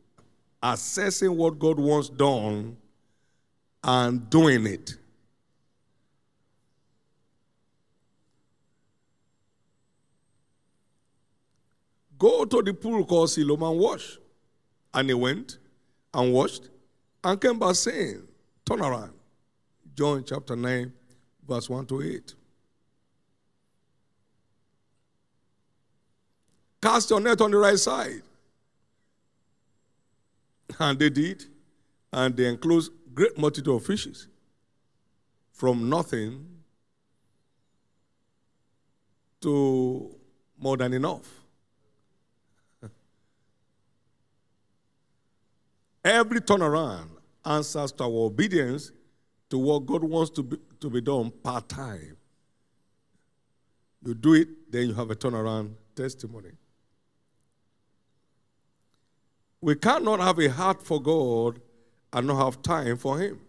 assessing 0.64 1.36
what 1.38 1.60
God 1.60 1.80
wants 1.80 2.10
done 2.10 2.78
and 3.84 4.30
doing 4.30 4.66
it. 4.66 4.95
Go 12.18 12.45
to 12.45 12.61
the 12.61 12.74
pool 12.74 13.05
called 13.05 13.30
Siloam 13.30 13.63
and 13.63 13.80
wash. 13.80 14.18
And 14.93 15.09
he 15.09 15.13
went 15.13 15.57
and 16.13 16.34
washed 16.34 16.70
and 17.24 17.39
came 17.39 17.59
back 17.59 17.76
saying, 17.76 18.24
Turn 18.66 18.82
around. 18.82 19.13
John 19.95 20.24
chapter 20.26 20.55
9, 20.55 20.91
verse 21.47 21.70
1 21.70 21.86
to 21.88 22.01
8. 22.01 22.34
Cast 26.82 27.09
your 27.09 27.20
net 27.20 27.41
on 27.41 27.51
the 27.51 27.57
right 27.57 27.80
side. 27.80 28.22
And 30.80 30.99
they 30.99 31.09
did. 31.09 31.45
And 32.11 32.36
they 32.36 32.47
enclosed 32.47 32.91
great 33.13 33.38
multitude 33.38 33.74
of 33.74 33.86
fishes. 33.86 34.28
From 35.51 35.89
nothing 35.89 36.45
to 39.41 40.16
more 40.57 40.78
than 40.78 40.93
enough. 40.93 41.44
Every 46.06 46.39
turnaround 46.39 47.08
answers 47.43 47.91
to 47.93 48.03
our 48.03 48.28
obedience 48.28 48.91
to 49.49 49.58
what 49.58 49.88
God 49.88 50.03
wants 50.03 50.30
to 50.32 50.43
be, 50.43 50.58
to 50.80 50.88
be 50.88 51.01
done 51.01 51.32
part 51.32 51.68
time. 51.68 52.16
You 54.03 54.14
do 54.14 54.34
it, 54.36 54.72
then 54.72 54.89
you 54.89 54.93
have 54.93 55.10
a 55.10 55.16
turnaround 55.16 55.72
testimony. 55.95 56.51
We 59.62 59.74
cannot 59.74 60.20
have 60.20 60.38
a 60.38 60.47
heart 60.47 60.86
for 60.86 61.01
God 61.01 61.60
and 62.14 62.28
not 62.28 62.43
have 62.45 62.62
time 62.62 62.97
for 62.97 63.18
Him. 63.18 63.39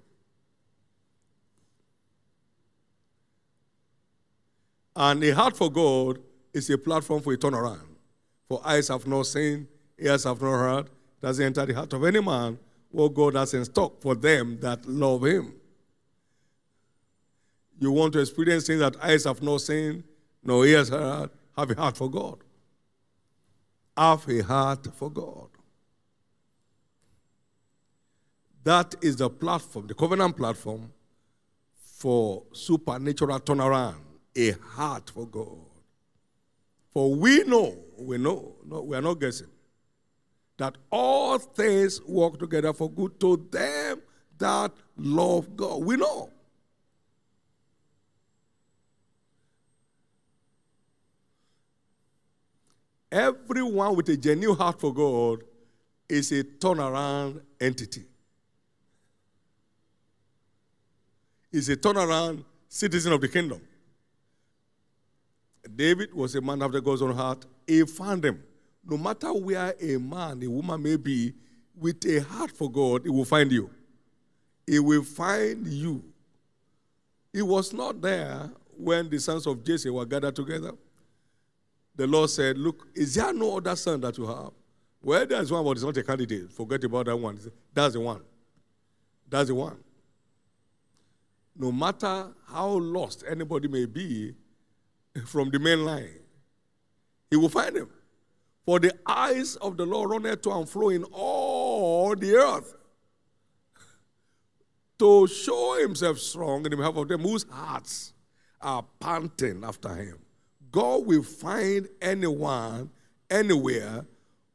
And 4.94 5.22
a 5.22 5.34
heart 5.34 5.58
for 5.58 5.70
God 5.70 6.20
is 6.54 6.70
a 6.70 6.78
platform 6.78 7.20
for 7.20 7.34
a 7.34 7.36
turnaround. 7.36 7.96
For 8.48 8.62
eyes 8.64 8.88
have 8.88 9.06
not 9.06 9.26
seen, 9.26 9.68
ears 9.98 10.24
have 10.24 10.40
not 10.40 10.52
heard, 10.52 10.90
doesn't 11.20 11.44
enter 11.44 11.66
the 11.66 11.74
heart 11.74 11.92
of 11.92 12.04
any 12.04 12.20
man 12.20 12.58
what 12.90 13.14
God 13.14 13.34
has 13.34 13.54
in 13.54 13.64
stock 13.64 14.00
for 14.00 14.14
them 14.14 14.58
that 14.60 14.86
love 14.86 15.24
Him. 15.24 15.54
You 17.78 17.92
want 17.92 18.12
to 18.14 18.20
experience 18.20 18.66
things 18.66 18.80
that 18.80 18.96
eyes 19.02 19.24
have 19.24 19.42
not 19.42 19.60
seen, 19.60 20.02
no 20.42 20.64
ears 20.64 20.88
heard, 20.88 21.30
have 21.56 21.70
a 21.70 21.74
heart 21.74 21.96
for 21.96 22.10
God. 22.10 22.38
Have 23.96 24.28
a 24.28 24.40
heart 24.40 24.86
for 24.94 25.10
God. 25.10 25.48
That 28.64 28.94
is 29.00 29.16
the 29.16 29.30
platform, 29.30 29.86
the 29.86 29.94
covenant 29.94 30.36
platform 30.36 30.92
for 31.76 32.42
supernatural 32.52 33.40
turnaround, 33.40 34.00
a 34.34 34.50
heart 34.52 35.10
for 35.10 35.26
God. 35.26 35.66
For 36.90 37.14
we 37.14 37.44
know, 37.44 37.76
we 37.98 38.18
know, 38.18 38.56
no, 38.64 38.82
we 38.82 38.96
are 38.96 39.02
not 39.02 39.20
guessing, 39.20 39.48
that 40.58 40.76
all 40.90 41.38
things 41.38 42.00
work 42.02 42.38
together 42.38 42.72
for 42.72 42.90
good 42.90 43.18
to 43.20 43.36
them 43.50 44.00
that 44.38 44.72
love 44.96 45.56
God. 45.56 45.82
We 45.82 45.96
know. 45.96 46.30
Everyone 53.10 53.96
with 53.96 54.08
a 54.08 54.16
genuine 54.16 54.56
heart 54.56 54.80
for 54.80 54.92
God 54.92 55.42
is 56.08 56.32
a 56.32 56.44
turnaround 56.44 57.40
entity. 57.60 58.04
Is 61.52 61.68
a 61.68 61.76
turnaround 61.76 62.44
citizen 62.68 63.12
of 63.12 63.20
the 63.20 63.28
kingdom. 63.28 63.60
David 65.74 66.14
was 66.14 66.34
a 66.34 66.40
man 66.40 66.62
after 66.62 66.80
God's 66.80 67.02
own 67.02 67.14
heart. 67.14 67.46
He 67.66 67.82
found 67.84 68.24
him. 68.24 68.42
No 68.88 68.96
matter 68.96 69.32
where 69.32 69.74
a 69.80 69.96
man, 69.98 70.42
a 70.42 70.48
woman 70.48 70.82
may 70.82 70.96
be, 70.96 71.34
with 71.76 72.04
a 72.06 72.20
heart 72.20 72.50
for 72.50 72.70
God, 72.70 73.02
he 73.04 73.10
will 73.10 73.24
find 73.24 73.50
you. 73.50 73.68
He 74.66 74.78
will 74.78 75.02
find 75.02 75.66
you. 75.66 76.04
He 77.32 77.42
was 77.42 77.72
not 77.72 78.00
there 78.00 78.50
when 78.76 79.10
the 79.10 79.18
sons 79.18 79.46
of 79.46 79.62
Jesse 79.64 79.90
were 79.90 80.06
gathered 80.06 80.36
together. 80.36 80.72
The 81.94 82.06
Lord 82.06 82.30
said, 82.30 82.58
Look, 82.58 82.86
is 82.94 83.14
there 83.14 83.32
no 83.32 83.56
other 83.56 83.74
son 83.76 84.00
that 84.02 84.16
you 84.18 84.26
have? 84.26 84.50
Well, 85.02 85.26
there's 85.26 85.50
one, 85.50 85.64
but 85.64 85.72
it's 85.72 85.82
not 85.82 85.96
a 85.96 86.02
candidate. 86.02 86.50
Forget 86.50 86.84
about 86.84 87.06
that 87.06 87.16
one. 87.16 87.38
That's 87.74 87.94
the 87.94 88.00
one. 88.00 88.22
That's 89.28 89.48
the 89.48 89.54
one. 89.54 89.76
No 91.58 91.72
matter 91.72 92.28
how 92.48 92.68
lost 92.68 93.24
anybody 93.28 93.68
may 93.68 93.86
be 93.86 94.34
from 95.26 95.50
the 95.50 95.58
main 95.58 95.84
line, 95.84 96.20
he 97.30 97.36
will 97.36 97.48
find 97.48 97.76
him. 97.76 97.88
For 98.66 98.80
the 98.80 98.92
eyes 99.06 99.54
of 99.56 99.76
the 99.76 99.86
Lord 99.86 100.10
runneth 100.10 100.42
to 100.42 100.50
and 100.50 100.68
fro 100.68 100.88
in 100.88 101.04
all 101.04 102.16
the 102.16 102.34
earth 102.34 102.74
to 104.98 105.28
show 105.28 105.80
himself 105.80 106.18
strong 106.18 106.64
in 106.64 106.72
the 106.72 106.76
behalf 106.76 106.96
of 106.96 107.06
them 107.06 107.20
whose 107.20 107.46
hearts 107.48 108.12
are 108.60 108.84
panting 108.98 109.62
after 109.62 109.94
him. 109.94 110.18
God 110.72 111.06
will 111.06 111.22
find 111.22 111.88
anyone, 112.02 112.90
anywhere, 113.30 114.04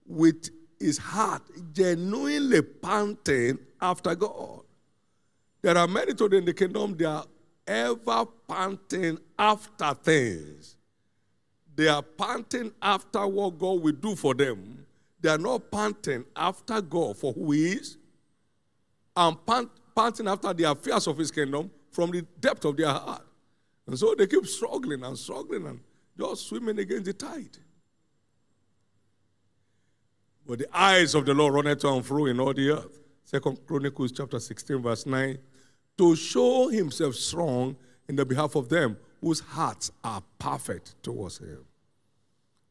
with 0.05 0.49
his 0.77 0.97
heart 0.97 1.43
genuinely 1.71 2.61
panting 2.61 3.59
after 3.81 4.13
God. 4.13 4.61
There 5.61 5.77
are 5.77 5.87
many 5.87 6.13
today 6.13 6.37
in 6.37 6.45
the 6.45 6.53
kingdom, 6.53 6.97
they 6.97 7.05
are 7.05 7.25
ever 7.65 8.25
panting 8.47 9.19
after 9.39 9.93
things. 9.93 10.75
They 11.75 11.87
are 11.87 12.01
panting 12.01 12.71
after 12.81 13.25
what 13.25 13.57
God 13.57 13.81
will 13.81 13.93
do 13.93 14.15
for 14.15 14.33
them. 14.33 14.85
They 15.19 15.29
are 15.29 15.37
not 15.37 15.71
panting 15.71 16.25
after 16.35 16.81
God 16.81 17.17
for 17.17 17.31
who 17.33 17.51
He 17.51 17.73
is. 17.73 17.97
And 19.15 19.45
pant- 19.45 19.71
panting 19.95 20.27
after 20.27 20.53
the 20.53 20.63
affairs 20.63 21.07
of 21.07 21.17
his 21.17 21.31
kingdom 21.31 21.69
from 21.91 22.11
the 22.11 22.21
depth 22.39 22.65
of 22.65 22.77
their 22.77 22.89
heart. 22.89 23.25
And 23.87 23.97
so 23.97 24.15
they 24.15 24.27
keep 24.27 24.45
struggling 24.45 25.03
and 25.03 25.17
struggling 25.17 25.65
and 25.67 25.79
just 26.17 26.47
swimming 26.47 26.79
against 26.79 27.05
the 27.05 27.13
tide. 27.13 27.57
But 30.45 30.59
the 30.59 30.77
eyes 30.77 31.15
of 31.15 31.25
the 31.25 31.33
Lord 31.33 31.53
runneth 31.53 31.79
to 31.79 31.89
and 31.89 32.05
fro 32.05 32.25
in 32.25 32.39
all 32.39 32.53
the 32.53 32.71
earth. 32.71 32.99
Second 33.23 33.59
Chronicles 33.65 34.11
chapter 34.11 34.39
16, 34.39 34.81
verse 34.81 35.05
9. 35.05 35.37
To 35.97 36.15
show 36.15 36.69
himself 36.69 37.15
strong 37.15 37.75
in 38.07 38.15
the 38.15 38.25
behalf 38.25 38.55
of 38.55 38.69
them 38.69 38.97
whose 39.21 39.39
hearts 39.39 39.91
are 40.03 40.23
perfect 40.39 41.01
towards 41.03 41.37
him. 41.37 41.65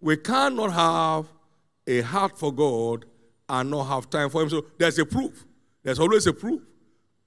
We 0.00 0.16
cannot 0.16 0.72
have 0.72 1.26
a 1.86 2.00
heart 2.02 2.38
for 2.38 2.52
God 2.52 3.04
and 3.48 3.70
not 3.70 3.84
have 3.84 4.10
time 4.10 4.30
for 4.30 4.42
him. 4.42 4.50
So 4.50 4.64
there's 4.78 4.98
a 4.98 5.06
proof. 5.06 5.44
There's 5.82 5.98
always 5.98 6.26
a 6.26 6.32
proof. 6.32 6.62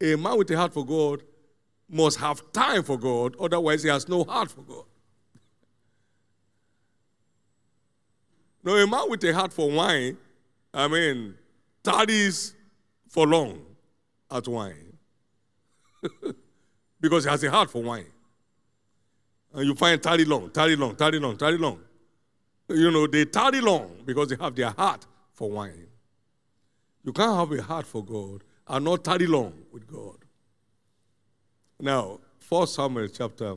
A 0.01 0.15
man 0.15 0.37
with 0.37 0.51
a 0.51 0.57
heart 0.57 0.73
for 0.73 0.85
God 0.85 1.23
must 1.89 2.19
have 2.19 2.51
time 2.51 2.83
for 2.83 2.97
God, 2.97 3.35
otherwise, 3.39 3.83
he 3.83 3.89
has 3.89 4.09
no 4.09 4.23
heart 4.23 4.51
for 4.51 4.61
God. 4.61 4.85
No, 8.63 8.75
a 8.75 8.87
man 8.87 9.09
with 9.09 9.23
a 9.25 9.33
heart 9.33 9.53
for 9.53 9.69
wine, 9.69 10.17
I 10.73 10.87
mean, 10.87 11.35
tarries 11.83 12.55
for 13.09 13.27
long 13.27 13.61
at 14.31 14.47
wine 14.47 14.97
because 17.01 17.25
he 17.25 17.29
has 17.29 17.43
a 17.43 17.51
heart 17.51 17.69
for 17.69 17.83
wine. 17.83 18.12
And 19.53 19.65
you 19.65 19.75
find 19.75 20.01
tarry 20.01 20.25
long, 20.25 20.49
tarry 20.49 20.75
long, 20.75 20.95
tarry 20.95 21.19
long, 21.19 21.37
tarry 21.37 21.57
long. 21.57 21.79
You 22.69 22.89
know, 22.91 23.07
they 23.07 23.25
tarry 23.25 23.61
long 23.61 24.01
because 24.05 24.29
they 24.29 24.35
have 24.43 24.55
their 24.55 24.71
heart 24.71 25.05
for 25.33 25.49
wine. 25.51 25.87
You 27.03 27.13
can't 27.13 27.35
have 27.35 27.51
a 27.51 27.61
heart 27.61 27.85
for 27.85 28.03
God 28.03 28.43
and 28.67 28.85
not 28.85 29.03
tarry 29.03 29.27
long 29.27 29.53
with 29.71 29.85
God. 29.85 30.17
Now, 31.79 32.19
1 32.47 32.67
Samuel 32.67 33.07
chapter 33.09 33.55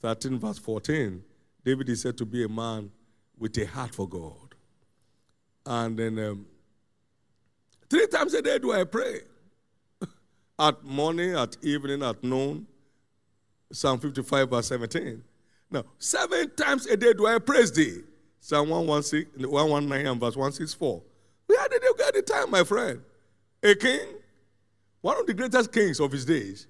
13, 0.00 0.38
verse 0.38 0.58
14, 0.58 1.22
David 1.64 1.88
is 1.88 2.02
said 2.02 2.18
to 2.18 2.26
be 2.26 2.44
a 2.44 2.48
man 2.48 2.90
with 3.38 3.56
a 3.58 3.66
heart 3.66 3.94
for 3.94 4.08
God. 4.08 4.54
And 5.64 5.98
then 5.98 6.18
um, 6.18 6.46
three 7.88 8.06
times 8.06 8.34
a 8.34 8.42
day 8.42 8.58
do 8.58 8.72
I 8.72 8.84
pray. 8.84 9.20
at 10.58 10.82
morning, 10.84 11.34
at 11.34 11.56
evening, 11.62 12.02
at 12.02 12.22
noon. 12.22 12.66
Psalm 13.70 13.98
55, 13.98 14.50
verse 14.50 14.66
17. 14.68 15.22
Now, 15.70 15.84
seven 15.98 16.50
times 16.56 16.86
a 16.86 16.96
day 16.96 17.12
do 17.12 17.26
I 17.26 17.38
praise 17.38 17.72
thee. 17.72 18.02
Psalm 18.40 18.70
116, 18.70 19.50
119 19.50 20.06
and 20.06 20.20
verse 20.20 20.36
164. 20.36 21.02
Where 21.46 21.68
did 21.68 21.82
you 21.82 21.94
get 21.98 22.14
the 22.14 22.22
time, 22.22 22.50
my 22.50 22.64
friend? 22.64 23.02
A 23.62 23.74
king, 23.74 24.06
one 25.00 25.18
of 25.18 25.26
the 25.26 25.34
greatest 25.34 25.72
kings 25.72 26.00
of 26.00 26.12
his 26.12 26.24
days, 26.24 26.66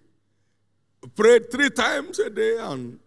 prayed 1.15 1.51
three 1.51 1.71
times 1.71 2.19
a 2.19 2.31
day 2.31 2.57
and, 2.59 2.99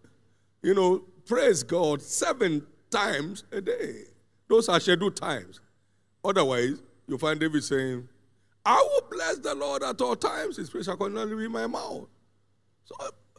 you 0.62 0.74
know, 0.74 1.02
praise 1.26 1.62
God 1.62 2.00
seven 2.00 2.66
times 2.90 3.44
a 3.52 3.60
day. 3.60 4.04
Those 4.48 4.68
are 4.68 4.80
scheduled 4.80 5.16
times. 5.16 5.60
Otherwise, 6.24 6.80
you 7.06 7.18
find 7.18 7.40
David 7.40 7.64
saying, 7.64 8.08
I 8.64 8.76
will 8.76 9.08
bless 9.10 9.38
the 9.38 9.54
Lord 9.54 9.82
at 9.82 10.00
all 10.00 10.14
times. 10.14 10.56
His 10.56 10.70
praise 10.70 10.84
shall 10.84 10.96
continually 10.96 11.36
be 11.36 11.44
in 11.46 11.52
my 11.52 11.66
mouth. 11.66 12.06
So 12.84 12.94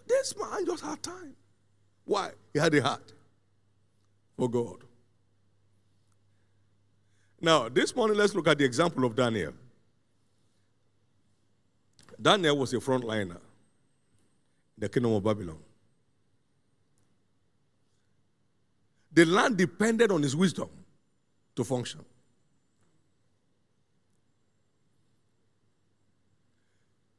this 0.08 0.36
man 0.38 0.66
just 0.66 0.84
had 0.84 1.01
time. 1.01 1.36
Why? 2.06 2.32
He 2.51 2.60
had 2.60 2.74
a 2.76 2.82
heart 2.82 3.14
for 4.38 4.49
God. 4.49 4.84
Now, 7.41 7.70
this 7.70 7.95
morning, 7.95 8.18
let's 8.18 8.34
look 8.36 8.47
at 8.47 8.58
the 8.58 8.66
example 8.66 9.06
of 9.06 9.16
Daniel. 9.16 9.54
Daniel 12.22 12.58
was 12.58 12.74
a 12.74 12.78
frontliner 12.78 13.32
in 13.32 13.39
the 14.78 14.89
kingdom 14.89 15.14
of 15.14 15.24
Babylon. 15.24 15.60
The 19.12 19.26
land 19.26 19.58
depended 19.58 20.12
on 20.12 20.24
his 20.24 20.36
wisdom 20.36 20.70
to 21.56 21.64
function. 21.64 22.04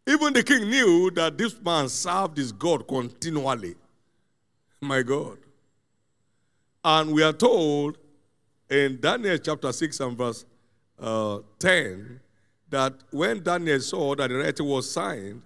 Even 0.07 0.33
the 0.33 0.43
king 0.43 0.69
knew 0.69 1.11
that 1.13 1.39
this 1.39 1.61
man 1.61 1.89
served 1.89 2.37
his 2.37 2.53
God 2.53 2.87
continually. 2.87 3.75
My 4.85 5.03
God. 5.03 5.39
And 6.85 7.13
we 7.13 7.23
are 7.23 7.33
told 7.33 7.97
in 8.69 9.01
Daniel 9.01 9.39
chapter 9.39 9.73
6 9.73 10.01
and 10.01 10.19
verse 10.19 10.45
uh, 10.99 11.39
10 11.59 12.21
that 12.69 12.93
when 13.11 13.43
Daniel 13.43 13.81
saw 13.81 14.15
that 14.15 14.29
the 14.29 14.37
writing 14.37 14.67
was 14.67 14.91
signed, 14.91 15.41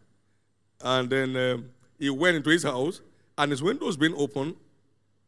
and 0.82 1.08
then 1.08 1.36
um, 1.36 1.70
he 2.00 2.10
went 2.10 2.36
into 2.36 2.50
his 2.50 2.64
house, 2.64 3.00
and 3.36 3.52
his 3.52 3.62
windows 3.62 3.96
being 3.96 4.14
open 4.16 4.56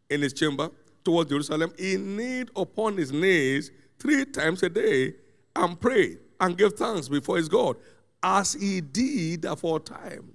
in 0.08 0.22
his 0.22 0.32
chamber 0.32 0.70
towards 1.04 1.30
Jerusalem, 1.30 1.72
he 1.78 1.96
kneeled 1.96 2.50
upon 2.56 2.96
his 2.96 3.12
knees 3.12 3.70
three 4.00 4.24
times 4.24 4.64
a 4.64 4.68
day 4.68 5.14
and 5.54 5.80
prayed 5.80 6.18
and 6.40 6.58
gave 6.58 6.72
thanks 6.72 7.08
before 7.08 7.36
his 7.36 7.48
God 7.48 7.76
as 8.22 8.54
he 8.54 8.80
did 8.80 9.44
aforetime. 9.44 10.32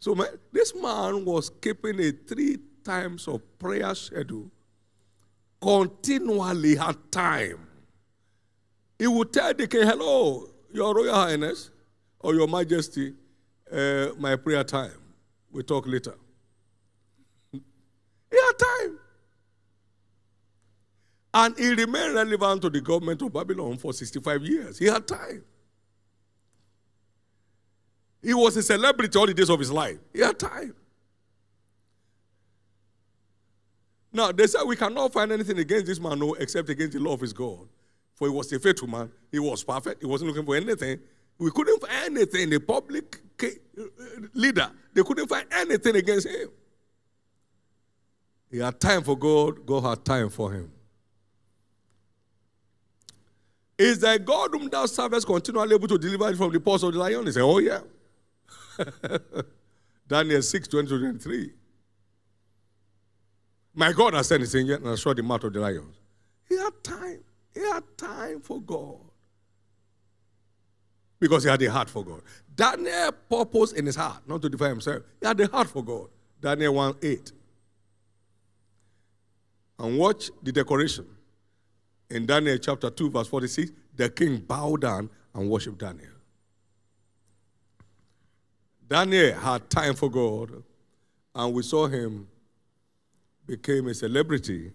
So 0.00 0.14
man, 0.14 0.28
this 0.52 0.74
man 0.74 1.24
was 1.24 1.48
keeping 1.48 1.98
a 1.98 2.12
three 2.12 2.58
times 2.84 3.26
of 3.26 3.40
prayer 3.58 3.94
schedule, 3.94 4.50
continually 5.60 6.76
had 6.76 6.96
time. 7.10 7.66
He 8.98 9.06
would 9.06 9.32
tell 9.32 9.52
the 9.54 9.66
king, 9.66 9.82
hello, 9.82 10.48
your 10.72 10.94
royal 10.94 11.14
highness 11.14 11.70
or 12.20 12.34
your 12.34 12.46
majesty, 12.46 13.14
uh, 13.72 14.08
my 14.18 14.36
prayer 14.36 14.64
time. 14.64 15.00
We 15.50 15.62
talk 15.62 15.86
later. 15.86 16.14
he 17.52 17.60
had 18.30 18.52
time. 18.58 18.98
And 21.36 21.58
he 21.58 21.74
remained 21.74 22.14
relevant 22.14 22.62
to 22.62 22.70
the 22.70 22.80
government 22.80 23.20
of 23.22 23.32
Babylon 23.32 23.76
for 23.76 23.92
65 23.92 24.42
years. 24.44 24.78
He 24.78 24.86
had 24.86 25.06
time. 25.06 25.44
He 28.22 28.32
was 28.32 28.56
a 28.56 28.62
celebrity 28.62 29.18
all 29.18 29.26
the 29.26 29.34
days 29.34 29.50
of 29.50 29.58
his 29.58 29.70
life. 29.70 29.98
He 30.12 30.20
had 30.20 30.38
time. 30.38 30.74
Now, 34.14 34.30
they 34.30 34.46
said 34.46 34.62
we 34.64 34.76
cannot 34.76 35.12
find 35.12 35.32
anything 35.32 35.58
against 35.58 35.86
this 35.86 35.98
man, 35.98 36.20
no, 36.20 36.34
except 36.34 36.68
against 36.68 36.92
the 36.92 37.00
law 37.00 37.14
of 37.14 37.20
his 37.20 37.32
God. 37.32 37.66
For 38.14 38.28
he 38.28 38.32
was 38.32 38.50
a 38.52 38.60
faithful 38.60 38.86
man. 38.86 39.10
He 39.32 39.40
was 39.40 39.64
perfect. 39.64 40.00
He 40.00 40.06
wasn't 40.06 40.28
looking 40.28 40.46
for 40.46 40.54
anything. 40.54 41.00
We 41.36 41.50
couldn't 41.50 41.80
find 41.80 42.16
anything. 42.16 42.48
The 42.48 42.60
public 42.60 43.20
uh, 43.42 43.46
leader, 44.32 44.70
they 44.94 45.02
couldn't 45.02 45.26
find 45.26 45.48
anything 45.52 45.96
against 45.96 46.28
him. 46.28 46.48
He 48.52 48.58
had 48.60 48.78
time 48.78 49.02
for 49.02 49.18
God. 49.18 49.66
God 49.66 49.82
had 49.82 50.04
time 50.04 50.30
for 50.30 50.52
him. 50.52 50.70
Is 53.76 53.98
that 53.98 54.24
God 54.24 54.50
whom 54.52 54.68
thou 54.68 54.86
servest 54.86 55.26
continually 55.26 55.74
able 55.74 55.88
to 55.88 55.98
deliver 55.98 56.30
you 56.30 56.36
from 56.36 56.52
the 56.52 56.60
paws 56.60 56.84
of 56.84 56.92
the 56.92 57.00
lion? 57.00 57.26
He 57.26 57.32
said, 57.32 57.42
Oh, 57.42 57.58
yeah. 57.58 57.80
Daniel 60.06 60.40
6, 60.40 60.68
20 60.68 60.88
23. 60.88 61.50
My 63.74 63.92
God 63.92 64.14
has 64.14 64.28
sent 64.28 64.40
his 64.40 64.54
angel 64.54 64.86
and 64.86 64.98
shut 64.98 65.16
the 65.16 65.22
mouth 65.22 65.42
of 65.44 65.52
the 65.52 65.60
lions. 65.60 65.96
He 66.48 66.56
had 66.56 66.72
time. 66.82 67.24
He 67.52 67.60
had 67.60 67.82
time 67.96 68.40
for 68.40 68.60
God. 68.60 69.00
Because 71.18 71.44
he 71.44 71.50
had 71.50 71.60
a 71.62 71.70
heart 71.70 71.90
for 71.90 72.04
God. 72.04 72.22
Daniel 72.54 73.12
purpose 73.28 73.72
in 73.72 73.86
his 73.86 73.96
heart, 73.96 74.22
not 74.28 74.42
to 74.42 74.48
define 74.48 74.70
himself. 74.70 75.02
He 75.20 75.26
had 75.26 75.40
a 75.40 75.48
heart 75.48 75.68
for 75.68 75.82
God. 75.82 76.08
Daniel 76.40 76.74
1 76.74 76.96
8. 77.02 77.32
And 79.80 79.98
watch 79.98 80.30
the 80.42 80.52
decoration. 80.52 81.06
In 82.10 82.26
Daniel 82.26 82.58
chapter 82.58 82.90
2, 82.90 83.10
verse 83.10 83.26
46, 83.26 83.72
the 83.96 84.08
king 84.08 84.38
bowed 84.38 84.82
down 84.82 85.10
and 85.34 85.50
worshiped 85.50 85.78
Daniel. 85.78 86.10
Daniel 88.86 89.34
had 89.34 89.68
time 89.70 89.94
for 89.94 90.10
God, 90.10 90.62
and 91.34 91.54
we 91.54 91.62
saw 91.62 91.86
him 91.88 92.28
became 93.46 93.88
a 93.88 93.94
celebrity 93.94 94.72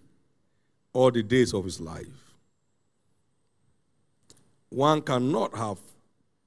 all 0.94 1.12
the 1.12 1.24
days 1.24 1.54
of 1.54 1.66
his 1.66 1.80
life. 1.80 2.36
One 4.70 5.02
cannot 5.02 5.56
have 5.56 5.80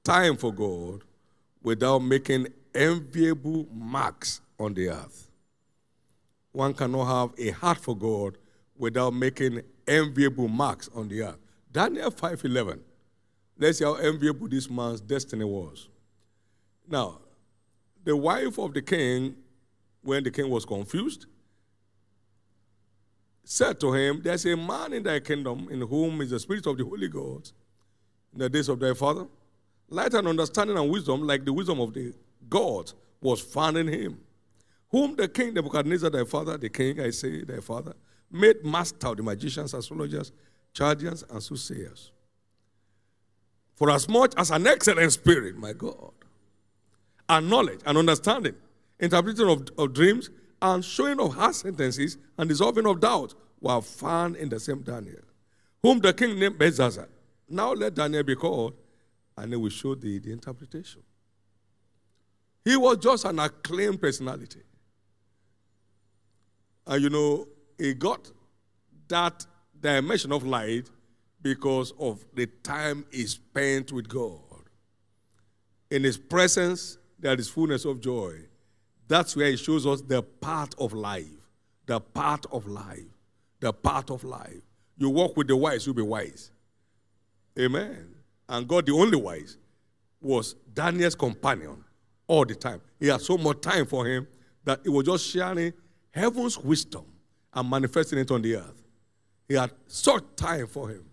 time 0.03 0.37
for 0.37 0.53
God 0.53 1.01
without 1.61 1.99
making 1.99 2.47
enviable 2.73 3.67
marks 3.73 4.41
on 4.59 4.73
the 4.73 4.89
earth. 4.89 5.29
One 6.51 6.73
cannot 6.73 7.05
have 7.05 7.39
a 7.39 7.51
heart 7.51 7.79
for 7.79 7.95
God 7.95 8.37
without 8.77 9.13
making 9.13 9.61
enviable 9.87 10.47
marks 10.47 10.89
on 10.93 11.09
the 11.09 11.23
earth. 11.23 11.39
Daniel 11.71 12.11
5:11. 12.11 12.81
Let's 13.57 13.79
see 13.79 13.83
how 13.83 13.95
enviable 13.95 14.47
this 14.47 14.69
man's 14.69 15.01
destiny 15.01 15.45
was. 15.45 15.89
Now, 16.87 17.19
the 18.03 18.15
wife 18.15 18.57
of 18.57 18.73
the 18.73 18.81
king, 18.81 19.35
when 20.01 20.23
the 20.23 20.31
king 20.31 20.49
was 20.49 20.65
confused, 20.65 21.27
said 23.43 23.79
to 23.79 23.93
him, 23.93 24.21
There's 24.23 24.45
a 24.45 24.55
man 24.55 24.93
in 24.93 25.03
thy 25.03 25.19
kingdom 25.19 25.67
in 25.69 25.81
whom 25.81 26.21
is 26.21 26.29
the 26.29 26.39
spirit 26.39 26.65
of 26.67 26.77
the 26.77 26.85
Holy 26.85 27.07
Ghost 27.07 27.53
in 28.33 28.39
the 28.39 28.49
days 28.49 28.69
of 28.69 28.79
thy 28.79 28.93
father. 28.93 29.27
Light 29.89 30.13
and 30.13 30.27
understanding 30.27 30.77
and 30.77 30.89
wisdom, 30.89 31.27
like 31.27 31.45
the 31.45 31.53
wisdom 31.53 31.79
of 31.79 31.93
the 31.93 32.13
gods, 32.49 32.95
was 33.21 33.41
found 33.41 33.77
in 33.77 33.87
him. 33.87 34.19
Whom 34.89 35.15
the 35.15 35.27
king 35.27 35.53
Nebuchadnezzar, 35.53 36.09
thy 36.09 36.23
father, 36.23 36.57
the 36.57 36.69
king, 36.69 36.99
I 36.99 37.09
say, 37.09 37.43
thy 37.43 37.59
father, 37.59 37.93
made 38.31 38.63
master 38.63 39.07
of 39.07 39.17
the 39.17 39.23
magicians, 39.23 39.73
astrologers, 39.73 40.31
Chaldeans, 40.73 41.23
and 41.29 41.41
soothsayers. 41.41 42.11
For 43.75 43.91
as 43.91 44.07
much 44.07 44.33
as 44.37 44.51
an 44.51 44.65
excellent 44.67 45.11
spirit, 45.11 45.57
my 45.57 45.73
God, 45.73 46.11
and 47.29 47.49
knowledge 47.49 47.79
and 47.85 47.97
understanding, 47.97 48.55
interpreting 48.99 49.49
of, 49.49 49.67
of 49.77 49.93
dreams, 49.93 50.29
and 50.63 50.83
showing 50.83 51.19
of 51.19 51.35
hard 51.35 51.53
sentences, 51.53 52.17
and 52.37 52.47
dissolving 52.47 52.87
of 52.87 53.01
doubt 53.01 53.35
were 53.59 53.81
found 53.81 54.37
in 54.37 54.47
the 54.47 54.59
same 54.59 54.81
Daniel, 54.81 55.21
whom 55.81 55.99
the 55.99 56.13
king 56.13 56.39
named 56.39 56.57
Belteshazzar. 56.57 57.07
Now 57.49 57.73
let 57.73 57.93
Daniel 57.93 58.23
be 58.23 58.35
called, 58.35 58.73
and 59.37 59.51
he 59.51 59.57
will 59.57 59.69
show 59.69 59.93
thee 59.93 60.19
the 60.19 60.31
interpretation. 60.31 61.01
He 62.63 62.77
was 62.77 62.97
just 62.97 63.25
an 63.25 63.39
acclaimed 63.39 63.99
personality. 63.99 64.61
And 66.87 67.03
you 67.03 67.09
know, 67.09 67.45
he 67.77 67.93
got 67.93 68.31
that 69.09 69.45
dimension 69.81 70.31
of 70.31 70.45
light 70.45 70.89
because 71.41 71.91
of 71.99 72.23
the 72.33 72.45
time 72.45 73.05
he 73.11 73.25
spent 73.27 73.91
with 73.91 74.07
God. 74.07 74.39
In 75.91 76.05
his 76.05 76.17
presence, 76.17 76.97
there 77.19 77.35
is 77.35 77.49
fullness 77.49 77.83
of 77.83 77.99
joy. 77.99 78.43
That's 79.07 79.35
where 79.35 79.49
he 79.49 79.57
shows 79.57 79.85
us 79.85 80.01
the 80.01 80.23
path 80.23 80.69
of 80.77 80.93
life. 80.93 81.25
The 81.85 81.99
path 81.99 82.45
of 82.51 82.67
life. 82.67 82.99
The 83.59 83.73
path 83.73 84.09
of 84.09 84.23
life. 84.23 84.61
You 84.97 85.09
walk 85.09 85.35
with 85.37 85.47
the 85.47 85.55
wise, 85.55 85.85
you'll 85.85 85.95
be 85.95 86.01
wise. 86.01 86.51
Amen. 87.59 88.15
And 88.47 88.67
God, 88.67 88.85
the 88.85 88.93
only 88.93 89.17
wise, 89.17 89.57
was 90.21 90.55
Daniel's 90.73 91.15
companion 91.15 91.83
all 92.27 92.45
the 92.45 92.55
time. 92.55 92.81
He 92.99 93.07
had 93.07 93.21
so 93.21 93.37
much 93.37 93.61
time 93.61 93.85
for 93.85 94.05
him 94.05 94.27
that 94.63 94.79
he 94.83 94.89
was 94.89 95.05
just 95.05 95.29
sharing 95.29 95.73
heaven's 96.11 96.57
wisdom 96.57 97.05
and 97.53 97.69
manifesting 97.69 98.19
it 98.19 98.31
on 98.31 98.41
the 98.41 98.55
earth. 98.57 98.83
He 99.47 99.55
had 99.55 99.71
such 99.87 100.23
time 100.35 100.67
for 100.67 100.89
him. 100.89 101.05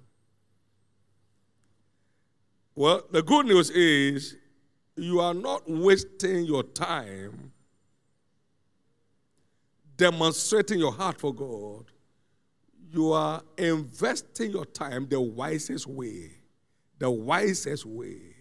Well, 2.74 3.02
the 3.10 3.22
good 3.22 3.46
news 3.46 3.70
is 3.70 4.36
you 4.96 5.20
are 5.20 5.34
not 5.34 5.68
wasting 5.68 6.44
your 6.44 6.62
time 6.62 7.52
demonstrating 10.00 10.78
your 10.78 10.92
heart 10.92 11.20
for 11.20 11.34
God. 11.34 11.84
You 12.90 13.12
are 13.12 13.42
investing 13.58 14.50
your 14.50 14.64
time 14.64 15.06
the 15.06 15.20
wisest 15.20 15.86
way. 15.86 16.30
The 16.98 17.10
wisest 17.10 17.84
way. 17.84 18.34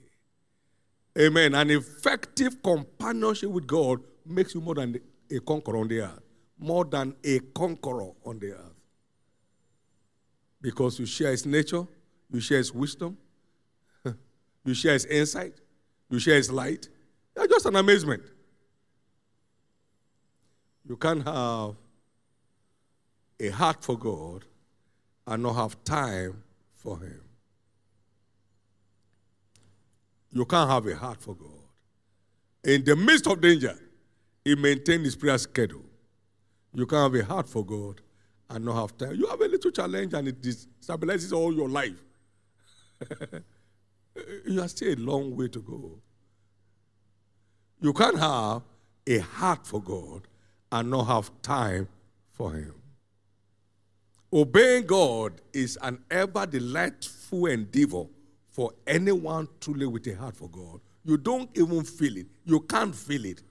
Amen. 1.19 1.53
An 1.55 1.69
effective 1.69 2.63
companionship 2.63 3.49
with 3.49 3.67
God 3.67 3.99
makes 4.25 4.55
you 4.55 4.61
more 4.61 4.75
than 4.75 5.01
a 5.29 5.39
conqueror 5.41 5.79
on 5.79 5.89
the 5.89 5.99
earth. 5.99 6.21
More 6.57 6.85
than 6.85 7.13
a 7.25 7.39
conqueror 7.39 8.11
on 8.25 8.39
the 8.39 8.53
earth. 8.53 8.79
Because 10.61 10.97
you 10.97 11.05
share 11.05 11.31
his 11.31 11.45
nature, 11.45 11.85
you 12.31 12.39
share 12.39 12.59
his 12.59 12.73
wisdom, 12.73 13.17
you 14.63 14.73
share 14.73 14.93
his 14.93 15.05
insight, 15.05 15.59
you 16.09 16.19
share 16.19 16.35
his 16.35 16.49
light. 16.49 16.87
You're 17.35 17.47
just 17.47 17.65
an 17.65 17.75
amazement. 17.75 18.23
You 20.89 20.97
can't 20.97 21.23
have 21.23 21.75
a 23.39 23.49
heart 23.49 23.83
for 23.83 23.95
God 23.95 24.43
and 25.27 25.43
not 25.43 25.53
have 25.53 25.83
time 25.83 26.41
for 26.73 26.97
him. 26.97 27.21
You 30.31 30.45
can't 30.45 30.67
have 30.67 30.87
a 30.87 30.95
heart 30.95 31.21
for 31.21 31.35
God. 31.35 31.47
In 32.63 32.83
the 32.83 32.95
midst 32.95 33.27
of 33.27 33.39
danger, 33.39 33.77
he 34.43 34.55
maintained 34.55 35.05
his 35.05 35.15
prayer 35.15 35.37
schedule. 35.37 35.85
You 36.73 36.87
can't 36.87 37.13
have 37.13 37.21
a 37.21 37.23
heart 37.23 37.47
for 37.47 37.63
God 37.63 38.01
and 38.49 38.65
not 38.65 38.81
have 38.81 38.97
time. 38.97 39.13
You 39.13 39.27
have 39.27 39.41
a 39.41 39.47
little 39.47 39.69
challenge 39.69 40.15
and 40.15 40.27
it 40.27 40.41
stabilizes 40.41 41.31
all 41.31 41.53
your 41.53 41.69
life. 41.69 42.03
you 44.47 44.59
are 44.59 44.67
still 44.67 44.95
a 44.95 44.97
long 44.97 45.35
way 45.35 45.49
to 45.49 45.61
go. 45.61 45.99
You 47.79 47.93
can't 47.93 48.17
have 48.17 48.63
a 49.05 49.19
heart 49.19 49.67
for 49.67 49.83
God 49.83 50.23
and 50.71 50.89
not 50.89 51.03
have 51.05 51.31
time 51.41 51.87
for 52.31 52.51
Him. 52.51 52.73
Obeying 54.31 54.85
God 54.85 55.41
is 55.53 55.77
an 55.81 55.99
ever 56.11 56.45
delightful 56.45 57.47
endeavor 57.47 58.05
for 58.49 58.71
anyone 58.85 59.47
truly 59.59 59.87
with 59.87 60.05
a 60.07 60.15
heart 60.15 60.35
for 60.35 60.49
God. 60.49 60.81
You 61.03 61.17
don't 61.17 61.49
even 61.57 61.83
feel 61.83 62.17
it. 62.17 62.27
You 62.45 62.59
can't 62.59 62.93
feel 62.93 63.25
it. 63.25 63.41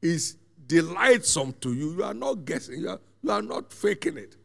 It's 0.00 0.36
delightsome 0.66 1.54
to 1.60 1.74
you. 1.74 1.96
You 1.96 2.04
are 2.04 2.14
not 2.14 2.44
guessing. 2.44 2.80
You 2.80 2.90
are, 2.90 3.00
you 3.22 3.30
are 3.30 3.42
not 3.42 3.72
faking 3.72 4.16
it. 4.16 4.36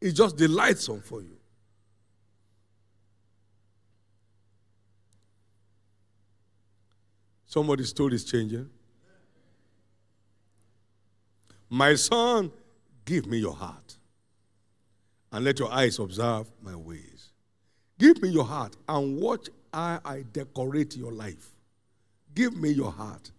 It's 0.00 0.16
just 0.16 0.36
delightsome 0.36 1.00
for 1.00 1.22
you. 1.22 1.36
Somebody's 7.46 7.88
story 7.88 8.14
is 8.14 8.24
changing. 8.24 8.68
My 11.70 11.94
son, 11.94 12.50
give 13.04 13.26
me 13.26 13.38
your 13.38 13.54
heart 13.54 13.96
and 15.32 15.44
let 15.44 15.58
your 15.58 15.70
eyes 15.72 15.98
observe 15.98 16.50
my 16.62 16.74
ways. 16.74 17.30
Give 17.98 18.20
me 18.22 18.30
your 18.30 18.44
heart 18.44 18.76
and 18.88 19.20
watch 19.20 19.48
how 19.72 20.00
I 20.04 20.24
decorate 20.32 20.96
your 20.96 21.12
life. 21.12 21.50
Give 22.34 22.56
me 22.56 22.70
your 22.70 22.92
heart 22.92 23.30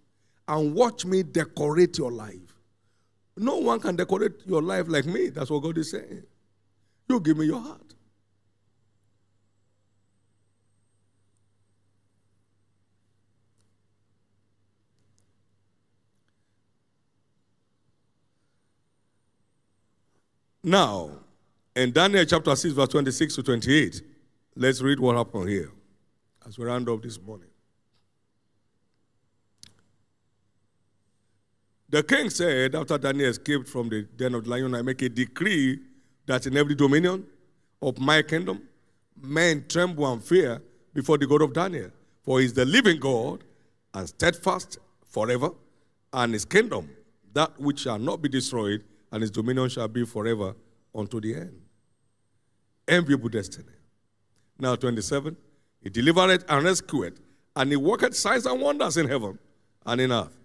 and 0.48 0.76
watch 0.76 1.06
me 1.06 1.24
decorate 1.24 1.98
your 1.98 2.12
life. 2.12 2.56
No 3.38 3.58
one 3.58 3.80
can 3.80 3.96
decorate 3.96 4.46
your 4.46 4.62
life 4.62 4.86
like 4.88 5.06
me. 5.06 5.30
That's 5.30 5.50
what 5.50 5.64
God 5.64 5.78
is 5.78 5.92
saying. 5.92 6.24
You 7.08 7.20
give 7.20 7.38
me 7.38 7.46
your 7.46 7.62
heart. 7.62 7.89
Now, 20.64 21.12
in 21.76 21.92
Daniel 21.92 22.26
chapter 22.26 22.56
6, 22.56 22.74
verse 22.74 22.90
26 22.90 23.36
to 23.36 23.44
28, 23.44 24.02
let's 24.56 24.82
read 24.82 25.00
what 25.00 25.16
happened 25.16 25.50
here 25.50 25.72
as 26.46 26.58
we 26.58 26.66
round 26.66 26.90
up 26.90 27.02
this 27.02 27.20
morning. 27.22 27.48
The 31.88 32.04
king 32.04 32.30
said, 32.30 32.76
after 32.76 32.98
Daniel 32.98 33.30
escaped 33.30 33.68
from 33.68 33.90
the 33.90 34.04
den 34.04 34.36
of 34.36 34.44
the 34.44 34.50
lion, 34.50 34.76
I 34.76 34.82
make 34.82 35.02
a 35.02 35.10
decree 35.10 35.80
that 36.26 36.46
in 36.46 36.58
every 36.58 36.76
dominion 36.76 37.26
of 37.82 37.98
my 37.98 38.22
kingdom, 38.22 38.62
men 39.20 39.66
tremble 39.68 40.12
and 40.12 40.24
fear 40.24 40.62
before 40.94 41.18
the 41.18 41.26
God 41.26 41.42
of 41.42 41.54
Daniel. 41.54 41.90
For 42.22 42.40
he 42.40 42.46
is 42.46 42.54
the 42.54 42.66
living 42.66 43.00
God 43.00 43.44
and 43.94 44.08
steadfast 44.08 44.78
forever, 45.06 45.52
and 46.14 46.34
his 46.34 46.46
kingdom, 46.46 46.90
that 47.34 47.60
which 47.60 47.80
shall 47.80 47.98
not 47.98 48.22
be 48.22 48.30
destroyed, 48.30 48.84
and 49.12 49.22
his 49.22 49.32
dominion 49.32 49.70
shall 49.70 49.88
be 49.88 50.06
forever 50.06 50.56
unto 50.94 51.20
the 51.20 51.36
end. 51.36 51.62
Enviable 52.88 53.30
destiny. 53.30 53.68
Now, 54.60 54.76
27. 54.76 55.36
He 55.82 55.90
delivered 55.90 56.44
and 56.50 56.66
rescued, 56.66 57.20
and 57.56 57.72
he 57.72 57.78
worked 57.78 58.14
signs 58.16 58.46
and 58.46 58.62
wonders 58.62 58.98
in 58.98 59.08
heaven 59.08 59.40
and 59.86 60.02
in 60.02 60.12
earth, 60.12 60.38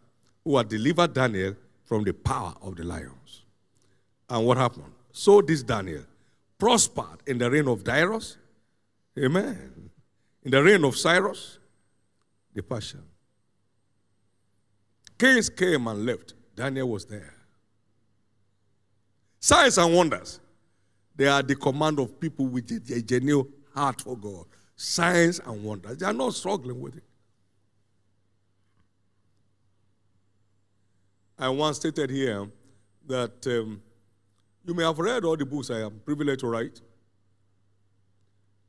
who 0.45 0.57
had 0.57 0.69
delivered 0.69 1.13
Daniel 1.13 1.57
from 1.85 2.05
the 2.05 2.13
power 2.13 2.55
of 2.63 2.77
the 2.77 2.85
lions. 2.85 3.43
And 4.29 4.47
what 4.47 4.57
happened? 4.57 4.93
So 5.13 5.43
this 5.43 5.63
Daniel 5.63 6.05
prospered 6.59 7.21
in 7.27 7.39
the 7.39 7.51
reign 7.51 7.69
of 7.69 7.85
Darius. 7.85 8.37
Amen. 9.19 9.91
In 10.43 10.51
the 10.51 10.63
reign 10.63 10.85
of 10.85 10.97
Cyrus, 10.97 11.59
the 12.55 12.63
Persian. 12.63 13.03
Kings 15.19 15.49
came 15.49 15.87
and 15.87 16.07
left. 16.07 16.35
Daniel 16.55 16.89
was 16.89 17.05
there. 17.07 17.34
Signs 19.45 19.77
and 19.77 19.95
wonders. 19.95 20.41
They 21.15 21.27
are 21.27 21.43
the 21.43 21.55
command 21.55 21.99
of 21.99 22.19
people 22.19 22.47
with 22.47 22.71
a 22.71 23.03
genuine 23.03 23.47
heart 23.75 24.01
for 24.01 24.17
God. 24.17 24.47
Signs 24.75 25.39
and 25.39 25.63
wonders. 25.63 25.99
They 25.99 26.07
are 26.07 26.15
not 26.15 26.33
struggling 26.33 26.81
with 26.81 26.97
it. 26.97 27.03
I 31.39 31.51
once 31.51 31.77
stated 31.77 32.09
here 32.09 32.49
that 33.07 33.47
um, 33.47 33.83
you 34.65 34.73
may 34.73 34.83
have 34.83 34.99
read 34.99 35.27
all 35.27 35.37
the 35.37 35.45
books 35.45 35.69
I 35.69 35.81
am 35.81 36.01
privileged 36.03 36.41
to 36.41 36.47
write. 36.47 36.81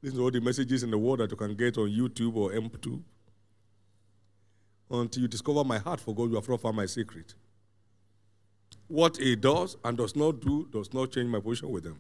These 0.02 0.18
are 0.18 0.24
all 0.24 0.32
the 0.32 0.42
messages 0.42 0.84
in 0.84 0.92
the 0.92 0.98
world 0.98 1.20
that 1.20 1.32
you 1.32 1.38
can 1.38 1.56
get 1.56 1.78
on 1.78 1.88
YouTube 1.88 2.36
or 2.36 2.52
M2. 2.52 3.02
Until 4.92 5.22
you 5.22 5.30
discover 5.30 5.64
my 5.64 5.78
heart 5.78 6.02
for 6.02 6.14
God, 6.14 6.32
you 6.32 6.36
have 6.36 6.50
not 6.50 6.60
found 6.60 6.76
my 6.76 6.86
secret. 6.86 7.34
What 8.88 9.18
he 9.18 9.36
does 9.36 9.78
and 9.84 9.98
does 9.98 10.16
not 10.16 10.42
do 10.42 10.68
does 10.72 10.94
not 10.94 11.12
change 11.12 11.30
my 11.30 11.40
position 11.40 11.70
with 11.70 11.86
him. 11.86 12.00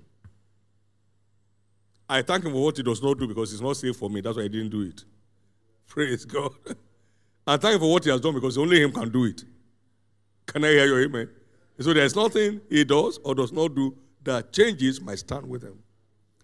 I 2.07 2.21
thank 2.21 2.45
him 2.45 2.51
for 2.51 2.63
what 2.63 2.77
he 2.77 2.83
does 2.83 3.01
not 3.01 3.17
do 3.17 3.27
because 3.27 3.51
it's 3.51 3.61
not 3.61 3.77
safe 3.77 3.95
for 3.95 4.09
me. 4.09 4.21
That's 4.21 4.37
why 4.37 4.43
I 4.43 4.47
didn't 4.47 4.69
do 4.69 4.81
it. 4.81 5.03
Praise 5.87 6.25
God. 6.25 6.51
I 7.47 7.57
thank 7.57 7.75
him 7.75 7.79
for 7.81 7.91
what 7.91 8.03
he 8.03 8.11
has 8.11 8.21
done 8.21 8.35
because 8.35 8.57
only 8.57 8.81
him 8.81 8.91
can 8.91 9.09
do 9.09 9.25
it. 9.25 9.43
Can 10.45 10.63
I 10.63 10.69
hear 10.69 10.85
your 10.85 11.01
amen? 11.03 11.29
So 11.79 11.93
there's 11.93 12.15
nothing 12.15 12.61
he 12.69 12.83
does 12.83 13.19
or 13.23 13.35
does 13.35 13.51
not 13.51 13.75
do 13.75 13.97
that 14.23 14.53
changes 14.53 15.01
my 15.01 15.15
stand 15.15 15.47
with 15.47 15.63
him. 15.63 15.79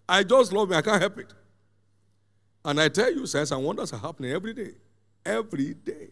I 0.10 0.24
just 0.24 0.52
love 0.52 0.72
him. 0.72 0.78
I 0.78 0.82
can't 0.82 1.02
help 1.02 1.20
it. 1.20 1.34
And 2.66 2.80
I 2.80 2.90
tell 2.90 3.12
you, 3.12 3.26
signs 3.26 3.52
and 3.52 3.64
wonders 3.64 3.94
are 3.94 4.00
happening 4.00 4.32
every 4.32 4.54
day. 4.54 4.72
Every 5.26 5.74
day. 5.74 6.10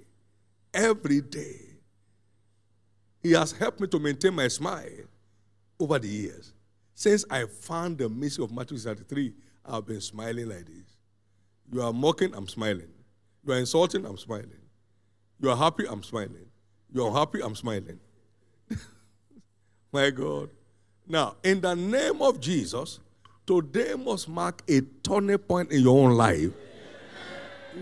Every 0.74 1.22
day. 1.22 1.69
He 3.22 3.32
has 3.34 3.52
helped 3.52 3.80
me 3.80 3.88
to 3.88 4.00
maintain 4.00 4.34
my 4.34 4.48
smile 4.48 5.06
over 5.80 6.00
the 6.00 6.08
years. 6.08 6.54
Since 6.94 7.26
I 7.30 7.46
found 7.46 7.98
the 7.98 8.10
mystery 8.10 8.44
of 8.46 8.52
Matthew 8.52 8.78
33, 8.78 9.34
I've 9.66 9.86
been 9.86 10.02
smiling 10.02 10.50
like 10.50 10.66
this. 10.66 10.98
You 11.72 11.82
are 11.82 11.94
mocking, 11.94 12.34
I'm 12.34 12.48
smiling. 12.48 12.90
You 13.46 13.54
are 13.54 13.58
insulting, 13.58 14.06
I'm 14.06 14.18
smiling. 14.18 14.52
You 15.40 15.50
are 15.50 15.58
happy, 15.58 15.86
I'm 15.88 16.04
smiling. 16.04 16.48
You 16.92 17.06
are 17.06 17.12
happy, 17.12 17.42
I'm 17.42 17.56
smiling. 17.56 18.00
My 19.92 20.10
God. 20.10 20.50
Now, 21.08 21.36
in 21.44 21.62
the 21.62 21.76
name 21.76 22.22
of 22.22 22.40
Jesus, 22.40 23.00
today 23.46 23.96
must 23.96 24.28
mark 24.28 24.62
a 24.68 24.82
turning 25.04 25.38
point 25.38 25.72
in 25.72 25.82
your 25.82 26.06
own 26.06 26.16
life 26.16 26.52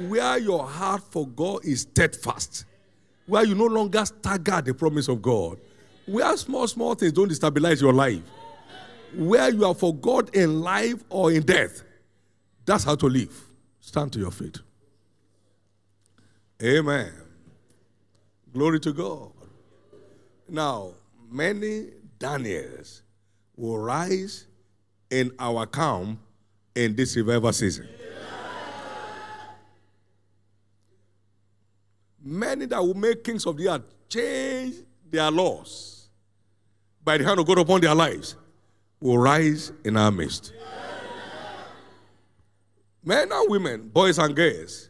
where 0.07 0.37
your 0.37 0.65
heart 0.65 1.01
for 1.11 1.27
God 1.27 1.65
is 1.65 1.81
steadfast, 1.81 2.65
where 3.27 3.43
you 3.43 3.53
no 3.53 3.65
longer 3.65 4.05
stagger 4.05 4.61
the 4.61 4.73
promise 4.73 5.07
of 5.07 5.21
God, 5.21 5.59
where 6.05 6.35
small, 6.37 6.67
small 6.67 6.95
things 6.95 7.11
don't 7.11 7.29
destabilize 7.29 7.81
your 7.81 7.93
life, 7.93 8.21
where 9.15 9.53
you 9.53 9.65
are 9.65 9.75
for 9.75 9.93
God 9.93 10.35
in 10.35 10.61
life 10.61 11.03
or 11.09 11.31
in 11.31 11.43
death. 11.43 11.83
That's 12.65 12.83
how 12.83 12.95
to 12.95 13.05
live. 13.07 13.45
Stand 13.79 14.13
to 14.13 14.19
your 14.19 14.31
feet. 14.31 14.59
Amen. 16.63 17.11
Glory 18.53 18.79
to 18.79 18.93
God. 18.93 19.31
Now, 20.49 20.93
many 21.29 21.87
Daniels 22.17 23.03
will 23.55 23.77
rise 23.77 24.47
in 25.09 25.31
our 25.39 25.65
camp 25.65 26.19
in 26.75 26.95
this 26.95 27.15
revival 27.15 27.51
season. 27.53 27.87
Many 32.29 32.65
that 32.65 32.83
will 32.83 32.93
make 32.93 33.23
kings 33.23 33.45
of 33.45 33.55
the 33.55 33.69
earth 33.69 33.83
change 34.09 34.75
their 35.09 35.31
laws 35.31 36.09
by 37.01 37.17
the 37.17 37.23
hand 37.23 37.39
of 37.39 37.47
God 37.47 37.59
upon 37.59 37.79
their 37.79 37.95
lives 37.95 38.35
will 38.99 39.17
rise 39.17 39.71
in 39.85 39.95
our 39.95 40.11
midst. 40.11 40.51
Men 43.01 43.31
and 43.31 43.49
women, 43.49 43.87
boys 43.87 44.19
and 44.19 44.35
girls, 44.35 44.89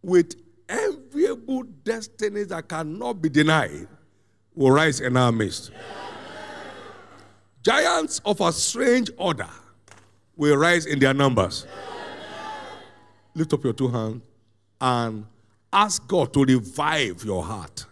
with 0.00 0.36
enviable 0.68 1.64
destinies 1.82 2.46
that 2.46 2.68
cannot 2.68 3.20
be 3.20 3.28
denied 3.28 3.88
will 4.54 4.70
rise 4.70 5.00
in 5.00 5.16
our 5.16 5.32
midst. 5.32 5.72
Giants 7.64 8.20
of 8.24 8.40
a 8.40 8.52
strange 8.52 9.10
order 9.16 9.50
will 10.36 10.56
rise 10.56 10.86
in 10.86 11.00
their 11.00 11.14
numbers. 11.14 11.66
Lift 13.34 13.52
up 13.54 13.64
your 13.64 13.72
two 13.72 13.88
hands 13.88 14.22
and 14.80 15.26
ask 15.72 16.06
God 16.06 16.32
to 16.34 16.44
revive 16.44 17.24
your 17.24 17.44
heart. 17.44 17.86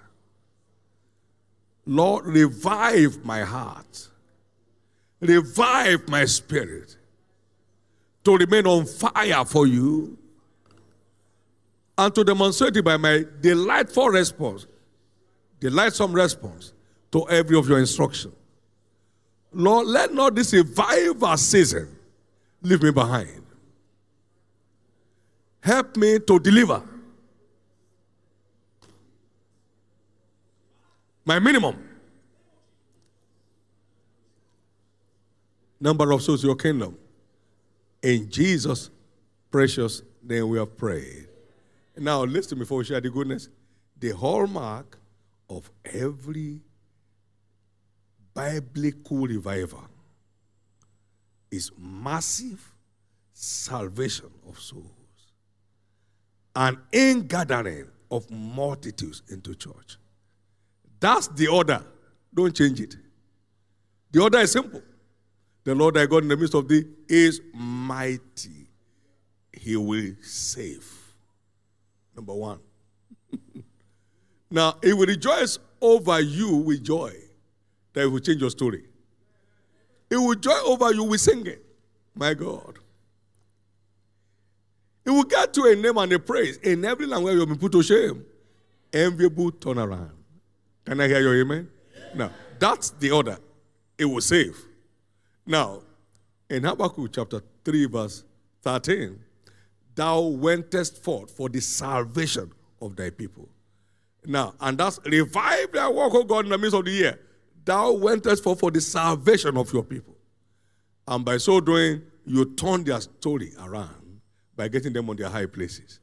Lord, 1.87 2.27
revive 2.27 3.24
my 3.24 3.43
heart. 3.43 4.09
Revive 5.20 6.09
my 6.09 6.24
spirit 6.24 6.97
to 8.24 8.37
remain 8.37 8.66
on 8.66 8.85
fire 8.85 9.45
for 9.45 9.66
you 9.66 10.18
and 11.97 12.14
to 12.14 12.24
demonstrate 12.24 12.77
it 12.77 12.85
by 12.85 12.97
my 12.97 13.24
delightful 13.41 14.09
response, 14.09 14.66
delightsome 15.61 16.12
response 16.12 16.72
to 17.12 17.27
every 17.29 17.57
of 17.57 17.68
your 17.68 17.79
instruction. 17.79 18.33
Lord, 19.53 19.87
let 19.87 20.12
not 20.12 20.35
this 20.35 20.53
revival 20.53 21.37
season 21.37 21.89
leave 22.61 22.83
me 22.83 22.91
behind. 22.91 23.43
Help 25.61 25.97
me 25.97 26.18
to 26.18 26.39
deliver 26.39 26.83
my 31.27 31.39
minimum 31.41 31.77
number 35.81 36.11
of 36.12 36.22
souls 36.22 36.43
your 36.43 36.57
kingdom. 36.57 36.97
In 38.03 38.31
Jesus' 38.31 38.91
precious 39.51 40.03
name 40.22 40.49
we 40.49 40.59
have 40.59 40.77
prayed. 40.77 41.29
Now, 41.99 42.24
listen 42.24 42.59
before 42.59 42.79
we 42.79 42.85
share 42.85 43.01
the 43.01 43.11
goodness. 43.11 43.49
The 43.99 44.11
hallmark 44.11 44.99
of 45.51 45.70
every 45.85 46.61
biblical 48.35 49.27
revival 49.27 49.89
is 51.51 51.70
massive 51.79 52.72
salvation 53.33 54.31
of 54.49 54.59
souls 54.61 54.85
and 56.55 56.79
ingathering 56.93 57.89
of 58.11 58.31
multitudes 58.31 59.22
into 59.29 59.55
church. 59.55 59.97
That's 61.01 61.28
the 61.28 61.49
order. 61.49 61.84
Don't 62.34 62.55
change 62.55 62.80
it. 62.80 62.97
The 64.12 64.22
order 64.22 64.38
is 64.38 64.53
simple. 64.53 64.82
The 65.64 65.74
Lord 65.74 65.94
thy 65.94 66.07
God 66.07 66.22
in 66.22 66.28
the 66.28 66.36
midst 66.36 66.55
of 66.55 66.68
thee 66.68 66.84
is 67.09 67.40
mighty. 67.53 68.68
He 69.53 69.76
will 69.76 70.12
save. 70.22 70.88
Number 72.14 72.34
one. 72.34 72.61
now, 74.51 74.76
he 74.82 74.92
will 74.92 75.07
rejoice 75.07 75.59
over 75.80 76.20
you 76.20 76.57
with 76.57 76.84
joy 76.84 77.12
that 77.92 78.09
will 78.09 78.20
change 78.20 78.40
your 78.40 78.51
story. 78.51 78.84
He 80.09 80.16
will 80.16 80.34
joy 80.34 80.59
over 80.64 80.92
you 80.92 81.05
with 81.05 81.20
singing. 81.20 81.59
My 82.14 82.34
God. 82.34 82.78
It 85.05 85.11
will 85.11 85.24
get 85.24 85.53
to 85.55 85.64
a 85.64 85.76
name 85.76 85.99
and 85.99 86.12
a 86.12 86.18
praise 86.18 86.57
in 86.59 86.84
every 86.84 87.07
language 87.07 87.34
you've 87.34 87.49
been 87.49 87.59
put 87.59 87.72
to 87.72 87.82
shame. 87.82 88.24
Enviable 88.92 89.53
turnaround. 89.53 90.15
Can 90.87 91.01
I 91.01 91.09
hear 91.09 91.20
your 91.20 91.41
amen? 91.41 91.68
Now, 92.14 92.30
that's 92.59 92.91
the 92.91 93.11
order. 93.11 93.39
It 93.99 94.05
will 94.05 94.20
save. 94.20 94.57
Now, 95.45 95.82
in 96.49 96.62
Habakkuk 96.62 97.12
chapter 97.12 97.43
3, 97.64 97.87
verse 97.87 98.24
13, 98.62 99.18
thou 99.95 100.20
wentest 100.20 101.03
forth 101.03 101.30
for 101.30 101.49
the 101.49 101.61
salvation 101.61 102.53
of 102.80 102.95
thy 102.95 103.11
people. 103.11 103.49
Now, 104.24 104.55
and 104.61 104.78
that's 104.78 105.01
revive 105.05 105.72
thy 105.72 105.89
work, 105.89 106.14
O 106.14 106.24
God, 106.24 106.45
in 106.45 106.51
the 106.51 106.59
midst 106.59 106.76
of 106.76 106.84
the 106.84 106.93
year. 106.93 107.18
Thou 107.64 107.93
wentest 107.93 108.45
forth 108.45 108.61
for 108.61 108.70
the 108.70 108.80
salvation 108.80 109.57
of 109.57 109.72
your 109.72 109.82
people. 109.82 110.16
And 111.09 111.24
by 111.24 111.39
so 111.39 111.61
doing, 111.61 112.03
you 112.24 112.45
turn 112.55 112.84
their 112.84 113.01
story 113.01 113.53
around 113.61 114.20
by 114.57 114.68
getting 114.68 114.93
them 114.93 115.11
on 115.11 115.16
their 115.16 115.28
high 115.28 115.47
places. 115.47 116.01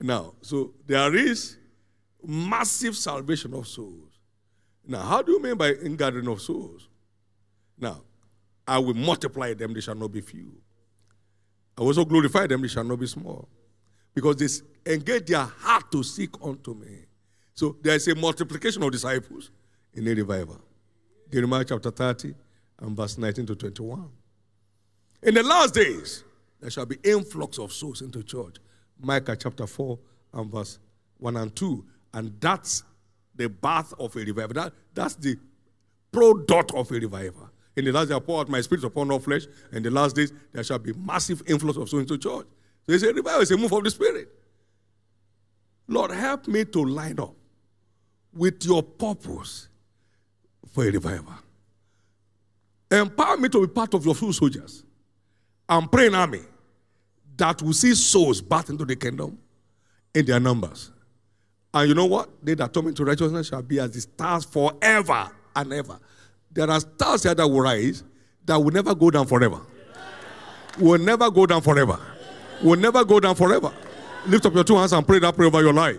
Now, 0.00 0.34
so 0.42 0.72
there 0.86 1.14
is 1.14 1.56
massive 2.24 2.96
salvation 2.96 3.54
of 3.54 3.66
souls. 3.66 4.18
Now, 4.86 5.02
how 5.02 5.22
do 5.22 5.32
you 5.32 5.42
mean 5.42 5.56
by 5.56 5.74
ingathering 5.74 6.28
of 6.28 6.40
souls? 6.40 6.88
Now, 7.78 8.02
I 8.66 8.78
will 8.78 8.94
multiply 8.94 9.54
them, 9.54 9.74
they 9.74 9.80
shall 9.80 9.94
not 9.94 10.12
be 10.12 10.20
few. 10.20 10.52
I 11.76 11.82
will 11.82 11.88
also 11.88 12.04
glorify 12.04 12.46
them, 12.46 12.62
they 12.62 12.68
shall 12.68 12.84
not 12.84 13.00
be 13.00 13.06
small. 13.06 13.48
Because 14.14 14.36
they 14.84 14.92
engage 14.94 15.26
their 15.26 15.44
heart 15.44 15.90
to 15.92 16.02
seek 16.02 16.30
unto 16.42 16.74
me. 16.74 17.06
So 17.54 17.76
there 17.82 17.94
is 17.94 18.08
a 18.08 18.14
multiplication 18.14 18.82
of 18.82 18.92
disciples 18.92 19.50
in 19.94 20.06
a 20.06 20.14
revival. 20.14 20.60
Jeremiah 21.32 21.64
chapter 21.64 21.90
30 21.90 22.34
and 22.80 22.96
verse 22.96 23.18
19 23.18 23.46
to 23.46 23.54
21. 23.54 24.08
In 25.22 25.34
the 25.34 25.42
last 25.42 25.74
days, 25.74 26.24
there 26.60 26.70
shall 26.70 26.86
be 26.86 26.96
influx 27.04 27.58
of 27.58 27.72
souls 27.72 28.02
into 28.02 28.22
church. 28.22 28.56
Micah 29.00 29.36
chapter 29.36 29.66
4 29.66 29.98
and 30.34 30.50
verse 30.50 30.78
1 31.18 31.36
and 31.36 31.54
2. 31.54 31.84
And 32.12 32.34
that's 32.40 32.82
the 33.34 33.48
birth 33.48 33.94
of 33.98 34.14
a 34.16 34.20
revival. 34.20 34.54
That, 34.54 34.72
that's 34.94 35.14
the 35.14 35.36
product 36.12 36.72
of 36.74 36.90
a 36.90 36.94
revival. 36.94 37.50
In 37.76 37.84
the 37.84 37.92
last 37.92 38.08
day, 38.08 38.14
I 38.14 38.18
pour 38.18 38.40
out 38.40 38.48
my 38.48 38.60
spirit 38.60 38.84
upon 38.84 39.10
all 39.10 39.20
flesh. 39.20 39.46
In 39.72 39.82
the 39.82 39.90
last 39.90 40.16
days, 40.16 40.32
there 40.52 40.64
shall 40.64 40.78
be 40.78 40.92
massive 40.92 41.42
influx 41.46 41.78
of 41.78 41.88
souls 41.88 42.02
into 42.02 42.18
church. 42.18 42.46
So 42.86 42.94
it's 42.94 43.04
a 43.04 43.12
revival, 43.12 43.42
it's 43.42 43.50
a 43.50 43.56
move 43.56 43.72
of 43.72 43.84
the 43.84 43.90
Spirit. 43.90 44.28
Lord, 45.86 46.10
help 46.10 46.46
me 46.48 46.64
to 46.64 46.84
line 46.84 47.18
up 47.18 47.34
with 48.32 48.64
your 48.64 48.82
purpose 48.82 49.68
for 50.72 50.84
a 50.84 50.90
revival. 50.90 51.34
Empower 52.90 53.36
me 53.36 53.48
to 53.48 53.60
be 53.60 53.72
part 53.72 53.94
of 53.94 54.04
your 54.04 54.14
few 54.14 54.32
soldiers 54.32 54.84
and 55.68 55.90
pray 55.90 56.08
an 56.08 56.14
army 56.14 56.40
that 57.36 57.62
will 57.62 57.72
see 57.72 57.94
souls 57.94 58.42
birthed 58.42 58.70
into 58.70 58.84
the 58.84 58.96
kingdom 58.96 59.38
in 60.14 60.26
their 60.26 60.40
numbers. 60.40 60.90
And 61.72 61.88
you 61.88 61.94
know 61.94 62.06
what? 62.06 62.28
They 62.42 62.54
that 62.54 62.72
come 62.72 62.88
into 62.88 63.04
righteousness 63.04 63.48
shall 63.48 63.62
be 63.62 63.78
as 63.78 63.92
the 63.92 64.00
stars 64.00 64.44
forever 64.44 65.30
and 65.54 65.72
ever. 65.72 65.98
There 66.52 66.68
are 66.68 66.80
stars 66.80 67.22
here 67.22 67.34
that 67.34 67.46
will 67.46 67.60
rise 67.60 68.02
that 68.46 68.58
will 68.58 68.72
never 68.72 68.94
go 68.94 69.10
down 69.10 69.26
forever. 69.26 69.60
Will 70.78 70.98
never 70.98 71.30
go 71.30 71.46
down 71.46 71.62
forever. 71.62 71.98
Will 72.62 72.76
never 72.76 73.04
go 73.04 73.20
down 73.20 73.34
forever. 73.34 73.72
Lift 74.26 74.46
up 74.46 74.54
your 74.54 74.64
two 74.64 74.76
hands 74.76 74.92
and 74.92 75.06
pray 75.06 75.18
that 75.20 75.34
prayer 75.36 75.46
over 75.46 75.62
your 75.62 75.72
life. 75.72 75.98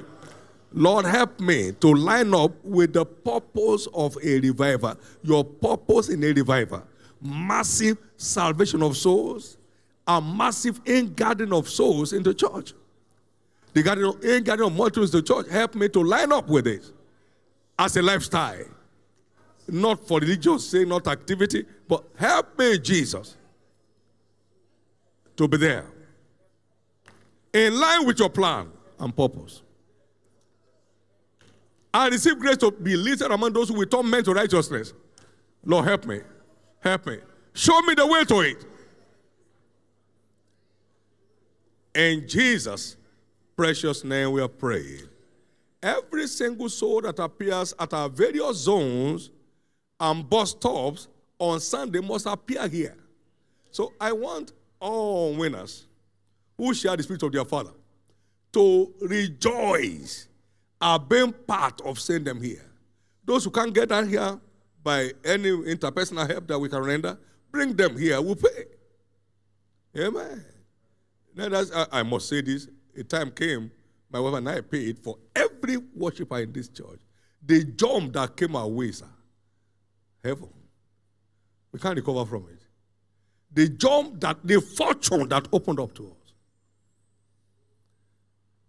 Lord, 0.74 1.06
help 1.06 1.40
me 1.40 1.72
to 1.74 1.94
line 1.94 2.34
up 2.34 2.52
with 2.64 2.94
the 2.94 3.06
purpose 3.06 3.88
of 3.94 4.18
a 4.24 4.40
revival. 4.40 4.96
Your 5.24 5.44
purpose 5.44 6.10
in 6.10 6.24
a 6.24 6.32
revival. 6.32 6.84
Massive 7.22 7.98
salvation 8.18 8.82
of 8.82 8.96
souls, 8.96 9.58
a 10.08 10.22
massive 10.22 10.80
ingathering 10.86 11.54
of 11.54 11.70
souls 11.70 12.14
in 12.14 12.24
the 12.24 12.34
church. 12.34 12.74
The 13.74 13.84
gathering, 13.84 14.14
ingathering 14.24 14.68
of 14.68 14.76
multitudes 14.76 15.14
in 15.14 15.22
the 15.22 15.28
church. 15.28 15.50
Help 15.50 15.76
me 15.76 15.88
to 15.90 16.04
line 16.04 16.32
up 16.32 16.48
with 16.48 16.68
it 16.68 16.92
as 17.80 17.96
a 17.98 18.02
lifestyle. 18.02 18.66
Not 19.68 20.06
for 20.08 20.20
religious 20.20 20.70
sake, 20.70 20.88
not 20.88 21.08
activity, 21.08 21.66
but 21.88 22.04
help 22.18 22.58
me, 22.60 22.78
Jesus, 22.80 23.38
to 25.38 25.48
be 25.48 25.58
there. 25.58 25.86
In 27.54 27.80
line 27.80 28.06
with 28.06 28.20
your 28.20 28.30
plan 28.30 28.70
and 29.00 29.16
purpose. 29.16 29.62
I 31.94 32.08
receive 32.08 32.40
grace 32.40 32.58
to 32.58 32.72
be 32.72 32.96
listed 32.96 33.32
among 33.32 33.52
those 33.54 33.70
who 33.70 33.76
will 33.76 33.86
turn 33.86 34.10
men 34.10 34.24
to 34.24 34.34
righteousness. 34.34 34.94
Lord, 35.66 35.86
help 35.86 36.06
me. 36.06 36.22
Help 36.80 37.06
me. 37.06 37.18
Show 37.54 37.82
me 37.82 37.94
the 37.96 38.08
way 38.08 38.24
to 38.24 38.40
it. 38.42 38.66
In 41.94 42.28
Jesus' 42.28 42.96
precious 43.56 44.04
name, 44.04 44.32
we 44.32 44.42
are 44.42 44.48
praying. 44.48 45.08
Every 45.84 46.28
single 46.28 46.70
soul 46.70 47.02
that 47.02 47.20
appears 47.20 47.74
at 47.80 47.94
our 47.94 48.10
various 48.10 48.58
zones 48.58 49.32
and 50.00 50.30
bus 50.30 50.52
stops 50.52 51.08
on 51.40 51.60
Sunday 51.60 52.00
must 52.00 52.26
appear 52.26 52.68
here. 52.68 52.98
So 53.72 53.94
I 54.00 54.12
want 54.12 54.52
all 54.80 55.34
winners 55.34 55.88
who 56.58 56.74
share 56.74 56.96
the 56.96 57.04
spirit 57.04 57.24
of 57.24 57.32
their 57.32 57.46
father 57.46 57.72
to 58.54 58.94
rejoice 59.02 60.28
at 60.82 60.98
being 61.10 61.32
part 61.32 61.82
of 61.82 62.00
sending 62.00 62.26
them 62.26 62.44
here. 62.44 62.66
Those 63.24 63.46
who 63.46 63.52
can't 63.52 63.74
get 63.74 63.90
down 63.90 64.10
here 64.10 64.40
by 64.84 65.12
any 65.24 65.50
interpersonal 65.50 66.28
help 66.30 66.48
that 66.48 66.60
we 66.60 66.68
can 66.68 66.84
render, 66.84 67.18
bring 67.52 67.76
them 67.76 67.98
here. 67.98 68.22
We'll 68.22 68.36
pay. 68.36 68.66
Amen. 69.98 70.44
Now 71.36 71.50
that's, 71.50 71.72
I, 71.72 71.88
I 71.92 72.04
must 72.04 72.28
say 72.28 72.42
this. 72.42 72.68
A 72.98 73.04
time 73.04 73.32
came, 73.32 73.72
my 74.12 74.20
wife 74.20 74.34
and 74.36 74.50
I 74.50 74.62
paid 74.62 75.00
for 75.00 75.18
every 75.36 75.78
worshiper 75.96 76.40
in 76.40 76.52
this 76.52 76.68
church. 76.68 77.00
The 77.44 77.64
jump 77.64 78.14
that 78.14 78.36
came 78.36 78.56
our 78.56 78.68
way, 78.68 78.92
sir. 78.92 79.06
Heaven. 80.24 80.50
We 81.72 81.80
can't 81.80 81.96
recover 81.96 82.26
from 82.26 82.48
it. 82.52 82.62
The 83.54 83.70
jump 83.70 84.20
that, 84.22 84.38
the 84.44 84.62
fortune 84.62 85.30
that 85.30 85.48
opened 85.52 85.80
up 85.80 85.94
to 85.96 86.08
us. 86.08 86.34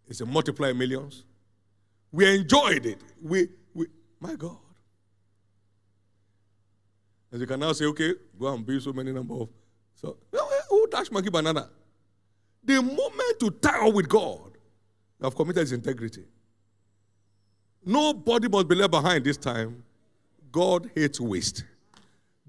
It's 0.09 0.21
a 0.21 0.27
multiply 0.27 0.73
millions. 0.73 1.25
We 2.11 2.35
enjoyed 2.35 2.87
it. 2.87 3.01
We, 3.23 3.49
we, 3.75 3.87
my 4.21 4.35
God. 4.35 4.57
As 7.33 7.41
you 7.41 7.47
can 7.47 7.61
now 7.61 7.73
say, 7.73 7.87
okay, 7.87 8.13
go 8.39 8.53
and 8.53 8.65
build 8.65 8.83
so 8.83 8.93
many 8.93 9.11
number 9.13 9.35
of. 9.35 9.49
So, 9.95 10.19
who 10.69 10.87
dash 10.89 11.11
monkey 11.11 11.31
banana? 11.31 11.71
The 12.65 12.81
moment 12.81 13.41
to 13.41 13.51
tie 13.51 13.87
up 13.87 13.95
with 13.95 14.09
God, 14.09 14.53
you 15.19 15.25
have 15.25 15.35
committed 15.35 15.63
his 15.63 15.73
integrity. 15.73 16.25
Nobody 17.85 18.49
must 18.49 18.69
be 18.69 18.77
left 18.77 18.93
behind 18.93 19.25
this 19.25 19.37
time. 19.37 19.83
God 20.53 20.91
hates 20.95 21.21
waste. 21.21 21.65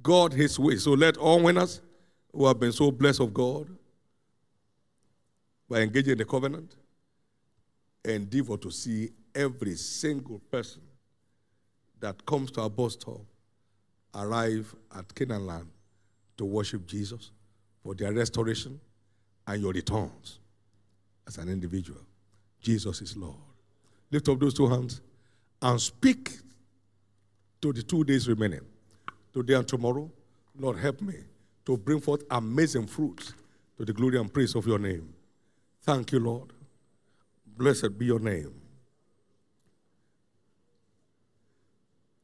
God 0.02 0.34
hates 0.34 0.60
waste. 0.60 0.84
So 0.84 0.92
let 0.92 1.18
all 1.18 1.42
winners 1.42 1.82
who 2.32 2.46
have 2.46 2.60
been 2.60 2.72
so 2.72 2.92
blessed 2.92 3.22
of 3.22 3.34
God 3.34 3.68
by 5.70 5.80
engaging 5.80 6.12
in 6.12 6.18
the 6.18 6.26
covenant 6.26 6.76
endeavor 8.06 8.58
to 8.58 8.70
see 8.70 9.10
every 9.34 9.76
single 9.76 10.40
person 10.52 10.82
that 12.00 12.24
comes 12.26 12.52
to 12.52 12.62
our 12.62 12.70
bus 12.70 12.94
stop 12.94 13.22
arrive 14.14 14.76
at 14.96 15.16
Canaan 15.16 15.48
land 15.48 15.68
to 16.38 16.46
worship 16.46 16.86
Jesus 16.86 17.32
for 17.82 17.96
their 17.96 18.14
restoration 18.14 18.80
and 19.48 19.62
your 19.62 19.74
returns 19.74 20.40
as 21.28 21.38
an 21.38 21.50
individual. 21.50 22.02
Jesus 22.62 23.02
is 23.02 23.18
Lord. 23.18 23.36
Lift 24.12 24.30
up 24.30 24.40
those 24.40 24.54
two 24.54 24.68
hands 24.68 25.02
and 25.62 25.80
speak 25.80 26.32
to 27.62 27.74
the 27.74 27.82
two 27.82 28.04
days 28.04 28.28
remaining, 28.28 28.62
today 29.34 29.54
and 29.56 29.68
tomorrow. 29.68 30.10
Lord, 30.60 30.78
help 30.78 31.02
me 31.02 31.16
to 31.66 31.78
bring 31.78 32.00
forth 32.00 32.24
amazing 32.30 32.88
fruits 32.88 33.34
to 33.78 33.86
the 33.86 33.94
glory 33.94 34.20
and 34.20 34.32
praise 34.32 34.56
of 34.56 34.68
your 34.68 34.80
name. 34.80 35.14
Thank 35.82 36.12
you, 36.12 36.20
Lord. 36.20 36.52
Blessed 37.58 37.98
be 37.98 38.06
your 38.06 38.20
name. 38.20 38.54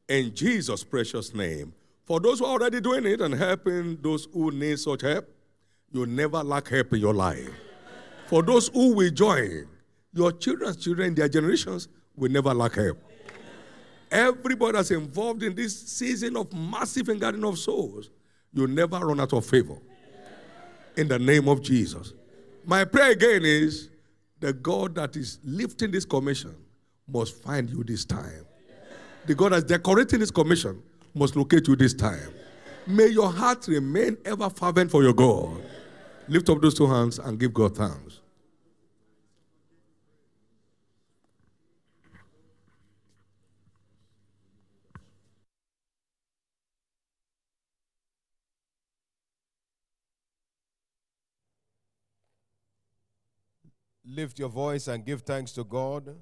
In 0.08 0.34
Jesus' 0.34 0.82
precious 0.82 1.34
name. 1.34 1.72
For 2.04 2.18
those 2.18 2.40
who 2.40 2.44
are 2.44 2.52
already 2.52 2.80
doing 2.80 3.06
it 3.06 3.20
and 3.20 3.34
helping 3.34 3.96
those 4.02 4.26
who 4.32 4.50
need 4.50 4.78
such 4.78 5.02
help, 5.02 5.28
you 5.92 6.06
never 6.06 6.42
lack 6.42 6.68
help 6.68 6.92
in 6.92 7.00
your 7.00 7.14
life. 7.14 7.50
For 8.26 8.42
those 8.42 8.68
who 8.68 8.94
will 8.94 9.10
join, 9.10 9.66
your 10.12 10.32
children's 10.32 10.76
children, 10.76 11.14
their 11.14 11.28
generations, 11.28 11.88
will 12.16 12.30
never 12.30 12.54
lack 12.54 12.74
help. 12.74 12.98
Everybody 14.10 14.72
that's 14.72 14.90
involved 14.90 15.42
in 15.42 15.54
this 15.54 15.78
season 15.88 16.36
of 16.36 16.52
massive 16.52 17.08
engagement 17.08 17.44
of 17.44 17.58
souls, 17.58 18.10
you 18.52 18.66
never 18.66 18.98
run 18.98 19.20
out 19.20 19.32
of 19.32 19.44
favor. 19.46 19.76
In 20.96 21.08
the 21.08 21.18
name 21.18 21.48
of 21.48 21.62
Jesus. 21.62 22.12
My 22.64 22.84
prayer 22.84 23.12
again 23.12 23.44
is 23.44 23.88
the 24.40 24.52
God 24.52 24.94
that 24.96 25.16
is 25.16 25.38
lifting 25.44 25.90
this 25.90 26.04
commission 26.04 26.54
must 27.08 27.42
find 27.42 27.70
you 27.70 27.84
this 27.84 28.04
time. 28.04 28.46
The 29.26 29.34
God 29.34 29.52
that's 29.52 29.64
decorating 29.64 30.20
this 30.20 30.30
commission 30.30 30.82
must 31.14 31.36
locate 31.36 31.68
you 31.68 31.76
this 31.76 31.94
time. 31.94 32.32
May 32.86 33.06
your 33.06 33.30
heart 33.30 33.66
remain 33.68 34.16
ever 34.24 34.50
fervent 34.50 34.90
for 34.90 35.02
your 35.02 35.12
God. 35.12 35.62
Lift 36.30 36.48
up 36.48 36.60
those 36.60 36.74
two 36.74 36.86
hands 36.86 37.18
and 37.18 37.40
give 37.40 37.52
God 37.52 37.76
thanks. 37.76 38.20
Lift 54.04 54.38
your 54.38 54.48
voice 54.48 54.86
and 54.86 55.04
give 55.04 55.22
thanks 55.22 55.50
to 55.50 55.64
God. 55.64 56.14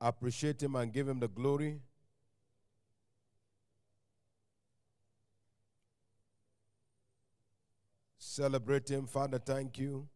Appreciate 0.00 0.62
Him 0.62 0.76
and 0.76 0.92
give 0.92 1.08
Him 1.08 1.18
the 1.18 1.26
glory. 1.26 1.80
Celebrate 8.38 8.88
Him. 8.88 9.04
Father, 9.04 9.40
thank 9.40 9.80
you. 9.80 10.06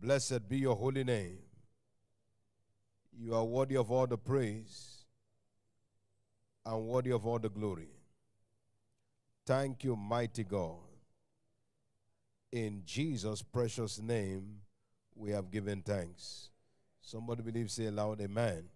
Blessed 0.00 0.48
be 0.48 0.58
your 0.58 0.76
holy 0.76 1.02
name. 1.02 1.38
You 3.18 3.34
are 3.34 3.44
worthy 3.44 3.76
of 3.76 3.90
all 3.90 4.06
the 4.06 4.16
praise 4.16 4.98
and 6.64 6.86
worthy 6.86 7.10
of 7.10 7.26
all 7.26 7.40
the 7.40 7.48
glory. 7.48 7.88
Thank 9.44 9.82
you, 9.82 9.96
mighty 9.96 10.44
God. 10.44 10.76
In 12.52 12.82
Jesus' 12.86 13.42
precious 13.42 14.00
name, 14.00 14.60
we 15.16 15.32
have 15.32 15.50
given 15.50 15.82
thanks. 15.82 16.50
Somebody 17.00 17.42
believe, 17.42 17.72
say 17.72 17.86
aloud, 17.86 18.20
Amen. 18.20 18.68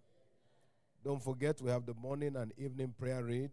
Don't 1.05 1.23
forget, 1.23 1.61
we 1.61 1.71
have 1.71 1.85
the 1.85 1.93
morning 1.93 2.35
and 2.35 2.51
evening 2.57 2.93
prayer 2.99 3.23
rain. 3.23 3.49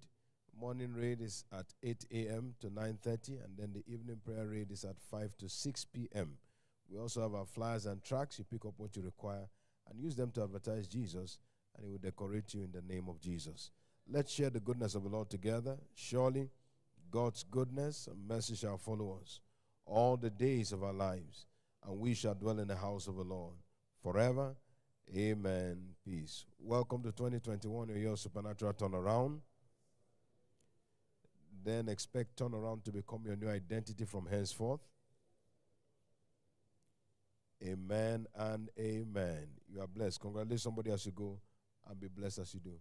Morning 0.61 0.95
rain 0.95 1.19
is 1.21 1.45
at 1.53 1.67
8 1.83 2.07
a.m. 2.13 2.55
to 2.61 2.69
9:30, 2.69 3.45
and 3.45 3.57
then 3.59 3.73
the 3.73 3.83
evening 3.93 4.21
prayer 4.25 4.47
rain 4.47 4.67
is 4.71 4.85
at 4.85 5.01
5 5.11 5.37
to 5.39 5.49
6 5.49 5.85
p.m. 5.87 6.39
We 6.89 6.99
also 6.99 7.23
have 7.23 7.35
our 7.35 7.47
flyers 7.47 7.87
and 7.87 8.03
tracks. 8.05 8.39
You 8.39 8.45
pick 8.45 8.65
up 8.65 8.75
what 8.77 8.95
you 8.97 9.03
require 9.03 9.49
and 9.89 10.01
use 10.01 10.15
them 10.15 10.31
to 10.33 10.45
advertise 10.45 10.87
Jesus, 10.87 11.39
and 11.77 11.85
He 11.85 11.91
will 11.91 11.99
decorate 11.99 12.55
you 12.55 12.63
in 12.63 12.73
the 12.73 12.83
name 12.83 13.09
of 13.09 13.21
Jesus. 13.21 13.71
Let's 14.09 14.33
share 14.33 14.51
the 14.51 14.61
goodness 14.61 14.95
of 14.95 15.03
the 15.03 15.09
Lord 15.09 15.29
together. 15.29 15.77
Surely, 15.95 16.51
God's 17.11 17.43
goodness 17.43 18.07
and 18.07 18.29
mercy 18.29 18.55
shall 18.55 18.79
follow 18.79 19.19
us 19.21 19.41
all 19.87 20.17
the 20.17 20.31
days 20.31 20.73
of 20.73 20.85
our 20.85 20.93
lives, 20.93 21.47
and 21.87 21.99
we 21.99 22.15
shall 22.15 22.35
dwell 22.35 22.61
in 22.61 22.69
the 22.69 22.77
house 22.77 23.09
of 23.09 23.17
the 23.17 23.25
Lord 23.25 23.55
forever. 24.03 24.55
Amen. 25.15 25.79
Peace. 26.05 26.45
Welcome 26.59 27.03
to 27.03 27.13
2021, 27.13 27.89
your 28.01 28.17
supernatural 28.17 28.73
turnaround. 28.75 29.41
Then 31.65 31.89
expect 31.89 32.37
turnaround 32.37 32.85
to 32.85 32.93
become 32.93 33.23
your 33.25 33.37
new 33.37 33.49
identity 33.49 34.05
from 34.05 34.27
henceforth. 34.27 34.81
Amen 37.65 38.27
and 38.35 38.69
amen. 38.79 39.49
You 39.73 39.81
are 39.81 39.87
blessed. 39.87 40.21
Congratulate 40.21 40.61
somebody 40.61 40.91
as 40.91 41.07
you 41.07 41.13
go 41.13 41.41
and 41.89 41.99
be 41.99 42.09
blessed 42.09 42.41
as 42.41 42.53
you 42.53 42.61
do. 42.61 42.79